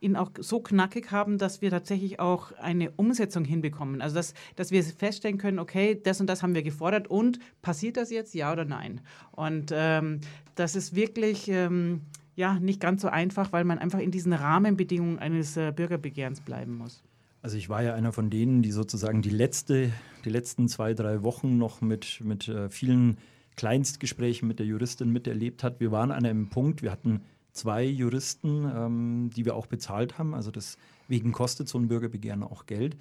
ihn 0.01 0.17
auch 0.17 0.31
so 0.39 0.61
knackig 0.61 1.11
haben, 1.11 1.39
dass 1.39 1.63
wir 1.63 1.71
tatsächlich 1.71 2.21
auch 2.21 2.53
eine 2.53 2.91
Umsetzung 2.93 3.45
hinbekommen. 3.45 4.03
Also 4.03 4.17
dass, 4.17 4.35
dass 4.55 4.71
wir 4.71 4.85
feststellen 4.85 5.39
können, 5.39 5.59
okay, 5.59 5.99
das 6.01 6.21
und 6.21 6.27
das 6.27 6.43
haben 6.43 6.55
wir 6.55 6.63
gefordert 6.63 7.09
und 7.09 7.39
passiert 7.63 7.97
das 7.97 8.11
jetzt, 8.11 8.35
ja 8.35 8.53
oder 8.53 8.65
nein? 8.65 9.01
Und 9.33 9.73
ähm, 9.73 10.21
das 10.57 10.77
ist 10.77 10.95
wirklich 10.95 11.49
ähm, 11.49 12.03
ja, 12.37 12.55
nicht 12.55 12.81
ganz 12.81 13.03
so 13.03 13.09
einfach, 13.09 13.53
weil 13.53 13.65
man 13.65 13.79
einfach 13.79 14.01
in 14.01 14.11
diesen 14.11 14.33
Rahmenbedingungen 14.33 15.19
eines 15.19 15.57
äh, 15.57 15.73
Bürgerbegehrens 15.75 16.41
bleiben 16.41 16.77
muss. 16.77 17.03
Also 17.45 17.59
ich 17.59 17.69
war 17.69 17.83
ja 17.83 17.93
einer 17.93 18.11
von 18.11 18.31
denen, 18.31 18.63
die 18.63 18.73
sozusagen 18.73 19.21
die, 19.21 19.29
letzte, 19.29 19.93
die 20.25 20.31
letzten 20.31 20.67
zwei, 20.67 20.95
drei 20.95 21.23
Wochen 21.23 21.59
noch 21.59 21.83
mit, 21.83 22.23
mit 22.25 22.49
äh, 22.49 22.71
vielen 22.71 23.19
Kleinstgesprächen 23.55 24.49
mit 24.49 24.61
der 24.61 24.65
Juristin 24.65 25.11
miterlebt 25.11 25.63
hat. 25.63 25.79
Wir 25.79 25.93
waren 25.93 26.11
an 26.11 26.25
einem 26.25 26.49
Punkt, 26.49 26.81
wir 26.81 26.91
hatten 26.91 27.21
zwei 27.53 27.85
Juristen, 27.85 28.65
ähm, 28.75 29.31
die 29.37 29.45
wir 29.45 29.57
auch 29.57 29.67
bezahlt 29.67 30.17
haben. 30.17 30.33
Also 30.35 30.51
deswegen 30.51 31.33
kostet 31.33 31.69
so 31.69 31.77
ein 31.77 31.89
Bürgerbegehren 31.89 32.43
auch 32.43 32.65
Geld. 32.65 32.97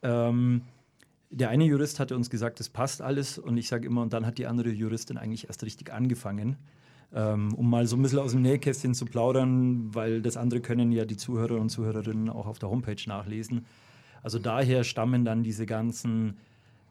Ähm, 0.00 0.62
der 1.28 1.50
eine 1.50 1.64
Jurist 1.64 2.00
hatte 2.00 2.16
uns 2.16 2.30
gesagt, 2.30 2.60
das 2.60 2.70
passt 2.70 3.02
alles. 3.02 3.36
Und 3.36 3.58
ich 3.58 3.68
sage 3.68 3.86
immer, 3.86 4.00
und 4.00 4.14
dann 4.14 4.24
hat 4.24 4.38
die 4.38 4.46
andere 4.46 4.70
Juristin 4.70 5.18
eigentlich 5.18 5.48
erst 5.48 5.62
richtig 5.62 5.92
angefangen. 5.92 6.56
Ähm, 7.16 7.54
um 7.54 7.70
mal 7.70 7.86
so 7.86 7.96
ein 7.96 8.02
bisschen 8.02 8.18
aus 8.18 8.32
dem 8.32 8.42
Nähkästchen 8.42 8.92
zu 8.92 9.04
plaudern, 9.04 9.94
weil 9.94 10.20
das 10.20 10.36
andere 10.36 10.60
können 10.60 10.90
ja 10.90 11.04
die 11.04 11.16
Zuhörer 11.16 11.60
und 11.60 11.70
Zuhörerinnen 11.70 12.28
auch 12.28 12.46
auf 12.46 12.58
der 12.58 12.70
Homepage 12.70 12.96
nachlesen. 13.06 13.66
Also 14.24 14.40
daher 14.40 14.82
stammen 14.82 15.24
dann 15.24 15.44
diese 15.44 15.64
ganzen 15.64 16.38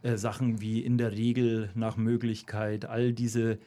äh, 0.02 0.16
Sachen 0.16 0.62
wie 0.62 0.80
in 0.80 0.98
der 0.98 1.12
Regel 1.12 1.72
nach 1.76 1.98
Möglichkeit, 1.98 2.86
all 2.86 3.12
diese 3.12 3.60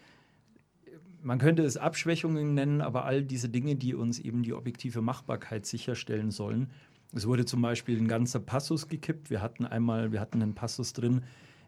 man 1.22 1.40
könnte 1.40 1.64
es 1.64 1.76
Abschwächungen 1.76 2.54
nennen, 2.54 2.80
aber 2.80 3.04
all 3.04 3.20
diese 3.20 3.48
Dinge, 3.48 3.74
die 3.74 3.96
uns 3.96 4.20
eben 4.20 4.44
die 4.44 4.52
objektive 4.52 5.02
Machbarkeit 5.02 5.66
sicherstellen 5.66 6.30
sollen. 6.30 6.68
Es 7.12 7.26
wurde 7.26 7.44
zum 7.44 7.60
Beispiel 7.62 7.98
ein 7.98 8.06
ganzer 8.06 8.38
Passus 8.38 8.86
gekippt. 8.86 9.28
Wir 9.28 9.42
hatten 9.42 9.64
einmal, 9.64 10.12
wir 10.12 10.20
hatten 10.20 10.40
einen 10.40 10.54
Passus 10.54 10.92
drin, 10.92 11.22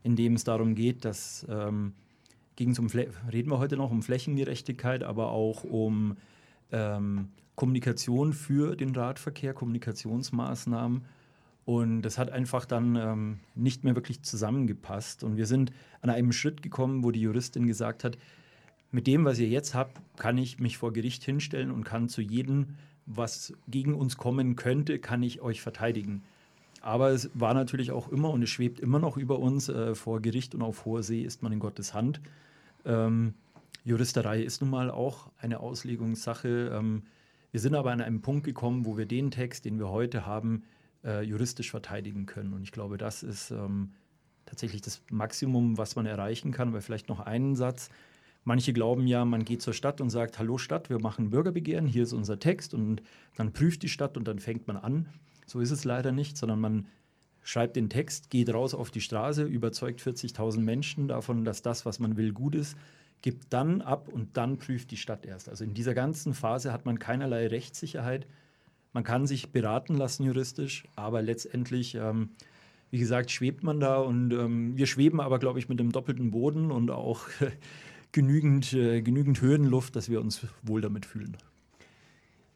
in 0.05 0.15
dem 0.15 0.35
es 0.35 0.45
darum 0.45 0.77
geht, 0.77 1.05
dass 1.05 1.45
ähm, 1.51 1.95
ging 2.59 2.71
es 2.71 2.81
um 2.81 2.89
reden 2.89 3.51
wir 3.51 3.61
heute 3.61 3.77
noch 3.77 3.93
um 3.93 4.03
Flächengerechtigkeit, 4.03 5.05
aber 5.05 5.31
auch 5.31 5.63
um 5.63 6.17
ähm, 6.73 7.29
Kommunikation 7.55 8.33
für 8.33 8.75
den 8.75 8.97
Radverkehr, 8.97 9.55
Kommunikationsmaßnahmen. 9.55 11.05
Und 11.65 12.03
das 12.03 12.19
hat 12.19 12.33
einfach 12.33 12.65
dann 12.65 12.97
ähm, 12.97 13.39
nicht 13.55 13.85
mehr 13.85 13.95
wirklich 13.95 14.23
zusammengepasst. 14.23 15.23
Und 15.23 15.37
wir 15.37 15.47
sind 15.47 15.71
an 16.01 16.11
einem 16.11 16.33
Schritt 16.33 16.61
gekommen, 16.61 17.05
wo 17.05 17.13
die 17.13 17.21
Juristin 17.21 17.69
gesagt 17.69 18.03
hat, 18.03 18.19
mit 18.91 19.07
dem, 19.07 19.25
was 19.25 19.39
ihr 19.39 19.49
jetzt 19.49 19.77
habt, 19.77 20.01
kann 20.17 20.37
ich 20.37 20.59
mich 20.59 20.79
vor 20.79 20.93
Gericht 20.93 21.23
hinstellen 21.23 21.71
und 21.71 21.85
kann 21.85 22.09
zu 22.09 22.23
jedem, 22.23 22.75
was 23.07 23.53
gegen 23.69 23.95
uns 23.95 24.17
kommen 24.17 24.57
könnte, 24.57 24.99
kann 24.99 25.23
ich 25.23 25.43
euch 25.43 25.63
verteidigen. 25.63 26.25
Aber 26.81 27.11
es 27.11 27.31
war 27.35 27.55
natürlich 27.55 27.93
auch 27.93 28.09
immer 28.09 28.31
und 28.31 28.43
es 28.43 28.51
schwebt 28.51 28.81
immer 28.81 28.99
noch 28.99 29.17
über 29.17 29.39
uns, 29.39 29.69
äh, 29.69 29.95
vor 29.95 30.21
Gericht 30.21 30.57
und 30.57 30.63
auf 30.63 30.87
hoher 30.87 31.05
See 31.05 31.23
ist 31.23 31.41
man 31.43 31.53
in 31.53 31.61
Gottes 31.61 31.95
Hand. 31.95 32.21
Ähm, 32.85 33.35
Juristerei 33.85 34.43
ist 34.43 34.61
nun 34.61 34.71
mal 34.71 34.91
auch 34.91 35.31
eine 35.39 35.61
Auslegungssache. 35.61 36.73
Ähm, 36.75 37.05
wir 37.51 37.61
sind 37.61 37.75
aber 37.75 37.93
an 37.93 38.01
einem 38.01 38.21
Punkt 38.21 38.45
gekommen, 38.45 38.85
wo 38.85 38.99
wir 38.99 39.07
den 39.07 39.31
Text, 39.31 39.65
den 39.65 39.79
wir 39.79 39.89
heute 39.89 40.27
haben, 40.27 40.65
äh, 41.05 41.23
juristisch 41.23 41.71
verteidigen 41.71 42.27
können. 42.27 42.53
Und 42.53 42.63
ich 42.63 42.73
glaube, 42.73 42.99
das 42.99 43.23
ist 43.23 43.51
ähm, 43.51 43.93
tatsächlich 44.45 44.83
das 44.83 45.03
Maximum, 45.11 45.79
was 45.79 45.97
man 45.97 46.07
erreichen 46.07 46.53
kann. 46.53 46.69
Aber 46.69 46.83
vielleicht 46.83 47.09
noch 47.09 47.21
einen 47.21 47.57
Satz. 47.57 47.89
Manche 48.45 48.73
glauben 48.73 49.07
ja, 49.07 49.25
man 49.25 49.45
geht 49.45 49.63
zur 49.63 49.75
Stadt 49.75 50.01
und 50.01 50.11
sagt, 50.11 50.39
hallo 50.39 50.59
Stadt, 50.59 50.91
wir 50.91 51.01
machen 51.01 51.31
Bürgerbegehren, 51.31 51.87
hier 51.87 52.05
ist 52.05 52.13
unser 52.13 52.39
Text 52.39 52.73
und 52.73 53.03
dann 53.37 53.53
prüft 53.53 53.83
die 53.83 53.89
Stadt 53.89 54.17
und 54.17 54.27
dann 54.27 54.39
fängt 54.39 54.67
man 54.67 54.77
an. 54.77 55.07
So 55.45 55.61
ist 55.61 55.71
es 55.71 55.85
leider 55.85 56.13
nicht, 56.13 56.37
sondern 56.37 56.61
man 56.61 56.87
schreibt 57.49 57.77
den 57.77 57.89
Text, 57.89 58.29
geht 58.29 58.53
raus 58.53 58.75
auf 58.75 58.91
die 58.91 59.01
Straße, 59.01 59.43
überzeugt 59.43 60.03
40.000 60.03 60.61
Menschen 60.61 61.09
davon, 61.09 61.47
dass 61.47 61.63
das, 61.63 61.87
was 61.87 61.99
man 61.99 62.19
will, 62.19 62.35
gut 62.35 62.55
ist, 62.55 62.77
gibt 63.23 63.55
dann 63.55 63.81
ab 63.81 64.11
und 64.11 64.37
dann 64.37 64.59
prüft 64.59 64.91
die 64.91 64.99
Stadt 64.99 65.25
erst. 65.25 65.49
Also 65.49 65.65
in 65.65 65.73
dieser 65.73 65.95
ganzen 65.95 66.35
Phase 66.35 66.75
hat 66.75 66.85
man 66.85 66.99
keinerlei 66.99 67.47
Rechtssicherheit. 67.47 68.27
Man 68.93 69.03
kann 69.03 69.27
sich 69.27 69.51
beraten 69.51 69.95
lassen 69.95 70.25
juristisch, 70.25 70.85
aber 70.95 71.23
letztendlich, 71.23 71.95
ähm, 71.95 72.29
wie 72.91 72.99
gesagt, 72.99 73.31
schwebt 73.31 73.63
man 73.63 73.81
da 73.81 73.97
und 73.97 74.31
ähm, 74.35 74.77
wir 74.77 74.87
schweben 74.87 75.19
aber, 75.19 75.39
glaube 75.39 75.59
ich, 75.59 75.71
mit 75.71 75.81
dem 75.81 75.91
doppelten 75.91 76.31
Boden 76.31 76.71
und 76.71 76.91
auch 76.91 77.23
genügend, 78.13 78.75
äh, 78.75 79.01
genügend 79.01 79.41
Höhenluft, 79.41 79.97
dass 79.97 80.11
wir 80.11 80.21
uns 80.21 80.43
wohl 80.63 80.83
damit 80.83 81.07
fühlen. 81.07 81.39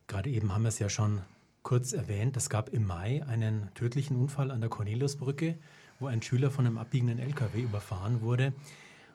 Gerade 0.06 0.28
eben 0.28 0.52
haben 0.54 0.64
wir 0.64 0.68
es 0.68 0.78
ja 0.80 0.90
schon 0.90 1.22
kurz 1.62 1.92
erwähnt. 1.92 2.36
Es 2.36 2.50
gab 2.50 2.70
im 2.70 2.86
Mai 2.86 3.24
einen 3.26 3.68
tödlichen 3.74 4.16
Unfall 4.16 4.50
an 4.50 4.60
der 4.60 4.70
Corneliusbrücke, 4.70 5.56
wo 6.00 6.06
ein 6.06 6.22
Schüler 6.22 6.50
von 6.50 6.66
einem 6.66 6.78
abbiegenden 6.78 7.18
LKW 7.18 7.62
überfahren 7.62 8.20
wurde. 8.20 8.52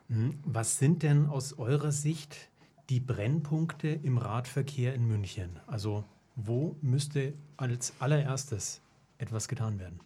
Hm, 0.09 0.39
was 0.45 0.79
sind 0.79 1.03
denn 1.03 1.27
aus 1.27 1.57
eurer 1.57 1.91
Sicht 1.91 2.49
die 2.89 2.99
Brennpunkte 2.99 3.89
im 3.89 4.17
Radverkehr 4.17 4.93
in 4.93 5.07
München? 5.07 5.59
Also 5.67 6.05
wo 6.35 6.77
müsste 6.81 7.33
als 7.57 7.93
allererstes 7.99 8.81
etwas 9.17 9.47
getan 9.47 9.79
werden? 9.79 9.99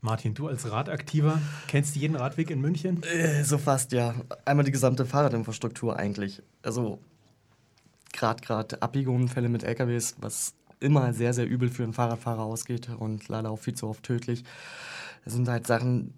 Martin, 0.00 0.34
du 0.34 0.48
als 0.48 0.70
Radaktiver 0.70 1.40
kennst 1.66 1.96
jeden 1.96 2.14
Radweg 2.14 2.50
in 2.50 2.60
München? 2.60 3.02
Äh, 3.04 3.42
so 3.42 3.56
fast, 3.56 3.92
ja. 3.92 4.14
Einmal 4.44 4.66
die 4.66 4.70
gesamte 4.70 5.06
Fahrradinfrastruktur 5.06 5.98
eigentlich. 5.98 6.42
Also 6.62 6.98
gerade 8.12 8.42
gerade 8.42 8.82
Abbiegeunfälle 8.82 9.48
mit 9.48 9.64
LKWs, 9.64 10.16
was 10.20 10.54
immer 10.80 11.12
sehr, 11.12 11.34
sehr 11.34 11.48
übel 11.48 11.68
für 11.68 11.82
einen 11.82 11.92
Fahrradfahrer 11.92 12.42
ausgeht 12.42 12.88
und 12.98 13.28
leider 13.28 13.50
auch 13.50 13.58
viel 13.58 13.74
zu 13.74 13.88
oft 13.88 14.02
tödlich. 14.02 14.44
Das 15.24 15.32
sind 15.32 15.48
halt 15.48 15.66
Sachen, 15.66 16.14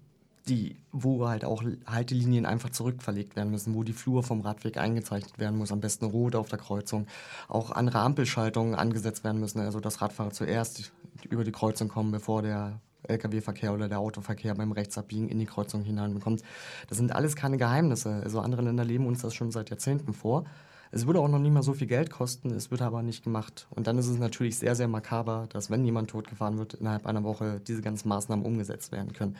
die, 0.47 0.77
wo 0.91 1.27
halt 1.27 1.45
auch 1.45 1.63
Haltelinien 1.85 2.45
einfach 2.45 2.69
zurückverlegt 2.69 3.35
werden 3.35 3.51
müssen, 3.51 3.75
wo 3.75 3.83
die 3.83 3.93
Flur 3.93 4.23
vom 4.23 4.41
Radweg 4.41 4.77
eingezeichnet 4.77 5.39
werden 5.39 5.57
muss, 5.57 5.71
am 5.71 5.81
besten 5.81 6.05
rot 6.05 6.35
auf 6.35 6.49
der 6.49 6.59
Kreuzung. 6.59 7.07
Auch 7.47 7.71
andere 7.71 7.99
Ampelschaltungen 7.99 8.75
angesetzt 8.75 9.23
werden 9.23 9.39
müssen, 9.39 9.59
also 9.59 9.79
dass 9.79 10.01
Radfahrer 10.01 10.31
zuerst 10.31 10.91
über 11.29 11.43
die 11.43 11.51
Kreuzung 11.51 11.89
kommen, 11.89 12.11
bevor 12.11 12.41
der 12.41 12.79
Lkw-Verkehr 13.03 13.73
oder 13.73 13.87
der 13.87 13.99
Autoverkehr 13.99 14.53
beim 14.55 14.71
Rechtsabbiegen 14.71 15.29
in 15.29 15.39
die 15.39 15.45
Kreuzung 15.45 15.83
hineinbekommt. 15.83 16.43
Das 16.87 16.97
sind 16.97 17.13
alles 17.13 17.35
keine 17.35 17.57
Geheimnisse. 17.57 18.21
Also 18.23 18.39
andere 18.39 18.61
Länder 18.61 18.85
leben 18.85 19.05
uns 19.05 19.21
das 19.21 19.33
schon 19.33 19.51
seit 19.51 19.69
Jahrzehnten 19.69 20.13
vor. 20.13 20.45
Es 20.91 21.05
würde 21.05 21.19
auch 21.19 21.27
noch 21.27 21.39
nicht 21.39 21.53
mal 21.53 21.63
so 21.63 21.73
viel 21.73 21.87
Geld 21.87 22.09
kosten, 22.09 22.51
es 22.51 22.71
wird 22.71 22.81
aber 22.81 23.03
nicht 23.03 23.23
gemacht. 23.23 23.67
Und 23.69 23.87
dann 23.87 23.97
ist 23.97 24.07
es 24.07 24.17
natürlich 24.17 24.57
sehr, 24.57 24.75
sehr 24.75 24.87
makaber, 24.87 25.47
dass 25.49 25.69
wenn 25.69 25.85
jemand 25.85 26.09
totgefahren 26.09 26.57
wird, 26.57 26.75
innerhalb 26.75 27.05
einer 27.05 27.23
Woche 27.23 27.59
diese 27.59 27.81
ganzen 27.81 28.09
Maßnahmen 28.09 28.45
umgesetzt 28.45 28.91
werden 28.91 29.13
können. 29.13 29.37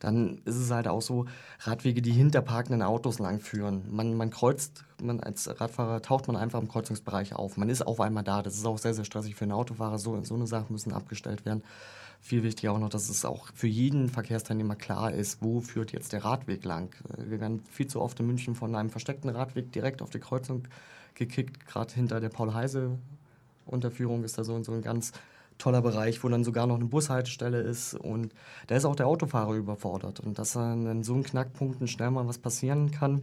Dann 0.00 0.40
ist 0.44 0.56
es 0.56 0.70
halt 0.70 0.88
auch 0.88 1.02
so, 1.02 1.26
Radwege, 1.60 2.02
die 2.02 2.10
hinter 2.10 2.42
parkenden 2.42 2.82
Autos 2.82 3.20
langführen. 3.20 3.84
Man, 3.90 4.16
man 4.16 4.30
kreuzt, 4.30 4.84
man 5.00 5.20
als 5.20 5.48
Radfahrer 5.60 6.02
taucht 6.02 6.26
man 6.26 6.36
einfach 6.36 6.60
im 6.60 6.68
Kreuzungsbereich 6.68 7.34
auf. 7.34 7.56
Man 7.56 7.68
ist 7.68 7.86
auf 7.86 8.00
einmal 8.00 8.24
da. 8.24 8.42
Das 8.42 8.54
ist 8.54 8.66
auch 8.66 8.78
sehr, 8.78 8.94
sehr 8.94 9.04
stressig 9.04 9.36
für 9.36 9.44
einen 9.44 9.52
Autofahrer. 9.52 9.98
So, 9.98 10.20
so 10.22 10.34
eine 10.34 10.46
Sache 10.46 10.72
müssen 10.72 10.92
abgestellt 10.92 11.44
werden 11.44 11.62
viel 12.24 12.42
wichtiger 12.42 12.72
auch 12.72 12.78
noch, 12.78 12.88
dass 12.88 13.10
es 13.10 13.26
auch 13.26 13.48
für 13.54 13.66
jeden 13.66 14.08
Verkehrsteilnehmer 14.08 14.76
klar 14.76 15.12
ist, 15.12 15.42
wo 15.42 15.60
führt 15.60 15.92
jetzt 15.92 16.14
der 16.14 16.24
Radweg 16.24 16.64
lang. 16.64 16.96
Wir 17.18 17.38
werden 17.38 17.62
viel 17.70 17.86
zu 17.86 18.00
oft 18.00 18.18
in 18.18 18.26
München 18.26 18.54
von 18.54 18.74
einem 18.74 18.88
versteckten 18.88 19.28
Radweg 19.28 19.72
direkt 19.72 20.00
auf 20.00 20.08
die 20.08 20.20
Kreuzung 20.20 20.66
gekickt. 21.14 21.66
Gerade 21.66 21.92
hinter 21.92 22.20
der 22.20 22.30
Paul-Heise-Unterführung 22.30 24.24
ist 24.24 24.38
da 24.38 24.44
so, 24.44 24.60
so 24.62 24.72
ein 24.72 24.80
ganz 24.80 25.12
toller 25.58 25.82
Bereich, 25.82 26.24
wo 26.24 26.28
dann 26.30 26.44
sogar 26.44 26.66
noch 26.66 26.76
eine 26.76 26.86
Bushaltestelle 26.86 27.60
ist 27.60 27.92
und 27.92 28.32
da 28.68 28.76
ist 28.76 28.86
auch 28.86 28.96
der 28.96 29.06
Autofahrer 29.06 29.52
überfordert. 29.52 30.20
Und 30.20 30.38
dass 30.38 30.56
an 30.56 31.02
so 31.02 31.12
einem 31.12 31.24
Knackpunkten 31.24 31.88
schnell 31.88 32.10
mal 32.10 32.26
was 32.26 32.38
passieren 32.38 32.90
kann, 32.90 33.20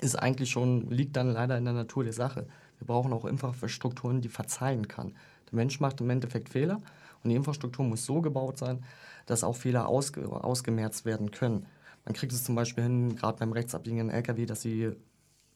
ist 0.00 0.16
eigentlich 0.16 0.48
schon, 0.48 0.90
liegt 0.90 1.16
dann 1.16 1.34
leider 1.34 1.58
in 1.58 1.66
der 1.66 1.74
Natur 1.74 2.02
der 2.02 2.14
Sache. 2.14 2.46
Wir 2.78 2.86
brauchen 2.86 3.12
auch 3.12 3.26
Infrastrukturen, 3.26 4.22
die 4.22 4.30
verzeihen 4.30 4.88
kann. 4.88 5.12
Der 5.50 5.56
Mensch 5.56 5.80
macht 5.80 6.00
im 6.00 6.08
Endeffekt 6.08 6.48
Fehler 6.48 6.80
und 7.22 7.30
die 7.30 7.36
Infrastruktur 7.36 7.84
muss 7.84 8.04
so 8.04 8.20
gebaut 8.20 8.58
sein, 8.58 8.84
dass 9.26 9.44
auch 9.44 9.56
Fehler 9.56 9.88
ausge 9.88 10.28
ausgemerzt 10.28 11.04
werden 11.04 11.30
können. 11.30 11.66
Man 12.04 12.14
kriegt 12.14 12.32
es 12.32 12.44
zum 12.44 12.54
Beispiel 12.54 12.84
hin, 12.84 13.16
gerade 13.16 13.38
beim 13.38 13.52
rechtsabbiegenden 13.52 14.10
LKW, 14.10 14.46
dass 14.46 14.60
die 14.60 14.92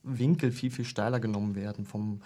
Winkel 0.02 0.52
viel, 0.52 0.70
viel 0.70 0.84
steiler 0.84 1.18
genommen 1.18 1.56
werden 1.56 1.84
vom, 1.84 2.20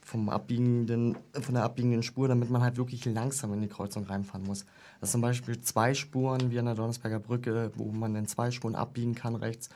vom 0.00 0.28
abbiegenden, 0.28 1.16
von 1.32 1.54
der 1.54 1.62
abbiegenden 1.62 2.02
Spur, 2.02 2.26
damit 2.26 2.50
man 2.50 2.62
halt 2.62 2.76
wirklich 2.76 3.04
langsam 3.04 3.52
in 3.52 3.60
die 3.60 3.68
Kreuzung 3.68 4.04
reinfahren 4.04 4.44
muss. 4.44 4.64
Das 5.00 5.12
zum 5.12 5.20
Beispiel 5.20 5.60
zwei 5.60 5.94
Spuren 5.94 6.50
wie 6.50 6.58
an 6.58 6.64
der 6.64 6.74
Donnersberger 6.74 7.20
Brücke, 7.20 7.70
wo 7.76 7.92
man 7.92 8.16
in 8.16 8.26
zwei 8.26 8.50
Spuren 8.50 8.74
abbiegen 8.74 9.14
kann 9.14 9.36
rechts. 9.36 9.68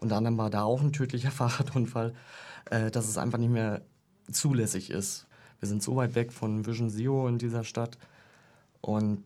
Unter 0.00 0.16
anderem 0.16 0.36
war 0.36 0.50
da 0.50 0.62
auch 0.64 0.82
ein 0.82 0.92
tödlicher 0.92 1.30
Fahrradunfall, 1.32 2.14
äh, 2.70 2.90
dass 2.90 3.08
es 3.08 3.16
einfach 3.16 3.38
nicht 3.38 3.52
mehr 3.52 3.80
zulässig 4.30 4.90
ist. 4.90 5.26
Wir 5.60 5.68
sind 5.68 5.82
so 5.82 5.96
weit 5.96 6.14
weg 6.14 6.32
von 6.32 6.66
Vision 6.66 6.90
Zero 6.90 7.26
in 7.26 7.38
dieser 7.38 7.64
Stadt, 7.64 7.98
und 8.80 9.22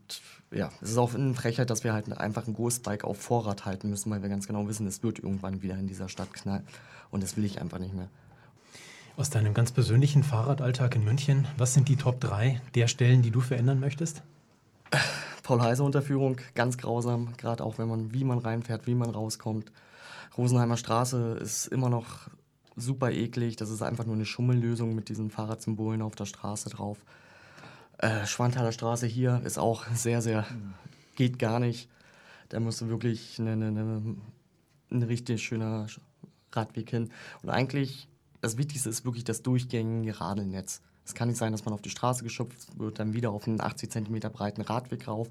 ja, 0.50 0.70
es 0.80 0.90
ist 0.90 0.98
auch 0.98 1.14
eine 1.14 1.34
Frechheit, 1.34 1.70
dass 1.70 1.84
wir 1.84 1.92
halt 1.92 2.10
einfach 2.16 2.46
ein 2.46 2.54
Ghostbike 2.54 3.04
auf 3.04 3.20
Vorrat 3.20 3.64
halten 3.64 3.90
müssen, 3.90 4.10
weil 4.10 4.22
wir 4.22 4.28
ganz 4.28 4.46
genau 4.46 4.66
wissen, 4.68 4.86
es 4.86 5.02
wird 5.02 5.18
irgendwann 5.18 5.62
wieder 5.62 5.78
in 5.78 5.86
dieser 5.86 6.08
Stadt 6.08 6.32
knallen. 6.32 6.66
Und 7.10 7.22
das 7.22 7.36
will 7.36 7.44
ich 7.44 7.60
einfach 7.60 7.78
nicht 7.78 7.94
mehr. 7.94 8.08
Aus 9.16 9.28
deinem 9.28 9.52
ganz 9.52 9.72
persönlichen 9.72 10.22
Fahrradalltag 10.22 10.96
in 10.96 11.04
München, 11.04 11.46
was 11.58 11.74
sind 11.74 11.88
die 11.88 11.96
Top 11.96 12.20
3 12.20 12.60
der 12.74 12.86
Stellen, 12.86 13.20
die 13.20 13.30
du 13.30 13.40
verändern 13.40 13.78
möchtest? 13.78 14.22
Paul-Heiser-Unterführung, 15.42 16.36
ganz 16.54 16.78
grausam, 16.78 17.34
gerade 17.36 17.62
auch 17.62 17.76
wenn 17.76 17.88
man, 17.88 18.14
wie 18.14 18.24
man 18.24 18.38
reinfährt, 18.38 18.86
wie 18.86 18.94
man 18.94 19.10
rauskommt. 19.10 19.70
Rosenheimer 20.38 20.78
Straße 20.78 21.38
ist 21.42 21.66
immer 21.66 21.90
noch 21.90 22.30
super 22.76 23.10
eklig. 23.10 23.56
Das 23.56 23.68
ist 23.68 23.82
einfach 23.82 24.06
nur 24.06 24.14
eine 24.14 24.24
Schummellösung 24.24 24.94
mit 24.94 25.10
diesen 25.10 25.30
Fahrradsymbolen 25.30 26.00
auf 26.00 26.14
der 26.14 26.24
Straße 26.24 26.70
drauf. 26.70 26.98
Äh, 27.98 28.26
Schwanthaler 28.26 28.72
Straße 28.72 29.06
hier 29.06 29.40
ist 29.44 29.58
auch 29.58 29.86
sehr, 29.94 30.22
sehr, 30.22 30.46
geht 31.16 31.38
gar 31.38 31.60
nicht. 31.60 31.88
Da 32.48 32.60
musst 32.60 32.80
du 32.80 32.88
wirklich 32.88 33.38
ein 33.38 34.20
richtig 34.90 35.42
schöner 35.42 35.86
Radweg 36.52 36.90
hin. 36.90 37.10
Und 37.42 37.50
eigentlich, 37.50 38.08
das 38.40 38.58
Wichtigste 38.58 38.90
ist 38.90 39.04
wirklich 39.04 39.24
das 39.24 39.42
durchgängige 39.42 40.20
Radelnetz. 40.20 40.82
Es 41.04 41.14
kann 41.14 41.28
nicht 41.28 41.38
sein, 41.38 41.52
dass 41.52 41.64
man 41.64 41.74
auf 41.74 41.82
die 41.82 41.90
Straße 41.90 42.22
geschöpft 42.22 42.78
wird, 42.78 42.98
dann 42.98 43.14
wieder 43.14 43.30
auf 43.30 43.46
einen 43.46 43.60
80 43.60 43.90
cm 43.90 44.20
breiten 44.32 44.62
Radweg 44.62 45.08
rauf. 45.08 45.28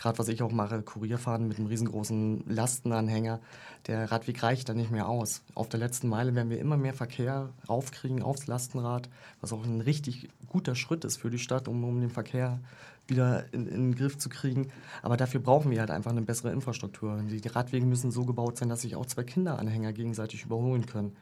Gerade 0.00 0.18
was 0.18 0.28
ich 0.28 0.42
auch 0.42 0.50
mache, 0.50 0.80
Kurierfahren 0.80 1.46
mit 1.46 1.58
einem 1.58 1.66
riesengroßen 1.66 2.44
Lastenanhänger. 2.48 3.38
Der 3.86 4.10
Radweg 4.10 4.42
reicht 4.42 4.70
dann 4.70 4.78
nicht 4.78 4.90
mehr 4.90 5.06
aus. 5.06 5.42
Auf 5.54 5.68
der 5.68 5.78
letzten 5.78 6.08
Meile 6.08 6.34
werden 6.34 6.48
wir 6.48 6.58
immer 6.58 6.78
mehr 6.78 6.94
Verkehr 6.94 7.50
raufkriegen 7.68 8.22
aufs 8.22 8.46
Lastenrad, 8.46 9.10
was 9.42 9.52
auch 9.52 9.62
ein 9.62 9.82
richtig 9.82 10.30
guter 10.48 10.74
Schritt 10.74 11.04
ist 11.04 11.18
für 11.18 11.28
die 11.28 11.38
Stadt, 11.38 11.68
um, 11.68 11.84
um 11.84 12.00
den 12.00 12.08
Verkehr 12.08 12.60
wieder 13.08 13.44
in, 13.52 13.66
in, 13.66 13.90
den 13.90 13.94
Griff 13.94 14.16
zu 14.16 14.30
kriegen. 14.30 14.68
Aber 15.02 15.18
dafür 15.18 15.40
brauchen 15.40 15.70
wir 15.70 15.80
halt 15.80 15.90
einfach 15.90 16.12
eine 16.12 16.22
bessere 16.22 16.50
Infrastruktur. 16.50 17.22
Die, 17.28 17.42
die 17.42 17.48
Radwege 17.48 17.84
müssen 17.84 18.10
so 18.10 18.24
gebaut 18.24 18.56
sein, 18.56 18.70
dass 18.70 18.80
sich 18.80 18.96
auch 18.96 19.04
zwei 19.04 19.24
Kinderanhänger 19.24 19.92
gegenseitig 19.92 20.44
überholen 20.44 20.86
können. 20.86 21.14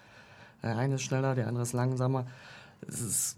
Der 0.63 0.77
eine 0.77 0.97
ist 0.97 1.03
schneller, 1.03 1.35
der 1.35 1.49
andere 1.49 1.65
ist 1.65 1.73
langsamer. 1.73 2.27
Es 2.87 3.01
ist 3.01 3.37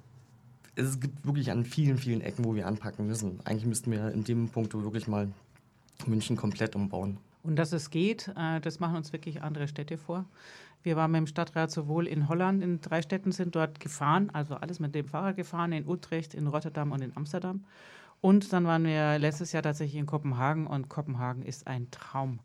es 0.77 1.01
gibt 1.01 1.25
wirklich 1.27 1.51
an 1.51 1.65
vielen, 1.65 1.99
vielen 1.99 2.21
Ecken, 2.21 2.45
wo 2.45 2.55
wir 2.55 2.67
anpacken 2.67 3.07
müssen. 3.07 3.41
Eigentlich 3.45 3.67
müssten 3.67 3.91
wir 3.91 4.11
in 4.13 4.25
dem 4.25 4.49
Punkt 4.49 4.75
wirklich 4.75 5.09
mal 5.09 5.29
München 6.07 6.37
komplett 6.37 6.75
umbauen. 6.75 7.19
Und 7.43 7.57
dass 7.57 7.73
es 7.73 7.91
geht, 7.91 8.29
äh, 8.37 8.61
das 8.61 8.81
machen 8.81 8.97
uns 8.97 9.13
wirklich 9.13 9.43
andere 9.43 9.69
Städte 9.69 9.97
vor. 9.97 10.25
Wir 10.83 10.97
waren 10.97 11.11
mit 11.11 11.19
dem 11.19 11.27
Stadtrat 11.27 11.71
sowohl 11.71 12.07
in 12.07 12.29
Holland, 12.29 12.63
in 12.63 12.81
drei 12.81 13.03
Städten 13.03 13.33
sind 13.33 13.55
dort 13.55 13.81
gefahren, 13.81 14.31
also 14.31 14.55
alles 14.55 14.81
mit 14.81 14.95
dem 14.95 15.07
Fahrrad 15.07 15.37
gefahren, 15.37 15.73
in 15.73 15.87
Utrecht, 15.87 16.35
in 16.35 16.47
Rotterdam 16.47 16.93
und 16.93 17.03
in 17.03 17.15
Amsterdam. 17.17 17.65
Und 18.23 18.53
dann 18.53 18.65
waren 18.67 18.85
wir 18.85 19.19
letztes 19.19 19.53
Jahr 19.53 19.63
tatsächlich 19.63 19.99
in 19.99 20.07
Kopenhagen 20.07 20.67
und 20.67 20.89
Kopenhagen 20.89 21.43
ist 21.43 21.67
ein 21.67 21.91
Traum. 21.91 22.41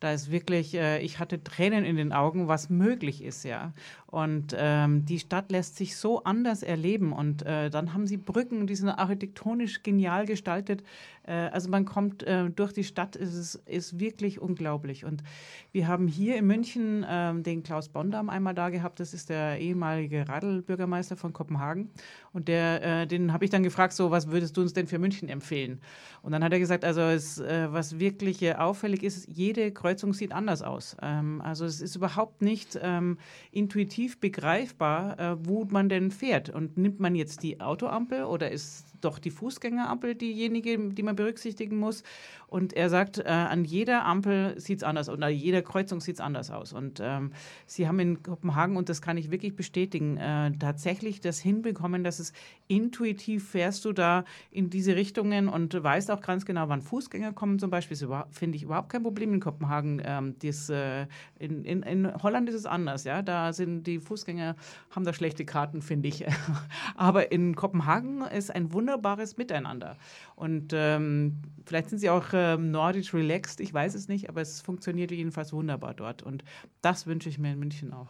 Da 0.00 0.12
ist 0.12 0.30
wirklich, 0.30 0.74
äh, 0.74 1.00
ich 1.00 1.18
hatte 1.18 1.44
Tränen 1.44 1.84
in 1.84 1.96
den 1.96 2.12
Augen, 2.12 2.48
was 2.48 2.70
möglich 2.70 3.22
ist, 3.22 3.44
ja. 3.44 3.72
Und 4.06 4.56
ähm, 4.58 5.04
die 5.04 5.20
Stadt 5.20 5.52
lässt 5.52 5.76
sich 5.76 5.96
so 5.96 6.24
anders 6.24 6.64
erleben. 6.64 7.12
Und 7.12 7.42
äh, 7.46 7.70
dann 7.70 7.94
haben 7.94 8.08
sie 8.08 8.16
Brücken, 8.16 8.66
die 8.66 8.74
sind 8.74 8.88
architektonisch 8.88 9.84
genial 9.84 10.26
gestaltet. 10.26 10.82
Äh, 11.24 11.32
also 11.32 11.68
man 11.68 11.84
kommt 11.84 12.24
äh, 12.24 12.50
durch 12.50 12.72
die 12.72 12.82
Stadt, 12.82 13.14
ist 13.14 13.34
es 13.34 13.54
ist 13.66 14.00
wirklich 14.00 14.40
unglaublich. 14.40 15.04
Und 15.04 15.22
wir 15.70 15.86
haben 15.86 16.08
hier 16.08 16.36
in 16.36 16.46
München 16.46 17.06
ähm, 17.08 17.44
den 17.44 17.62
Klaus 17.62 17.88
Bondam 17.88 18.30
einmal 18.30 18.54
da 18.54 18.70
gehabt. 18.70 18.98
Das 18.98 19.14
ist 19.14 19.28
der 19.28 19.60
ehemalige 19.60 20.28
Radlbürgermeister 20.28 21.16
von 21.16 21.32
Kopenhagen. 21.32 21.90
Und 22.32 22.48
der, 22.48 23.02
äh, 23.02 23.06
den 23.06 23.32
habe 23.32 23.44
ich 23.44 23.50
dann 23.50 23.62
gefragt, 23.62 23.92
so, 23.92 24.10
was 24.10 24.28
würdest 24.28 24.56
du 24.56 24.62
uns 24.62 24.72
denn 24.72 24.88
für 24.88 24.98
München 24.98 25.28
empfehlen? 25.28 25.80
Und 26.22 26.32
dann 26.32 26.42
hat 26.42 26.52
er 26.52 26.58
gesagt, 26.58 26.84
also 26.84 27.00
es, 27.02 27.38
äh, 27.38 27.68
was 27.70 27.98
wirklich 27.98 28.56
auffällig 28.56 29.02
ist, 29.02 29.28
jede 29.28 29.72
Kreuz 29.72 29.90
Kreuzung 29.90 30.14
sieht 30.14 30.32
anders 30.32 30.62
aus. 30.62 30.96
Ähm, 31.02 31.40
also 31.42 31.64
es 31.64 31.80
ist 31.80 31.96
überhaupt 31.96 32.42
nicht 32.42 32.78
ähm, 32.80 33.18
intuitiv 33.50 34.20
begreifbar, 34.20 35.18
äh, 35.18 35.36
wo 35.44 35.64
man 35.64 35.88
denn 35.88 36.12
fährt. 36.12 36.48
Und 36.48 36.78
nimmt 36.78 37.00
man 37.00 37.16
jetzt 37.16 37.42
die 37.42 37.60
Autoampel 37.60 38.22
oder 38.24 38.50
ist 38.52 38.86
doch 39.00 39.18
die 39.18 39.30
Fußgängerampel 39.30 40.14
diejenige, 40.14 40.78
die 40.78 41.02
man 41.02 41.16
berücksichtigen 41.16 41.78
muss. 41.78 42.02
Und 42.46 42.72
er 42.72 42.90
sagt, 42.90 43.18
äh, 43.18 43.28
an 43.28 43.64
jeder 43.64 44.04
Ampel 44.04 44.58
sieht 44.60 44.78
es 44.78 44.82
anders 44.82 45.08
aus, 45.08 45.16
oder 45.16 45.28
jeder 45.28 45.62
Kreuzung 45.62 46.00
sieht 46.00 46.16
es 46.16 46.20
anders 46.20 46.50
aus. 46.50 46.72
Und 46.72 46.98
ähm, 47.00 47.32
sie 47.66 47.86
haben 47.86 48.00
in 48.00 48.22
Kopenhagen, 48.22 48.76
und 48.76 48.88
das 48.88 49.00
kann 49.00 49.16
ich 49.16 49.30
wirklich 49.30 49.54
bestätigen, 49.54 50.16
äh, 50.16 50.50
tatsächlich 50.58 51.20
das 51.20 51.38
hinbekommen, 51.38 52.02
dass 52.02 52.18
es 52.18 52.32
intuitiv 52.66 53.48
fährst 53.48 53.84
du 53.84 53.92
da 53.92 54.24
in 54.50 54.68
diese 54.68 54.96
Richtungen 54.96 55.48
und 55.48 55.80
weißt 55.80 56.10
auch 56.10 56.20
ganz 56.20 56.44
genau, 56.44 56.68
wann 56.68 56.82
Fußgänger 56.82 57.32
kommen 57.32 57.58
zum 57.60 57.70
Beispiel. 57.70 57.96
Das 57.96 58.26
finde 58.30 58.56
ich 58.56 58.64
überhaupt 58.64 58.88
kein 58.88 59.02
Problem 59.02 59.32
in 59.32 59.40
Kopenhagen. 59.40 60.02
Ähm, 60.04 60.34
das, 60.42 60.68
äh, 60.70 61.06
in, 61.38 61.64
in, 61.64 61.82
in 61.82 62.22
Holland 62.22 62.48
ist 62.48 62.56
es 62.56 62.66
anders, 62.66 63.04
ja. 63.04 63.22
Da 63.22 63.52
sind 63.52 63.86
die 63.86 64.00
Fußgänger, 64.00 64.56
haben 64.90 65.04
da 65.04 65.12
schlechte 65.12 65.44
Karten, 65.44 65.82
finde 65.82 66.08
ich. 66.08 66.26
Aber 66.96 67.30
in 67.30 67.54
Kopenhagen 67.54 68.22
ist 68.22 68.52
ein 68.52 68.72
Wunder 68.72 68.89
wunderbares 68.90 69.36
Miteinander. 69.36 69.96
Und 70.36 70.72
ähm, 70.72 71.38
vielleicht 71.64 71.90
sind 71.90 71.98
sie 71.98 72.10
auch 72.10 72.26
ähm, 72.32 72.70
nordisch 72.70 73.14
relaxed, 73.14 73.60
ich 73.60 73.72
weiß 73.72 73.94
es 73.94 74.08
nicht, 74.08 74.28
aber 74.28 74.40
es 74.40 74.60
funktioniert 74.60 75.10
jedenfalls 75.10 75.52
wunderbar 75.52 75.94
dort. 75.94 76.22
Und 76.22 76.44
das 76.82 77.06
wünsche 77.06 77.28
ich 77.28 77.38
mir 77.38 77.52
in 77.52 77.58
München 77.58 77.92
auch. 77.92 78.08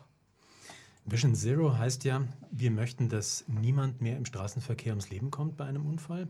Vision 1.05 1.35
Zero 1.35 1.77
heißt 1.77 2.05
ja, 2.05 2.23
wir 2.51 2.71
möchten, 2.71 3.09
dass 3.09 3.45
niemand 3.49 4.01
mehr 4.01 4.17
im 4.17 4.25
Straßenverkehr 4.25 4.93
ums 4.93 5.11
Leben 5.11 5.31
kommt 5.31 5.57
bei 5.57 5.65
einem 5.65 5.87
Unfall. 5.87 6.29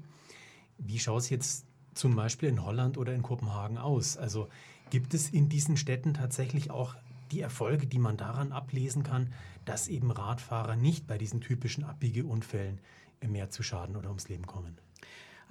Wie 0.79 0.99
schaut 0.99 1.23
es 1.23 1.31
jetzt 1.31 1.67
zum 1.95 2.17
Beispiel 2.17 2.49
in 2.49 2.65
Holland 2.65 2.97
oder 2.97 3.15
in 3.15 3.23
Kopenhagen 3.23 3.79
aus? 3.79 4.17
Also 4.17 4.49
gibt 4.91 5.13
es 5.15 5.29
in 5.31 5.49
diesen 5.49 5.77
Städten 5.77 6.15
tatsächlich 6.15 6.71
auch 6.71 6.95
die 7.31 7.41
Erfolge, 7.41 7.87
die 7.87 7.99
man 7.99 8.17
daran 8.17 8.53
ablesen 8.53 9.03
kann, 9.03 9.33
dass 9.65 9.89
eben 9.89 10.11
Radfahrer 10.11 10.77
nicht 10.77 11.07
bei 11.07 11.19
diesen 11.19 11.41
typischen 11.41 11.85
Abbiegeunfällen 11.85 12.81
mehr 13.27 13.51
zu 13.51 13.63
Schaden 13.63 13.97
oder 13.97 14.09
ums 14.09 14.29
Leben 14.29 14.47
kommen? 14.47 14.79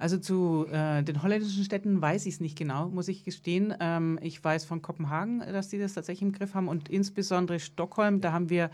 Also 0.00 0.16
zu 0.16 0.66
äh, 0.72 1.02
den 1.02 1.22
holländischen 1.22 1.62
Städten 1.62 2.00
weiß 2.00 2.24
ich 2.24 2.34
es 2.34 2.40
nicht 2.40 2.56
genau, 2.56 2.88
muss 2.88 3.06
ich 3.08 3.22
gestehen. 3.22 3.74
Ähm, 3.80 4.18
ich 4.22 4.42
weiß 4.42 4.64
von 4.64 4.80
Kopenhagen, 4.80 5.40
dass 5.40 5.68
die 5.68 5.78
das 5.78 5.92
tatsächlich 5.92 6.22
im 6.22 6.32
Griff 6.32 6.54
haben 6.54 6.68
und 6.68 6.88
insbesondere 6.88 7.60
Stockholm. 7.60 8.22
Da 8.22 8.32
haben 8.32 8.48
wir 8.48 8.70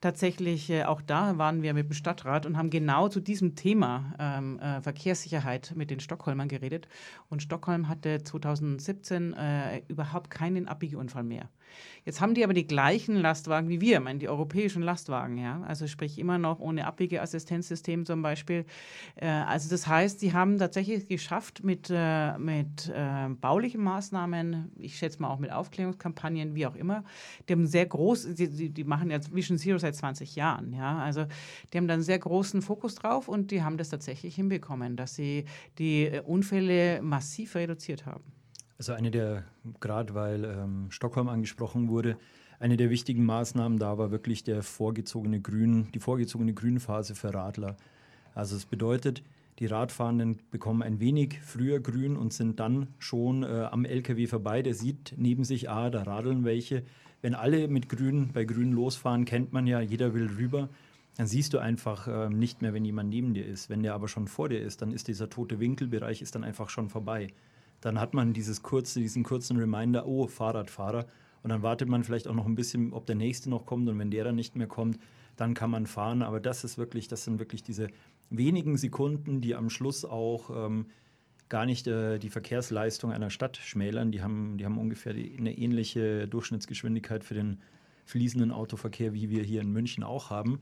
tatsächlich, 0.00 0.70
äh, 0.70 0.84
auch 0.84 1.02
da 1.02 1.36
waren 1.36 1.60
wir 1.60 1.74
mit 1.74 1.90
dem 1.90 1.92
Stadtrat 1.92 2.46
und 2.46 2.56
haben 2.56 2.70
genau 2.70 3.08
zu 3.08 3.20
diesem 3.20 3.54
Thema 3.54 4.14
ähm, 4.18 4.58
äh, 4.60 4.80
Verkehrssicherheit 4.80 5.74
mit 5.76 5.90
den 5.90 6.00
Stockholmern 6.00 6.48
geredet. 6.48 6.88
Und 7.28 7.42
Stockholm 7.42 7.90
hatte 7.90 8.22
2017 8.24 9.34
äh, 9.34 9.82
überhaupt 9.88 10.30
keinen 10.30 10.68
Abbiegeunfall 10.68 11.22
mehr. 11.22 11.50
Jetzt 12.04 12.20
haben 12.20 12.34
die 12.34 12.42
aber 12.42 12.52
die 12.52 12.66
gleichen 12.66 13.16
Lastwagen 13.16 13.68
wie 13.68 13.80
wir, 13.80 14.00
meine 14.00 14.18
die 14.18 14.28
europäischen 14.28 14.82
Lastwagen, 14.82 15.38
ja. 15.38 15.62
Also 15.62 15.86
sprich 15.86 16.18
immer 16.18 16.38
noch 16.38 16.58
ohne 16.58 16.86
Abbiegeassistenzsystem 16.86 18.06
zum 18.06 18.22
Beispiel. 18.22 18.64
Äh, 19.16 19.28
also 19.28 19.70
das 19.70 19.86
heißt, 19.86 20.20
sie 20.20 20.32
haben 20.32 20.58
tatsächlich 20.58 21.08
geschafft 21.08 21.62
mit, 21.62 21.90
äh, 21.90 22.36
mit 22.38 22.88
äh, 22.88 23.28
baulichen 23.40 23.82
Maßnahmen, 23.82 24.72
ich 24.78 24.98
schätze 24.98 25.22
mal 25.22 25.30
auch 25.30 25.38
mit 25.38 25.52
Aufklärungskampagnen, 25.52 26.54
wie 26.54 26.66
auch 26.66 26.74
immer, 26.74 27.04
die 27.48 27.52
haben 27.52 27.66
sehr 27.66 27.86
groß, 27.86 28.34
die, 28.34 28.70
die 28.70 28.84
machen 28.84 29.10
jetzt 29.10 29.34
Vision 29.34 29.58
Zero 29.58 29.78
seit 29.78 29.94
20 29.94 30.34
Jahren, 30.34 30.72
ja. 30.72 30.98
Also 30.98 31.26
die 31.72 31.78
haben 31.78 31.86
dann 31.86 31.96
einen 31.96 32.02
sehr 32.02 32.18
großen 32.18 32.62
Fokus 32.62 32.96
drauf 32.96 33.28
und 33.28 33.50
die 33.50 33.62
haben 33.62 33.76
das 33.76 33.90
tatsächlich 33.90 34.34
hinbekommen, 34.34 34.96
dass 34.96 35.14
sie 35.14 35.44
die 35.78 36.20
Unfälle 36.24 37.00
massiv 37.02 37.54
reduziert 37.54 38.06
haben. 38.06 38.41
Also 38.82 38.94
eine 38.94 39.12
der, 39.12 39.44
gerade 39.78 40.12
weil 40.12 40.44
ähm, 40.44 40.86
Stockholm 40.90 41.28
angesprochen 41.28 41.88
wurde, 41.88 42.16
eine 42.58 42.76
der 42.76 42.90
wichtigen 42.90 43.24
Maßnahmen 43.24 43.78
da 43.78 43.96
war 43.96 44.10
wirklich 44.10 44.42
der 44.42 44.64
vorgezogene 44.64 45.40
Grün, 45.40 45.86
die 45.94 46.00
vorgezogene 46.00 46.52
Grünphase 46.52 47.14
für 47.14 47.32
Radler. 47.32 47.76
Also 48.34 48.56
es 48.56 48.66
bedeutet, 48.66 49.22
die 49.60 49.66
Radfahrenden 49.66 50.40
bekommen 50.50 50.82
ein 50.82 50.98
wenig 50.98 51.38
früher 51.44 51.78
grün 51.78 52.16
und 52.16 52.32
sind 52.32 52.58
dann 52.58 52.88
schon 52.98 53.44
äh, 53.44 53.68
am 53.70 53.84
LKW 53.84 54.26
vorbei. 54.26 54.62
Der 54.62 54.74
sieht 54.74 55.14
neben 55.16 55.44
sich, 55.44 55.70
ah, 55.70 55.88
da 55.88 56.02
radeln 56.02 56.42
welche. 56.42 56.82
Wenn 57.20 57.36
alle 57.36 57.68
mit 57.68 57.88
grün 57.88 58.30
bei 58.32 58.42
grün 58.42 58.72
losfahren, 58.72 59.26
kennt 59.26 59.52
man 59.52 59.68
ja, 59.68 59.80
jeder 59.80 60.12
will 60.12 60.26
rüber. 60.26 60.68
Dann 61.16 61.28
siehst 61.28 61.54
du 61.54 61.58
einfach 61.58 62.08
äh, 62.08 62.30
nicht 62.30 62.62
mehr, 62.62 62.74
wenn 62.74 62.84
jemand 62.84 63.10
neben 63.10 63.32
dir 63.32 63.46
ist. 63.46 63.70
Wenn 63.70 63.84
der 63.84 63.94
aber 63.94 64.08
schon 64.08 64.26
vor 64.26 64.48
dir 64.48 64.60
ist, 64.60 64.82
dann 64.82 64.90
ist 64.90 65.06
dieser 65.06 65.30
tote 65.30 65.60
Winkelbereich 65.60 66.20
ist 66.20 66.34
dann 66.34 66.42
einfach 66.42 66.68
schon 66.68 66.88
vorbei 66.88 67.28
dann 67.82 68.00
hat 68.00 68.14
man 68.14 68.32
dieses 68.32 68.62
kurze, 68.62 69.00
diesen 69.00 69.24
kurzen 69.24 69.58
Reminder, 69.58 70.06
oh, 70.06 70.26
Fahrradfahrer. 70.28 71.04
Und 71.42 71.50
dann 71.50 71.62
wartet 71.62 71.88
man 71.88 72.04
vielleicht 72.04 72.28
auch 72.28 72.34
noch 72.34 72.46
ein 72.46 72.54
bisschen, 72.54 72.92
ob 72.92 73.06
der 73.06 73.16
nächste 73.16 73.50
noch 73.50 73.66
kommt. 73.66 73.88
Und 73.88 73.98
wenn 73.98 74.10
der 74.10 74.24
dann 74.24 74.36
nicht 74.36 74.56
mehr 74.56 74.68
kommt, 74.68 74.98
dann 75.36 75.52
kann 75.54 75.70
man 75.70 75.86
fahren. 75.86 76.22
Aber 76.22 76.38
das 76.38 76.62
ist 76.62 76.78
wirklich, 76.78 77.08
das 77.08 77.24
sind 77.24 77.40
wirklich 77.40 77.64
diese 77.64 77.88
wenigen 78.30 78.78
Sekunden, 78.78 79.40
die 79.40 79.56
am 79.56 79.68
Schluss 79.68 80.04
auch 80.04 80.50
ähm, 80.50 80.86
gar 81.48 81.66
nicht 81.66 81.88
äh, 81.88 82.18
die 82.18 82.30
Verkehrsleistung 82.30 83.10
einer 83.10 83.30
Stadt 83.30 83.56
schmälern. 83.56 84.12
Die 84.12 84.22
haben, 84.22 84.56
die 84.58 84.64
haben 84.64 84.78
ungefähr 84.78 85.12
die, 85.12 85.36
eine 85.36 85.58
ähnliche 85.58 86.28
Durchschnittsgeschwindigkeit 86.28 87.24
für 87.24 87.34
den 87.34 87.58
fließenden 88.04 88.52
Autoverkehr, 88.52 89.12
wie 89.12 89.28
wir 89.28 89.42
hier 89.42 89.60
in 89.60 89.72
München 89.72 90.04
auch 90.04 90.30
haben. 90.30 90.60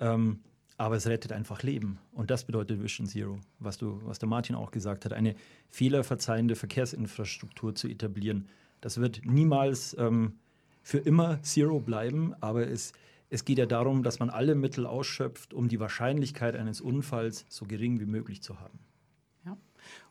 Ähm, 0.00 0.40
aber 0.78 0.96
es 0.96 1.06
rettet 1.06 1.32
einfach 1.32 1.62
Leben. 1.62 1.98
Und 2.12 2.30
das 2.30 2.44
bedeutet 2.44 2.82
Vision 2.82 3.06
Zero, 3.06 3.38
was, 3.58 3.76
du, 3.76 4.00
was 4.04 4.18
der 4.18 4.28
Martin 4.28 4.56
auch 4.56 4.70
gesagt 4.70 5.04
hat, 5.04 5.12
eine 5.12 5.34
fehlerverzeihende 5.68 6.54
Verkehrsinfrastruktur 6.56 7.74
zu 7.74 7.88
etablieren. 7.88 8.48
Das 8.80 8.98
wird 8.98 9.20
niemals 9.26 9.94
ähm, 9.98 10.38
für 10.82 10.98
immer 10.98 11.42
Zero 11.42 11.80
bleiben, 11.80 12.34
aber 12.40 12.66
es 12.66 12.92
Es 13.30 13.44
geht 13.44 13.58
ja 13.58 13.66
darum, 13.66 14.02
dass 14.02 14.20
man 14.20 14.30
alle 14.30 14.54
Mittel 14.54 14.86
ausschöpft, 14.86 15.52
um 15.52 15.68
die 15.68 15.80
Wahrscheinlichkeit 15.80 16.56
eines 16.56 16.80
Unfalls 16.80 17.44
so 17.50 17.66
gering 17.66 18.00
wie 18.00 18.06
möglich 18.06 18.40
zu 18.40 18.58
haben. 18.58 18.78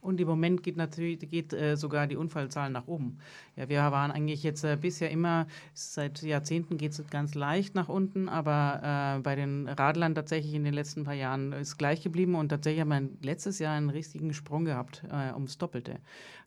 Und 0.02 0.22
im 0.22 0.28
Moment 0.28 0.64
geht 0.64 0.78
natürlich 0.78 1.20
geht, 1.30 1.54
äh, 1.54 1.76
sogar 1.76 2.08
die 2.08 2.16
Unfallzahl 2.16 2.70
nach 2.70 2.88
oben. 2.88 3.18
Ja, 3.56 3.70
wir 3.70 3.80
waren 3.80 4.12
eigentlich 4.12 4.44
jetzt 4.44 4.64
äh, 4.64 4.78
bisher 4.80 5.12
immer, 5.12 5.48
seit 5.74 6.22
Jahrzehnten 6.22 6.78
geht 6.78 6.92
es 6.92 7.06
ganz 7.10 7.36
leicht 7.36 7.76
nach 7.76 7.90
unten, 7.90 8.30
aber 8.30 9.18
äh, 9.18 9.22
bei 9.22 9.36
den 9.36 9.68
Radlern 9.68 10.16
tatsächlich 10.16 10.54
in 10.54 10.64
den 10.64 10.74
letzten 10.74 11.04
paar 11.04 11.14
Jahren 11.14 11.54
ist 11.54 11.78
gleich 11.78 12.02
geblieben 12.02 12.36
und 12.36 12.50
tatsächlich 12.50 12.82
haben 12.82 12.90
wir 12.90 13.10
letztes 13.22 13.60
Jahr 13.60 13.76
einen 13.76 13.90
richtigen 13.90 14.34
Sprung 14.34 14.66
gehabt 14.66 15.04
äh, 15.12 15.34
ums 15.34 15.58
Doppelte. 15.58 16.00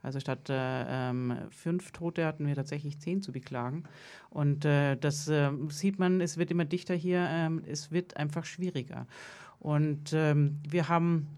Also 0.03 0.20
statt 0.20 0.49
äh, 0.49 1.11
ähm, 1.11 1.37
fünf 1.51 1.93
Tote 1.93 2.24
hatten 2.24 2.47
wir 2.47 2.55
tatsächlich 2.55 2.99
zehn 3.01 3.20
zu 3.20 3.33
beklagen. 3.33 3.85
Und 4.31 4.64
äh, 4.64 4.97
das 4.97 5.28
ähm, 5.28 5.70
sieht 5.70 5.99
man, 5.99 6.20
es 6.20 6.39
wird 6.39 6.51
immer 6.51 6.64
dichter 6.64 6.95
hier, 6.95 7.26
ähm, 7.28 7.62
es 7.66 7.91
wird 7.93 8.16
einfach 8.16 8.45
schwieriger. 8.45 9.07
Und 9.59 10.12
ähm, 10.14 10.59
wir 10.66 10.89
haben 10.89 11.28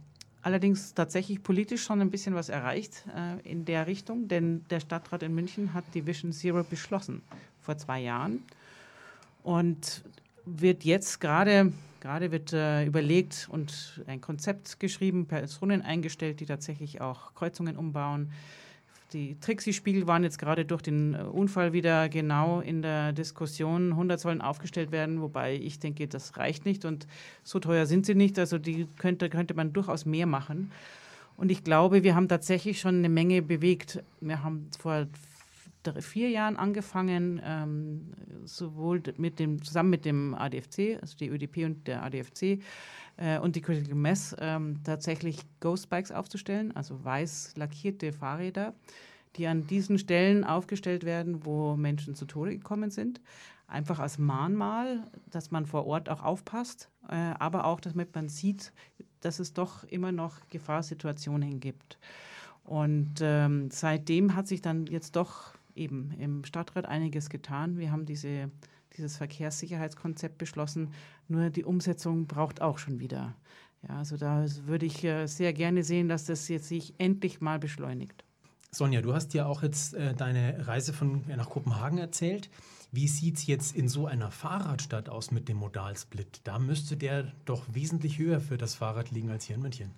allerdings 0.43 0.95
tatsächlich 0.95 1.43
politisch 1.43 1.83
schon 1.83 2.01
ein 2.01 2.11
bisschen 2.11 2.35
was 2.35 2.49
erreicht 2.49 3.05
äh, 3.17 3.49
in 3.49 3.65
der 3.65 3.87
Richtung, 3.87 4.29
denn 4.29 4.65
der 4.71 4.81
Stadtrat 4.81 5.23
in 5.23 5.35
München 5.35 5.75
hat 5.75 5.85
die 5.95 6.07
Vision 6.07 6.33
Zero 6.33 6.65
beschlossen 6.65 7.23
vor 7.61 7.77
zwei 7.79 8.01
Jahren. 8.01 8.43
Und 9.43 10.03
wird 10.45 10.85
jetzt 10.85 11.21
gerade 11.21 11.73
gerade 12.03 12.33
wird 12.33 12.53
äh, 12.53 12.85
überlegt 12.85 13.49
und 13.51 14.03
ein 14.09 14.21
Konzept 14.21 14.81
geschrieben, 14.81 15.27
Personen 15.27 15.83
eingestellt, 15.83 16.41
die 16.41 16.47
tatsächlich 16.47 17.01
auch 17.01 17.33
Kreuzungen 17.35 17.77
umbauen, 17.77 18.33
die 19.13 19.39
Trixie-Spiegel 19.41 20.07
waren 20.07 20.25
jetzt 20.25 20.39
gerade 20.39 20.65
durch 20.65 20.83
den 20.83 21.15
äh, 21.15 21.19
Unfall 21.19 21.73
wieder 21.73 22.09
genau 22.09 22.61
in 22.61 22.83
der 22.83 23.13
Diskussion. 23.13 23.93
100 23.93 24.21
sollen 24.21 24.41
aufgestellt 24.41 24.93
werden, 24.93 25.21
wobei 25.21 25.55
ich 25.55 25.79
denke, 25.79 26.09
das 26.09 26.37
reicht 26.37 26.65
nicht 26.65 26.85
und 26.85 27.07
so 27.43 27.59
teuer 27.59 27.87
sind 27.87 28.07
sie 28.07 28.15
nicht. 28.15 28.39
Also 28.39 28.59
die 28.59 28.87
könnte, 28.99 29.31
könnte 29.31 29.55
man 29.55 29.73
durchaus 29.73 30.07
mehr 30.07 30.27
machen. 30.27 30.71
Und 31.37 31.51
ich 31.51 31.65
glaube, 31.65 32.03
wir 32.03 32.15
haben 32.15 32.29
tatsächlich 32.29 32.81
schon 32.81 32.97
eine 32.97 33.09
Menge 33.09 33.43
bewegt. 33.43 34.03
Wir 34.21 34.43
haben 34.43 34.69
vor 34.79 35.07
vier 36.01 36.31
Jahren 36.31 36.57
angefangen, 36.57 37.41
ähm, 37.45 38.13
sowohl 38.45 39.03
mit 39.17 39.39
dem, 39.39 39.63
zusammen 39.63 39.91
mit 39.91 40.05
dem 40.05 40.35
ADFC, 40.35 40.99
also 41.01 41.17
die 41.17 41.29
ÖDP 41.29 41.65
und 41.65 41.87
der 41.89 42.05
ADFC, 42.05 42.61
äh, 43.17 43.39
und 43.39 43.57
die 43.57 43.61
Critical 43.61 43.95
Mass 43.95 44.35
ähm, 44.39 44.81
tatsächlich 44.85 45.41
Ghost 45.61 45.89
Bikes 45.91 46.13
aufzustellen, 46.13 46.75
also 46.77 47.05
weiß 47.05 47.55
lackierte 47.57 48.13
Fahrräder, 48.13 48.75
die 49.37 49.47
an 49.47 49.67
diesen 49.67 49.99
Stellen 49.99 50.45
aufgestellt 50.45 51.05
werden, 51.05 51.45
wo 51.45 51.77
Menschen 51.77 52.15
zu 52.15 52.27
Tode 52.27 52.57
gekommen 52.57 52.91
sind. 52.91 53.21
Einfach 53.67 53.99
als 53.99 54.19
Mahnmal, 54.19 55.05
dass 55.31 55.51
man 55.51 55.65
vor 55.65 55.87
Ort 55.87 56.11
auch 56.11 56.23
aufpasst, 56.23 56.91
äh, 57.09 57.15
aber 57.15 57.65
auch, 57.65 57.81
damit 57.81 58.15
man 58.15 58.29
sieht, 58.29 58.73
dass 59.21 59.39
es 59.39 59.55
doch 59.55 59.85
immer 59.85 60.13
noch 60.13 60.37
Gefahrsituationen 60.51 61.61
gibt. 61.61 61.99
Und 62.65 63.15
ähm, 63.21 63.71
seitdem 63.71 64.37
hat 64.37 64.47
sich 64.47 64.61
dann 64.61 64.87
jetzt 64.87 65.17
doch 65.17 65.55
eben 65.75 66.13
im 66.19 66.45
Stadtrat 66.45 66.87
einiges 66.87 67.31
getan. 67.31 67.79
Wir 67.79 67.91
haben 67.91 68.07
diese 68.07 68.51
dieses 68.97 69.17
Verkehrssicherheitskonzept 69.17 70.39
beschlossen. 70.39 70.93
Nur 71.29 71.51
die 71.51 71.65
Umsetzung 71.65 72.27
braucht 72.27 72.61
auch 72.61 72.79
schon 72.79 73.01
wieder. 73.01 73.35
Ja, 73.89 73.99
also 73.99 74.17
da 74.17 74.47
würde 74.65 74.87
ich 74.87 75.03
äh, 75.05 75.27
sehr 75.27 75.53
gerne 75.53 75.83
sehen, 75.83 76.09
dass 76.09 76.25
das 76.25 76.49
jetzt 76.49 76.69
sich 76.69 76.95
endlich 76.99 77.41
mal 77.41 77.59
beschleunigt. 77.59 78.25
Sonja, 78.71 79.03
du 79.03 79.13
hast 79.13 79.35
ja 79.35 79.47
auch 79.47 79.63
jetzt 79.63 79.95
äh, 79.95 80.15
deine 80.15 80.67
Reise 80.67 80.93
von 80.93 81.25
nach 81.29 81.51
Kopenhagen 81.51 81.99
erzählt. 81.99 82.49
Wie 82.91 83.09
sieht 83.09 83.39
es 83.39 83.47
jetzt 83.47 83.75
in 83.75 83.89
so 83.89 84.07
einer 84.07 84.31
Fahrradstadt 84.31 85.09
aus 85.09 85.31
mit 85.31 85.49
dem 85.49 85.57
Modalsplit? 85.57 86.41
Da 86.45 86.59
müsste 86.59 86.97
der 86.97 87.33
doch 87.45 87.65
wesentlich 87.73 88.19
höher 88.19 88.41
für 88.41 88.57
das 88.57 88.75
Fahrrad 88.75 89.11
liegen 89.11 89.31
als 89.31 89.45
hier 89.45 89.57
in 89.57 89.63
München. 89.63 89.91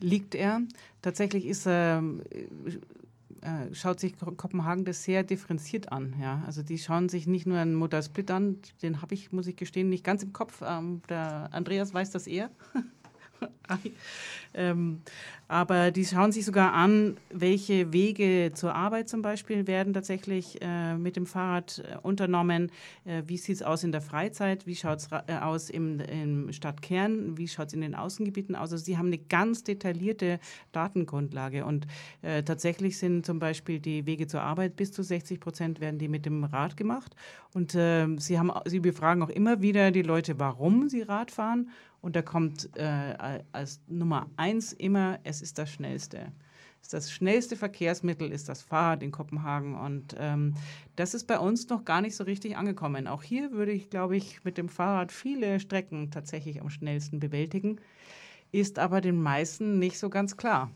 Liegt 0.00 0.34
er. 0.34 0.62
Tatsächlich 1.02 1.46
ist 1.46 1.66
er. 1.66 2.02
Äh, 2.30 2.46
äh, 3.42 3.74
schaut 3.74 4.00
sich 4.00 4.16
Kopenhagen 4.16 4.84
das 4.84 5.04
sehr 5.04 5.22
differenziert 5.22 5.92
an. 5.92 6.14
Ja? 6.20 6.42
Also 6.46 6.62
die 6.62 6.78
schauen 6.78 7.08
sich 7.08 7.26
nicht 7.26 7.46
nur 7.46 7.58
einen 7.58 7.74
Motorsplit 7.74 8.30
an, 8.30 8.58
den 8.82 9.02
habe 9.02 9.14
ich, 9.14 9.32
muss 9.32 9.46
ich 9.46 9.56
gestehen, 9.56 9.88
nicht 9.88 10.04
ganz 10.04 10.22
im 10.22 10.32
Kopf. 10.32 10.62
Ähm, 10.64 11.02
der 11.08 11.48
Andreas 11.52 11.94
weiß 11.94 12.10
das 12.10 12.26
eher. 12.26 12.50
ähm, 14.54 15.00
aber 15.50 15.90
die 15.90 16.04
schauen 16.04 16.30
sich 16.30 16.44
sogar 16.44 16.74
an, 16.74 17.16
welche 17.28 17.92
Wege 17.92 18.52
zur 18.54 18.72
Arbeit 18.72 19.08
zum 19.08 19.20
Beispiel 19.20 19.66
werden 19.66 19.92
tatsächlich 19.92 20.62
äh, 20.62 20.94
mit 20.96 21.16
dem 21.16 21.26
Fahrrad 21.26 21.82
äh, 21.84 21.96
unternommen. 22.02 22.70
Äh, 23.04 23.24
wie 23.26 23.36
sieht 23.36 23.56
es 23.56 23.62
aus 23.64 23.82
in 23.82 23.90
der 23.90 24.00
Freizeit? 24.00 24.68
Wie 24.68 24.76
schaut 24.76 24.98
es 25.00 25.08
äh, 25.10 25.38
aus 25.40 25.68
im, 25.68 25.98
im 25.98 26.52
Stadtkern? 26.52 27.36
Wie 27.36 27.48
schaut 27.48 27.66
es 27.66 27.72
in 27.72 27.80
den 27.80 27.96
Außengebieten 27.96 28.54
aus? 28.54 28.70
Also 28.70 28.76
sie 28.76 28.96
haben 28.96 29.06
eine 29.06 29.18
ganz 29.18 29.64
detaillierte 29.64 30.38
Datengrundlage. 30.70 31.64
Und 31.64 31.88
äh, 32.22 32.44
tatsächlich 32.44 32.96
sind 32.98 33.26
zum 33.26 33.40
Beispiel 33.40 33.80
die 33.80 34.06
Wege 34.06 34.28
zur 34.28 34.42
Arbeit 34.42 34.76
bis 34.76 34.92
zu 34.92 35.02
60 35.02 35.40
Prozent 35.40 35.80
werden 35.80 35.98
die 35.98 36.06
mit 36.06 36.26
dem 36.26 36.44
Rad 36.44 36.76
gemacht. 36.76 37.16
Und 37.54 37.74
äh, 37.74 38.06
sie, 38.18 38.38
haben, 38.38 38.52
sie 38.66 38.78
befragen 38.78 39.20
auch 39.24 39.30
immer 39.30 39.60
wieder 39.62 39.90
die 39.90 40.02
Leute, 40.02 40.38
warum 40.38 40.88
sie 40.88 41.02
Rad 41.02 41.32
fahren. 41.32 41.70
Und 42.00 42.16
da 42.16 42.22
kommt 42.22 42.70
äh, 42.76 43.42
als 43.52 43.80
Nummer 43.88 44.30
eins 44.36 44.72
immer, 44.72 45.18
es 45.24 45.42
ist 45.42 45.58
das 45.58 45.70
Schnellste. 45.70 46.32
Das 46.90 47.12
schnellste 47.12 47.56
Verkehrsmittel 47.56 48.32
ist 48.32 48.48
das 48.48 48.62
Fahrrad 48.62 49.02
in 49.02 49.12
Kopenhagen. 49.12 49.76
Und 49.76 50.16
ähm, 50.18 50.54
das 50.96 51.14
ist 51.14 51.26
bei 51.26 51.38
uns 51.38 51.68
noch 51.68 51.84
gar 51.84 52.00
nicht 52.00 52.16
so 52.16 52.24
richtig 52.24 52.56
angekommen. 52.56 53.06
Auch 53.06 53.22
hier 53.22 53.52
würde 53.52 53.70
ich, 53.70 53.90
glaube 53.90 54.16
ich, 54.16 54.42
mit 54.44 54.58
dem 54.58 54.68
Fahrrad 54.68 55.12
viele 55.12 55.60
Strecken 55.60 56.10
tatsächlich 56.10 56.60
am 56.60 56.70
schnellsten 56.70 57.20
bewältigen. 57.20 57.76
Ist 58.50 58.78
aber 58.78 59.00
den 59.00 59.22
meisten 59.22 59.78
nicht 59.78 59.98
so 59.98 60.10
ganz 60.10 60.36
klar. 60.36 60.70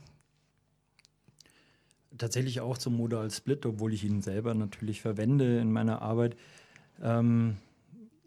Tatsächlich 2.17 2.61
auch 2.61 2.79
zum 2.79 2.97
Modal 2.97 3.29
Split, 3.31 3.67
obwohl 3.67 3.93
ich 3.93 4.05
ihn 4.05 4.23
selber 4.23 4.55
natürlich 4.55 5.01
verwende 5.01 5.59
in 5.59 5.73
meiner 5.73 6.01
Arbeit. 6.01 6.37
Ähm, 7.03 7.57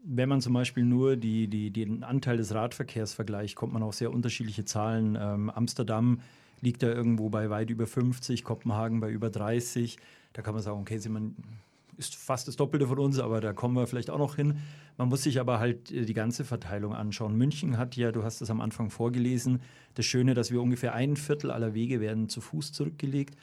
wenn 0.10 0.30
man 0.30 0.42
zum 0.42 0.54
Beispiel 0.54 0.86
nur 0.86 1.18
die, 1.18 1.48
die, 1.48 1.70
den 1.72 2.04
Anteil 2.04 2.38
des 2.38 2.54
Radverkehrs 2.54 3.14
vergleicht, 3.14 3.56
kommt 3.56 3.74
man 3.74 3.84
auf 3.84 3.96
sehr 3.96 4.12
unterschiedliche 4.12 4.64
Zahlen. 4.64 5.18
Ähm, 5.20 5.50
Amsterdam 5.50 6.22
liegt 6.62 6.82
da 6.82 6.88
irgendwo 6.88 7.30
bei 7.30 7.50
weit 7.50 7.70
über 7.70 7.86
50, 7.86 8.44
Kopenhagen 8.44 9.02
bei 9.02 9.12
über 9.12 9.30
30. 9.30 9.98
Da 10.34 10.42
kann 10.42 10.54
man 10.54 10.64
sagen, 10.64 10.80
okay, 10.80 11.00
man 11.10 11.36
ist 11.98 12.16
fast 12.16 12.48
das 12.48 12.56
Doppelte 12.56 12.88
von 12.88 13.00
uns, 13.00 13.20
aber 13.20 13.42
da 13.42 13.52
kommen 13.52 13.76
wir 13.76 13.86
vielleicht 13.86 14.10
auch 14.10 14.18
noch 14.18 14.36
hin. 14.36 14.60
Man 14.98 15.10
muss 15.10 15.24
sich 15.24 15.40
aber 15.40 15.60
halt 15.60 15.92
äh, 15.92 16.06
die 16.06 16.14
ganze 16.14 16.46
Verteilung 16.46 16.96
anschauen. 16.96 17.36
München 17.36 17.78
hat 17.78 17.98
ja, 17.98 18.12
du 18.14 18.24
hast 18.24 18.42
es 18.42 18.50
am 18.50 18.62
Anfang 18.62 18.90
vorgelesen, 18.90 19.62
das 19.96 20.06
Schöne, 20.06 20.36
dass 20.36 20.52
wir 20.52 20.62
ungefähr 20.62 20.94
ein 20.94 21.18
Viertel 21.18 21.52
aller 21.52 21.74
Wege 21.74 22.00
werden 22.00 22.30
zu 22.30 22.40
Fuß 22.40 22.72
zurückgelegt 22.72 23.36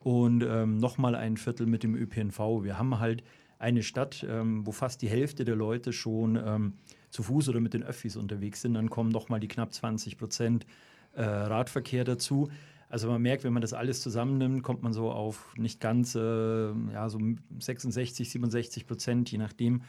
und 0.00 0.42
ähm, 0.48 0.78
nochmal 0.78 1.14
ein 1.14 1.36
Viertel 1.36 1.66
mit 1.66 1.82
dem 1.82 1.94
ÖPNV. 1.94 2.38
Wir 2.62 2.78
haben 2.78 3.00
halt 3.00 3.22
eine 3.58 3.82
Stadt, 3.82 4.24
ähm, 4.28 4.66
wo 4.66 4.72
fast 4.72 5.02
die 5.02 5.08
Hälfte 5.08 5.44
der 5.44 5.56
Leute 5.56 5.92
schon 5.92 6.36
ähm, 6.36 6.74
zu 7.10 7.22
Fuß 7.22 7.48
oder 7.48 7.60
mit 7.60 7.74
den 7.74 7.82
Öffis 7.82 8.16
unterwegs 8.16 8.60
sind. 8.62 8.74
Dann 8.74 8.90
kommen 8.90 9.10
noch 9.10 9.28
mal 9.28 9.40
die 9.40 9.48
knapp 9.48 9.72
20 9.72 10.18
Prozent 10.18 10.66
äh, 11.14 11.22
Radverkehr 11.22 12.04
dazu. 12.04 12.48
Also 12.88 13.08
man 13.08 13.20
merkt, 13.20 13.44
wenn 13.44 13.52
man 13.52 13.62
das 13.62 13.72
alles 13.72 14.00
zusammennimmt, 14.00 14.62
kommt 14.62 14.82
man 14.82 14.92
so 14.92 15.10
auf 15.10 15.54
nicht 15.56 15.80
ganz, 15.80 16.14
äh, 16.14 16.20
ja, 16.20 17.08
so 17.08 17.18
66, 17.58 18.30
67 18.30 18.86
Prozent, 18.86 19.30
je 19.30 19.38
nachdem. 19.38 19.82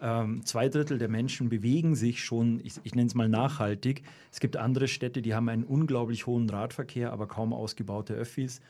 Ähm, 0.00 0.44
zwei 0.44 0.68
Drittel 0.68 0.98
der 0.98 1.08
Menschen 1.08 1.48
bewegen 1.48 1.94
sich 1.94 2.24
schon, 2.24 2.60
ich, 2.64 2.74
ich 2.82 2.94
nenne 2.94 3.06
es 3.06 3.14
mal 3.14 3.28
nachhaltig. 3.28 4.02
Es 4.32 4.40
gibt 4.40 4.56
andere 4.56 4.88
Städte, 4.88 5.22
die 5.22 5.34
haben 5.34 5.48
einen 5.48 5.64
unglaublich 5.64 6.26
hohen 6.26 6.50
Radverkehr, 6.50 7.12
aber 7.12 7.28
kaum 7.28 7.52
ausgebaute 7.52 8.14
Öffis. 8.14 8.60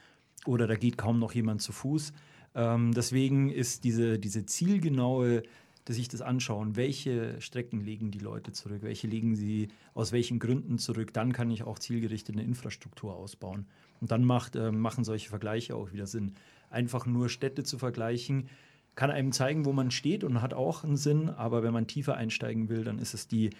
Oder 0.44 0.66
da 0.66 0.76
geht 0.76 0.98
kaum 0.98 1.18
noch 1.18 1.32
jemand 1.32 1.62
zu 1.62 1.72
Fuß. 1.72 2.12
Ähm, 2.54 2.92
deswegen 2.92 3.50
ist 3.50 3.84
diese, 3.84 4.18
diese 4.18 4.46
zielgenaue, 4.46 5.42
dass 5.84 5.96
sich 5.96 6.08
das 6.08 6.22
anschauen, 6.22 6.76
welche 6.76 7.40
Strecken 7.40 7.80
legen 7.80 8.10
die 8.10 8.20
Leute 8.20 8.52
zurück, 8.52 8.82
welche 8.82 9.08
legen 9.08 9.34
sie 9.34 9.68
aus 9.94 10.12
welchen 10.12 10.38
Gründen 10.38 10.78
zurück, 10.78 11.12
dann 11.12 11.32
kann 11.32 11.50
ich 11.50 11.64
auch 11.64 11.78
zielgerichtet 11.78 12.36
eine 12.36 12.44
Infrastruktur 12.44 13.14
ausbauen. 13.14 13.66
Und 14.00 14.10
dann 14.10 14.24
macht, 14.24 14.56
äh, 14.56 14.70
machen 14.70 15.04
solche 15.04 15.28
Vergleiche 15.28 15.74
auch 15.74 15.92
wieder 15.92 16.06
Sinn. 16.06 16.34
Einfach 16.70 17.06
nur 17.06 17.28
Städte 17.28 17.64
zu 17.64 17.78
vergleichen, 17.78 18.48
kann 18.94 19.10
einem 19.10 19.32
zeigen, 19.32 19.64
wo 19.64 19.72
man 19.72 19.90
steht 19.90 20.22
und 20.22 20.42
hat 20.42 20.54
auch 20.54 20.84
einen 20.84 20.96
Sinn, 20.96 21.30
aber 21.30 21.62
wenn 21.62 21.72
man 21.72 21.86
tiefer 21.86 22.14
einsteigen 22.16 22.68
will, 22.68 22.84
dann 22.84 22.98
ist 22.98 23.14
es 23.14 23.26
die, 23.26 23.50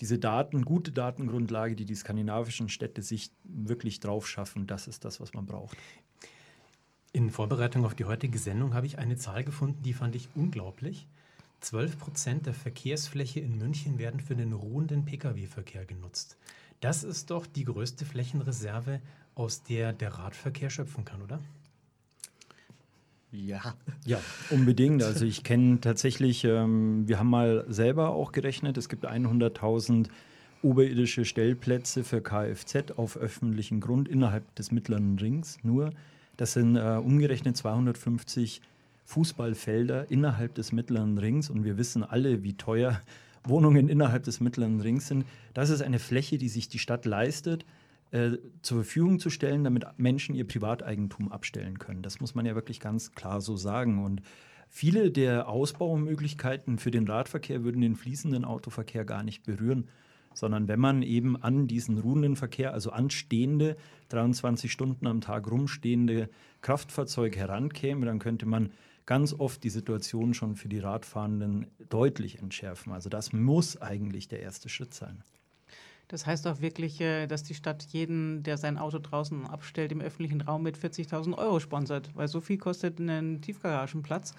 diese 0.00 0.18
Daten, 0.18 0.64
gute 0.64 0.92
Datengrundlage, 0.92 1.74
die 1.74 1.84
die 1.84 1.94
skandinavischen 1.94 2.68
Städte 2.68 3.02
sich 3.02 3.30
wirklich 3.44 4.00
drauf 4.00 4.28
schaffen, 4.28 4.66
das 4.66 4.86
ist 4.86 5.04
das, 5.04 5.20
was 5.20 5.32
man 5.32 5.46
braucht. 5.46 5.76
In 7.12 7.30
Vorbereitung 7.30 7.84
auf 7.84 7.94
die 7.94 8.04
heutige 8.04 8.38
Sendung 8.38 8.74
habe 8.74 8.86
ich 8.86 8.98
eine 8.98 9.16
Zahl 9.16 9.44
gefunden, 9.44 9.82
die 9.82 9.94
fand 9.94 10.14
ich 10.14 10.28
unglaublich. 10.34 11.06
12 11.60 11.98
Prozent 11.98 12.46
der 12.46 12.54
Verkehrsfläche 12.54 13.40
in 13.40 13.58
München 13.58 13.98
werden 13.98 14.20
für 14.20 14.36
den 14.36 14.52
ruhenden 14.52 15.04
Pkw-Verkehr 15.04 15.84
genutzt. 15.84 16.36
Das 16.80 17.02
ist 17.02 17.30
doch 17.30 17.46
die 17.46 17.64
größte 17.64 18.04
Flächenreserve, 18.04 19.00
aus 19.34 19.62
der 19.62 19.92
der 19.92 20.14
Radverkehr 20.14 20.70
schöpfen 20.70 21.04
kann, 21.04 21.22
oder? 21.22 21.40
Ja. 23.30 23.74
Ja, 24.04 24.20
unbedingt. 24.50 25.02
Also 25.02 25.24
ich 25.24 25.44
kenne 25.44 25.80
tatsächlich, 25.80 26.44
ähm, 26.44 27.06
wir 27.08 27.18
haben 27.18 27.30
mal 27.30 27.64
selber 27.68 28.10
auch 28.10 28.32
gerechnet, 28.32 28.76
es 28.76 28.88
gibt 28.88 29.06
100.000 29.06 30.08
oberirdische 30.62 31.24
Stellplätze 31.24 32.04
für 32.04 32.20
Kfz 32.20 32.92
auf 32.96 33.16
öffentlichem 33.16 33.80
Grund 33.80 34.08
innerhalb 34.08 34.54
des 34.56 34.72
mittleren 34.72 35.18
Rings 35.18 35.58
nur. 35.62 35.92
Das 36.38 36.52
sind 36.52 36.76
äh, 36.76 37.00
umgerechnet 37.02 37.56
250 37.56 38.62
Fußballfelder 39.04 40.10
innerhalb 40.10 40.54
des 40.54 40.70
mittleren 40.70 41.18
Rings 41.18 41.50
und 41.50 41.64
wir 41.64 41.76
wissen 41.78 42.04
alle, 42.04 42.44
wie 42.44 42.54
teuer 42.54 43.02
Wohnungen 43.44 43.88
innerhalb 43.88 44.22
des 44.22 44.40
mittleren 44.40 44.80
Rings 44.80 45.08
sind. 45.08 45.26
Das 45.52 45.68
ist 45.68 45.82
eine 45.82 45.98
Fläche, 45.98 46.38
die 46.38 46.48
sich 46.48 46.68
die 46.68 46.78
Stadt 46.78 47.06
leistet, 47.06 47.66
äh, 48.12 48.32
zur 48.62 48.84
Verfügung 48.84 49.18
zu 49.18 49.30
stellen, 49.30 49.64
damit 49.64 49.84
Menschen 49.96 50.36
ihr 50.36 50.46
Privateigentum 50.46 51.32
abstellen 51.32 51.78
können. 51.80 52.02
Das 52.02 52.20
muss 52.20 52.36
man 52.36 52.46
ja 52.46 52.54
wirklich 52.54 52.78
ganz 52.78 53.12
klar 53.12 53.40
so 53.40 53.56
sagen. 53.56 54.04
Und 54.04 54.22
viele 54.68 55.10
der 55.10 55.48
Ausbaumöglichkeiten 55.48 56.78
für 56.78 56.92
den 56.92 57.08
Radverkehr 57.08 57.64
würden 57.64 57.80
den 57.80 57.96
fließenden 57.96 58.44
Autoverkehr 58.44 59.04
gar 59.04 59.24
nicht 59.24 59.42
berühren, 59.42 59.88
sondern 60.34 60.68
wenn 60.68 60.80
man 60.80 61.02
eben 61.02 61.36
an 61.36 61.66
diesen 61.66 61.98
ruhenden 61.98 62.36
Verkehr, 62.36 62.72
also 62.72 62.90
anstehende, 62.90 63.76
23 64.10 64.70
Stunden 64.70 65.06
am 65.06 65.20
Tag 65.20 65.50
rumstehende 65.50 66.28
Kraftfahrzeuge 66.60 67.38
herankäme, 67.38 68.06
dann 68.06 68.18
könnte 68.18 68.46
man 68.46 68.70
ganz 69.06 69.32
oft 69.32 69.64
die 69.64 69.70
Situation 69.70 70.34
schon 70.34 70.54
für 70.54 70.68
die 70.68 70.80
Radfahrenden 70.80 71.66
deutlich 71.88 72.38
entschärfen. 72.40 72.92
Also 72.92 73.08
das 73.08 73.32
muss 73.32 73.80
eigentlich 73.80 74.28
der 74.28 74.40
erste 74.40 74.68
Schritt 74.68 74.92
sein. 74.92 75.22
Das 76.08 76.24
heißt 76.24 76.46
auch 76.46 76.60
wirklich, 76.62 77.00
äh, 77.02 77.26
dass 77.26 77.42
die 77.42 77.54
Stadt 77.54 77.84
jeden, 77.90 78.42
der 78.42 78.56
sein 78.56 78.78
Auto 78.78 78.98
draußen 78.98 79.46
abstellt, 79.46 79.92
im 79.92 80.00
öffentlichen 80.00 80.40
Raum 80.40 80.62
mit 80.62 80.78
40.000 80.78 81.36
Euro 81.36 81.60
sponsert, 81.60 82.10
weil 82.14 82.28
so 82.28 82.40
viel 82.40 82.56
kostet 82.56 82.98
ein 82.98 83.42
Tiefgaragenplatz. 83.42 84.34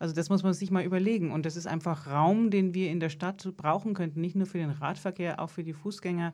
Also 0.00 0.14
das 0.14 0.30
muss 0.30 0.42
man 0.42 0.52
sich 0.52 0.72
mal 0.72 0.82
überlegen. 0.84 1.30
Und 1.30 1.46
das 1.46 1.56
ist 1.56 1.68
einfach 1.68 2.08
Raum, 2.08 2.50
den 2.50 2.74
wir 2.74 2.90
in 2.90 2.98
der 2.98 3.08
Stadt 3.08 3.48
brauchen 3.56 3.94
könnten, 3.94 4.20
nicht 4.20 4.34
nur 4.34 4.46
für 4.46 4.58
den 4.58 4.70
Radverkehr, 4.70 5.40
auch 5.40 5.50
für 5.50 5.62
die 5.62 5.72
Fußgänger, 5.72 6.32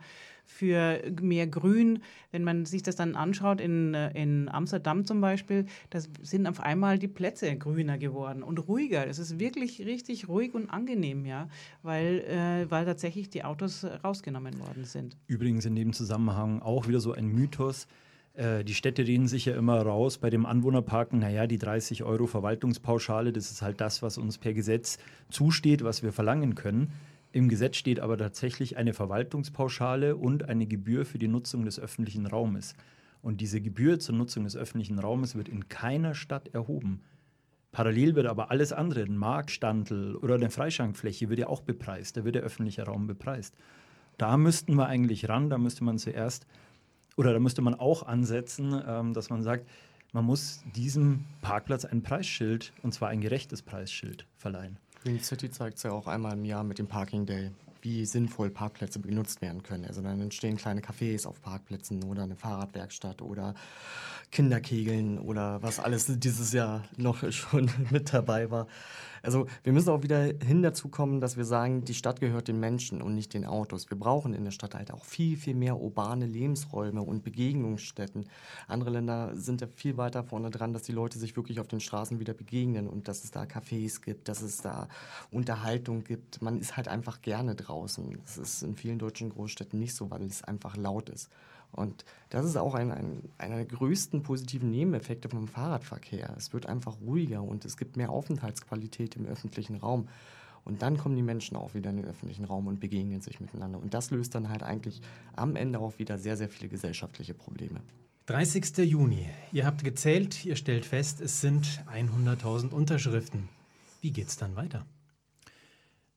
für 0.49 1.01
mehr 1.21 1.47
Grün. 1.47 2.03
Wenn 2.33 2.43
man 2.43 2.65
sich 2.65 2.83
das 2.83 2.97
dann 2.97 3.15
anschaut, 3.15 3.61
in, 3.61 3.95
äh, 3.95 4.11
in 4.21 4.49
Amsterdam 4.49 5.05
zum 5.05 5.21
Beispiel, 5.21 5.67
da 5.91 6.01
sind 6.23 6.47
auf 6.47 6.61
einmal 6.61 6.99
die 6.99 7.07
Plätze 7.07 7.55
grüner 7.57 7.99
geworden 7.99 8.43
und 8.43 8.59
ruhiger. 8.67 9.07
Es 9.07 9.19
ist 9.19 9.39
wirklich 9.39 9.85
richtig 9.85 10.29
ruhig 10.29 10.55
und 10.55 10.71
angenehm, 10.71 11.27
ja, 11.27 11.49
weil, 11.83 12.21
äh, 12.21 12.71
weil 12.71 12.87
tatsächlich 12.87 13.29
die 13.31 13.45
Autos 13.45 13.85
rausgenommen 14.03 14.59
worden 14.59 14.85
sind. 14.85 15.17
Übrigens 15.27 15.67
in 15.67 15.77
dem 15.77 15.93
Zusammenhang 15.93 16.61
auch 16.63 16.89
wieder 16.89 17.01
so 17.01 17.13
ein 17.13 17.29
Mythos. 17.29 17.87
Äh, 18.35 18.65
die 18.65 18.75
Städte 18.75 19.07
reden 19.07 19.29
sich 19.29 19.45
ja 19.45 19.57
immer 19.57 19.83
raus 19.83 20.19
bei 20.19 20.31
dem 20.31 20.47
Anwohnerparken, 20.47 21.19
naja, 21.19 21.47
die 21.47 21.59
30 21.59 22.05
Euro 22.05 22.27
Verwaltungspauschale, 22.27 23.33
das 23.33 23.51
ist 23.51 23.63
halt 23.63 23.81
das, 23.81 24.01
was 24.01 24.17
uns 24.17 24.39
per 24.39 24.55
Gesetz 24.55 24.99
zusteht, 25.29 25.85
was 25.85 26.03
wir 26.03 26.13
verlangen 26.13 26.55
können. 26.55 26.93
Im 27.39 27.49
Gesetz 27.49 27.77
steht 27.77 28.01
aber 28.01 28.19
tatsächlich 28.19 28.79
eine 28.79 28.93
Verwaltungspauschale 28.93 30.17
und 30.17 30.49
eine 30.49 30.67
Gebühr 30.67 31.07
für 31.07 31.19
die 31.19 31.29
Nutzung 31.29 31.65
des 31.65 31.79
öffentlichen 31.79 32.27
Raumes. 32.27 32.75
Und 33.23 33.41
diese 33.41 33.61
Gebühr 33.61 34.01
zur 34.01 34.17
Nutzung 34.17 34.43
des 34.43 34.57
öffentlichen 34.57 34.99
Raumes 34.99 35.37
wird 35.37 35.49
in 35.49 35.69
keiner 35.69 36.17
Stadt 36.17 36.49
erhoben. 36.53 37.03
Parallel 37.71 38.17
wird 38.17 38.27
aber 38.27 38.51
alles 38.51 38.73
andere, 38.73 39.05
ein 39.05 39.17
Marktstandel 39.17 40.17
oder 40.17 40.35
eine 40.35 40.51
Freischankfläche, 40.51 41.29
wird 41.29 41.39
ja 41.39 41.47
auch 41.47 41.61
bepreist. 41.61 42.17
Da 42.17 42.25
wird 42.25 42.35
der 42.35 42.43
öffentliche 42.43 42.83
Raum 42.83 43.07
bepreist. 43.07 43.55
Da 44.17 44.37
müssten 44.37 44.75
wir 44.75 44.89
eigentlich 44.89 45.29
ran, 45.29 45.49
da 45.49 45.59
müsste 45.59 45.85
man 45.85 45.97
zuerst, 45.99 46.45
oder 47.17 47.33
da 47.33 47.39
müsste 47.39 47.63
man 47.63 47.77
auch 47.77 48.03
ansetzen, 48.03 48.83
ähm, 48.85 49.15
dass 49.15 49.31
man 49.31 49.45
sagt, 49.45 49.65
man 50.13 50.25
muss 50.25 50.65
diesem 50.75 51.25
Parkplatz 51.41 51.85
ein 51.85 52.03
Preisschild, 52.03 52.73
und 52.83 52.95
zwar 52.95 53.11
ein 53.11 53.21
gerechtes 53.21 53.63
Preisschild, 53.63 54.27
verleihen. 54.37 54.79
Green 55.03 55.21
City 55.21 55.51
zeigt 55.51 55.79
es 55.79 55.85
ja 55.85 55.93
auch 55.93 56.07
einmal 56.07 56.33
im 56.33 56.45
Jahr 56.45 56.65
mit 56.65 56.79
dem 56.79 56.87
Parking 56.87 57.25
Day, 57.25 57.51
wie 57.83 58.05
sinnvoll 58.05 58.51
Parkplätze 58.51 59.01
genutzt 59.01 59.41
werden 59.41 59.63
können. 59.63 59.85
Also 59.85 60.03
dann 60.03 60.21
entstehen 60.21 60.57
kleine 60.57 60.81
Cafés 60.81 61.27
auf 61.27 61.41
Parkplätzen 61.41 62.03
oder 62.05 62.25
eine 62.25 62.37
Fahrradwerkstatt 62.37 63.23
oder 63.23 63.55
Kinderkegeln 64.31 65.19
oder 65.19 65.63
was 65.63 65.81
alles 65.81 66.07
dieses 66.09 66.53
Jahr 66.53 66.85
noch 66.97 67.31
schon 67.33 67.71
mit 67.91 68.13
dabei 68.13 68.51
war. 68.51 68.67
Also 69.23 69.47
wir 69.63 69.73
müssen 69.73 69.91
auch 69.91 70.03
wieder 70.03 70.23
hin 70.23 70.63
dazu 70.63 70.89
kommen, 70.89 71.21
dass 71.21 71.37
wir 71.37 71.45
sagen, 71.45 71.85
die 71.85 71.95
Stadt 71.95 72.21
gehört 72.21 72.49
den 72.49 72.61
Menschen 72.61 73.03
und 73.03 73.15
nicht 73.15 73.35
den 73.35 73.45
Autos. 73.45 73.91
Wir 73.91 73.99
brauchen 73.99 74.35
in 74.35 74.45
der 74.45 74.51
Stadt 74.51 74.75
halt 74.75 74.93
auch 74.93 75.05
viel, 75.05 75.37
viel 75.37 75.55
mehr 75.55 75.79
urbane 75.79 76.27
Lebensräume 76.27 77.03
und 77.03 77.23
Begegnungsstätten. 77.23 78.27
Andere 78.67 78.91
Länder 78.91 79.35
sind 79.35 79.61
ja 79.61 79.67
viel 79.67 79.97
weiter 79.97 80.25
vorne 80.25 80.51
dran, 80.51 80.73
dass 80.73 80.83
die 80.83 80.93
Leute 80.93 81.19
sich 81.19 81.37
wirklich 81.37 81.61
auf 81.61 81.69
den 81.69 81.81
Straßen 81.81 82.21
wieder 82.21 82.35
begegnen 82.35 82.89
und 82.89 83.09
dass 83.09 83.25
es 83.25 83.31
da 83.31 83.43
Cafés 83.43 84.01
gibt, 84.01 84.29
dass 84.29 84.43
es 84.43 84.59
da 84.59 84.89
Unterhaltung 85.31 86.05
gibt. 86.05 86.43
Man 86.43 86.59
ist 86.59 86.77
halt 86.77 86.89
einfach 86.89 87.23
gerne 87.23 87.55
draußen. 87.55 88.19
Das 88.25 88.39
ist 88.39 88.63
in 88.63 88.77
vielen 88.77 88.99
deutschen 88.99 89.31
Großstädten 89.31 89.79
nicht 89.79 89.95
so, 89.95 90.11
weil 90.11 90.23
es 90.23 90.45
einfach 90.45 90.77
laut 90.77 91.09
ist. 91.09 91.29
Und 91.73 92.05
das 92.31 92.45
ist 92.45 92.57
auch 92.57 92.75
ein, 92.75 92.91
ein, 92.91 93.29
einer 93.39 93.57
der 93.57 93.67
größten 93.67 94.23
positiven 94.23 94.71
Nebeneffekte 94.71 95.29
vom 95.29 95.49
Fahrradverkehr. 95.49 96.35
Es 96.37 96.53
wird 96.53 96.67
einfach 96.67 97.01
ruhiger 97.01 97.43
und 97.43 97.65
es 97.65 97.77
gibt 97.77 97.97
mehr 97.97 98.11
Aufenthaltsqualität 98.11 99.17
im 99.17 99.27
öffentlichen 99.27 99.77
Raum. 99.77 100.09
Und 100.65 100.83
dann 100.83 100.99
kommen 100.99 101.17
die 101.17 101.23
Menschen 101.23 101.57
auch 101.57 101.75
wieder 101.75 101.91
in 101.91 101.97
den 101.97 102.07
öffentlichen 102.07 102.45
Raum 102.45 102.67
und 102.67 102.81
begegnen 102.81 103.21
sich 103.21 103.41
miteinander. 103.41 103.79
Und 103.79 103.95
das 103.95 104.11
löst 104.11 104.35
dann 104.35 104.49
halt 104.49 104.63
eigentlich 104.63 105.01
am 105.35 105.57
Ende 105.57 105.79
auch 105.79 105.99
wieder 105.99 106.19
sehr, 106.19 106.37
sehr 106.37 106.49
viele 106.49 106.69
gesellschaftliche 106.69 107.33
Probleme. 107.33 107.81
30. 108.27 108.77
Juni. 108.79 109.27
Ihr 109.53 109.65
habt 109.65 109.83
gezählt, 109.83 110.45
ihr 110.45 110.57
stellt 110.57 110.85
fest, 110.85 111.23
es 111.23 111.41
sind 111.41 111.83
100.000 111.91 112.73
Unterschriften. 112.73 113.49
Wie 114.03 114.11
geht 114.11 114.29
es 114.29 114.37
dann 114.37 114.55
weiter? 114.57 114.85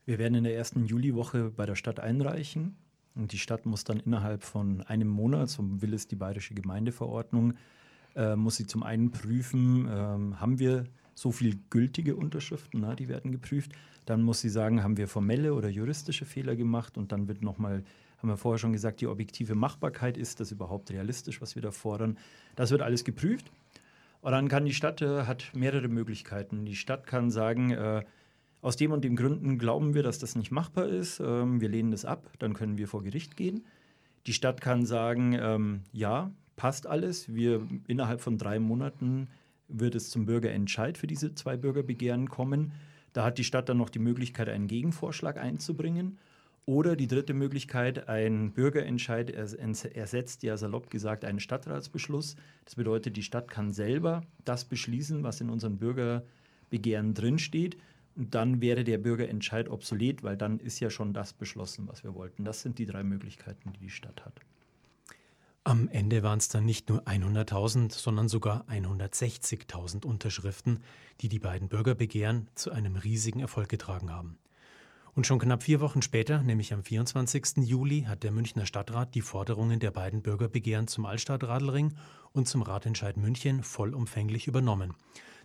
Wir 0.06 0.20
werden 0.20 0.36
in 0.36 0.44
der 0.44 0.56
ersten 0.56 0.86
Juliwoche 0.86 1.52
bei 1.56 1.66
der 1.66 1.76
Stadt 1.76 2.02
einreichen. 2.02 2.76
Und 3.16 3.32
die 3.34 3.40
Stadt 3.40 3.66
muss 3.66 3.84
dann 3.84 4.00
innerhalb 4.00 4.44
von 4.44 4.82
einem 4.84 5.08
Monat, 5.08 5.50
so 5.50 5.64
will 5.82 5.94
es 5.94 6.08
die 6.08 6.16
bayerische 6.16 6.54
Gemeindeverordnung, 6.54 7.54
äh, 8.16 8.36
muss 8.36 8.58
sie 8.58 8.68
zum 8.68 8.84
einen 8.84 9.12
prüfen, 9.12 9.88
äh, 9.88 9.92
haben 9.92 10.60
wir 10.60 10.86
so 11.14 11.32
viel 11.32 11.60
gültige 11.70 12.16
Unterschriften, 12.16 12.82
na, 12.82 12.96
die 12.96 13.08
werden 13.08 13.32
geprüft. 13.32 13.72
Dann 14.06 14.24
muss 14.24 14.42
sie 14.42 14.50
sagen, 14.50 14.84
haben 14.84 14.98
wir 14.98 15.08
formelle 15.08 15.54
oder 15.54 15.70
juristische 15.70 16.26
Fehler 16.26 16.56
gemacht 16.56 16.98
und 16.98 17.12
dann 17.12 17.28
wird 17.28 17.42
nochmal, 17.42 17.84
haben 18.18 18.30
wir 18.30 18.38
vorher 18.38 18.58
schon 18.58 18.74
gesagt, 18.74 19.02
die 19.02 19.08
objektive 19.08 19.56
Machbarkeit, 19.56 20.18
ist 20.18 20.40
das 20.40 20.52
überhaupt 20.52 20.90
realistisch, 20.92 21.42
was 21.42 21.56
wir 21.56 21.62
da 21.62 21.72
fordern. 21.72 22.18
Das 22.56 22.72
wird 22.72 22.82
alles 22.82 23.04
geprüft. 23.04 23.52
Und 24.22 24.32
dann 24.32 24.48
kann 24.48 24.66
die 24.66 24.74
Stadt, 24.74 25.02
äh, 25.02 25.24
hat 25.26 25.52
mehrere 25.54 25.88
Möglichkeiten. 25.88 26.66
Die 26.66 26.76
Stadt 26.76 27.08
kann 27.08 27.30
sagen, 27.32 27.72
äh, 27.72 28.04
aus 28.62 28.76
dem 28.76 28.92
und 28.92 29.04
dem 29.04 29.16
Gründen 29.16 29.58
glauben 29.58 29.94
wir, 29.94 30.04
dass 30.04 30.20
das 30.20 30.36
nicht 30.36 30.52
machbar 30.52 30.88
ist. 30.88 31.20
Ähm, 31.20 31.62
wir 31.62 31.70
lehnen 31.70 31.92
das 31.92 32.06
ab, 32.06 32.32
dann 32.40 32.54
können 32.54 32.78
wir 32.78 32.88
vor 32.88 33.04
Gericht 33.04 33.36
gehen. 33.36 33.66
Die 34.28 34.34
Stadt 34.34 34.62
kann 34.62 34.86
sagen, 34.86 35.38
ähm, 35.40 35.82
ja, 35.92 36.32
passt 36.56 36.86
alles. 36.86 37.34
Wir 37.34 37.68
innerhalb 37.88 38.22
von 38.22 38.38
drei 38.38 38.60
Monaten 38.60 39.30
wird 39.68 39.96
es 39.96 40.10
zum 40.10 40.26
Bürgerentscheid 40.26 40.98
für 40.98 41.08
diese 41.08 41.34
zwei 41.34 41.58
Bürgerbegehren 41.58 42.30
kommen. 42.30 42.74
Da 43.14 43.24
hat 43.24 43.38
die 43.38 43.44
Stadt 43.44 43.68
dann 43.68 43.78
noch 43.78 43.90
die 43.90 44.00
Möglichkeit, 44.00 44.48
einen 44.48 44.68
Gegenvorschlag 44.68 45.38
einzubringen. 45.38 46.20
Oder 46.66 46.96
die 46.96 47.08
dritte 47.08 47.34
Möglichkeit, 47.34 48.08
ein 48.08 48.52
Bürgerentscheid 48.52 49.32
ersetzt 49.32 50.44
ja 50.44 50.56
salopp 50.58 50.92
gesagt 50.92 51.26
einen 51.26 51.40
Stadtratsbeschluss. 51.40 52.36
Das 52.66 52.76
bedeutet, 52.76 53.18
die 53.18 53.24
Stadt 53.24 53.50
kann 53.50 53.74
selber 53.74 54.22
das 54.46 54.66
beschließen, 54.66 55.24
was 55.24 55.42
in 55.42 55.50
unseren 55.50 55.80
Bürgerbegehren 55.80 57.16
drinsteht. 57.16 57.78
Dann 58.16 58.62
wäre 58.62 58.84
der 58.84 58.98
Bürgerentscheid 58.98 59.70
obsolet, 59.70 60.24
weil 60.24 60.38
dann 60.38 60.60
ist 60.60 60.80
ja 60.80 60.90
schon 60.90 61.14
das 61.14 61.34
beschlossen, 61.34 61.88
was 61.88 62.04
wir 62.04 62.14
wollten. 62.14 62.44
Das 62.44 62.62
sind 62.62 62.78
die 62.78 62.86
drei 62.86 63.04
Möglichkeiten, 63.04 63.72
die 63.74 63.80
die 63.80 63.90
Stadt 63.90 64.26
hat. 64.26 64.42
Am 65.64 65.88
Ende 65.90 66.24
waren 66.24 66.40
es 66.40 66.50
dann 66.50 66.66
nicht 66.66 66.90
nur 66.90 67.04
100.000, 67.04 67.92
sondern 67.94 68.28
sogar 68.28 68.66
160.000 68.68 70.06
Unterschriften, 70.06 70.80
die 71.22 71.30
die 71.30 71.38
beiden 71.38 71.70
Bürgerbegehren 71.70 72.48
zu 72.56 72.72
einem 72.72 72.96
riesigen 72.96 73.42
Erfolg 73.42 73.70
getragen 73.70 74.12
haben. 74.12 74.40
Und 75.14 75.28
schon 75.28 75.40
knapp 75.40 75.62
vier 75.62 75.80
Wochen 75.82 76.02
später, 76.02 76.42
nämlich 76.42 76.74
am 76.74 76.84
24. 76.84 77.58
Juli, 77.58 78.04
hat 78.04 78.24
der 78.24 78.32
Münchner 78.32 78.66
Stadtrat 78.66 79.14
die 79.14 79.22
Forderungen 79.22 79.80
der 79.80 79.92
beiden 79.92 80.22
Bürgerbegehren 80.22 80.88
zum 80.88 81.06
Altstadtradelring 81.06 81.94
und 82.32 82.48
zum 82.48 82.62
Ratentscheid 82.64 83.18
München 83.18 83.62
vollumfänglich 83.62 84.48
übernommen. 84.48 84.96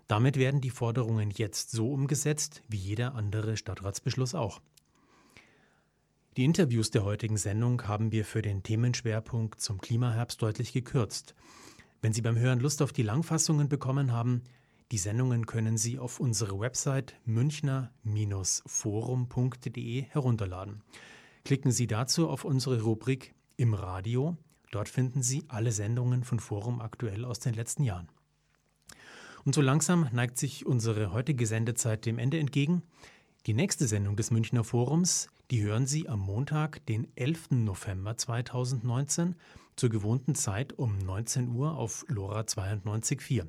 Damit 0.09 0.37
werden 0.37 0.61
die 0.61 0.71
Forderungen 0.71 1.31
jetzt 1.31 1.71
so 1.71 1.91
umgesetzt 1.91 2.63
wie 2.69 2.77
jeder 2.77 3.15
andere 3.15 3.57
Stadtratsbeschluss 3.57 4.35
auch. 4.35 4.61
Die 6.37 6.45
Interviews 6.45 6.91
der 6.91 7.03
heutigen 7.03 7.39
Sendung 7.39 7.89
haben 7.89 8.13
wir 8.13 8.25
für 8.25 8.43
den 8.43 8.63
Themenschwerpunkt 8.63 9.61
zum 9.61 9.81
Klimaherbst 9.81 10.41
deutlich 10.43 10.73
gekürzt. 10.73 11.35
Wenn 12.03 12.13
Sie 12.13 12.21
beim 12.21 12.39
Hören 12.39 12.61
Lust 12.61 12.83
auf 12.83 12.93
die 12.93 13.03
Langfassungen 13.03 13.71
bekommen 13.71 14.13
haben, 14.13 14.43
die 14.93 14.99
Sendungen 14.99 15.47
können 15.47 15.79
Sie 15.79 15.99
auf 15.99 16.21
unsere 16.21 16.61
Website 16.61 17.17
münchner-forum.de 17.25 20.03
herunterladen. 20.03 20.83
Klicken 21.45 21.73
Sie 21.73 21.89
dazu 21.89 22.29
auf 22.29 22.45
unsere 22.45 22.83
Rubrik 22.83 23.35
Im 23.57 23.75
Radio. 23.75 24.37
Dort 24.71 24.89
finden 24.89 25.23
Sie 25.23 25.43
alle 25.49 25.73
Sendungen 25.73 26.23
von 26.23 26.39
Forum 26.39 26.81
aktuell 26.81 27.25
aus 27.25 27.41
den 27.41 27.55
letzten 27.55 27.83
Jahren. 27.83 28.07
Und 29.47 29.55
so 29.55 29.61
langsam 29.61 30.09
neigt 30.13 30.39
sich 30.39 30.67
unsere 30.67 31.13
heutige 31.13 31.47
Sendezeit 31.47 32.05
dem 32.05 32.19
Ende 32.19 32.41
entgegen. 32.41 32.83
Die 33.47 33.55
nächste 33.55 33.87
Sendung 33.87 34.17
des 34.17 34.33
Münchner 34.33 34.65
Forums, 34.65 35.29
die 35.53 35.63
hören 35.63 35.87
Sie 35.87 36.09
am 36.09 36.19
Montag, 36.19 36.85
den 36.87 37.07
11. 37.15 37.53
November 37.53 38.17
2019, 38.17 39.37
zur 39.77 39.89
gewohnten 39.89 40.35
Zeit 40.35 40.73
um 40.73 40.99
19 40.99 41.55
Uhr 41.55 41.77
auf 41.77 42.05
LoRa 42.09 42.41
92.4. 42.41 43.47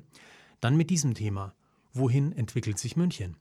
Dann 0.60 0.76
mit 0.76 0.90
diesem 0.90 1.14
Thema: 1.14 1.52
Wohin 1.92 2.30
entwickelt 2.30 2.78
sich 2.78 2.96
München? 2.96 3.36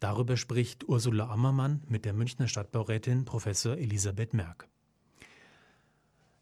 Darüber 0.00 0.36
spricht 0.36 0.88
Ursula 0.88 1.28
Ammermann 1.28 1.84
mit 1.86 2.04
der 2.04 2.12
Münchner 2.12 2.48
Stadtbaurätin 2.48 3.24
Professor 3.24 3.76
Elisabeth 3.76 4.34
Merck. 4.34 4.66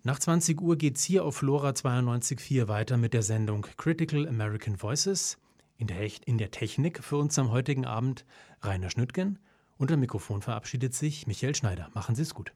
Nach 0.02 0.18
20 0.18 0.62
Uhr 0.62 0.76
geht's 0.76 1.04
hier 1.04 1.26
auf 1.26 1.36
Flora 1.36 1.72
92.4 1.72 2.68
weiter 2.68 2.96
mit 2.96 3.12
der 3.12 3.22
Sendung 3.22 3.66
Critical 3.76 4.26
American 4.26 4.78
Voices. 4.78 5.36
In 5.78 5.86
der, 5.86 6.10
in 6.26 6.38
der 6.38 6.50
Technik 6.50 7.02
für 7.04 7.16
uns 7.16 7.38
am 7.38 7.52
heutigen 7.52 7.86
Abend 7.86 8.24
Rainer 8.62 8.90
Schnüttgen. 8.90 9.38
Unter 9.76 9.96
Mikrofon 9.96 10.42
verabschiedet 10.42 10.92
sich 10.92 11.28
Michael 11.28 11.54
Schneider. 11.54 11.88
Machen 11.94 12.16
Sie 12.16 12.22
es 12.22 12.34
gut. 12.34 12.52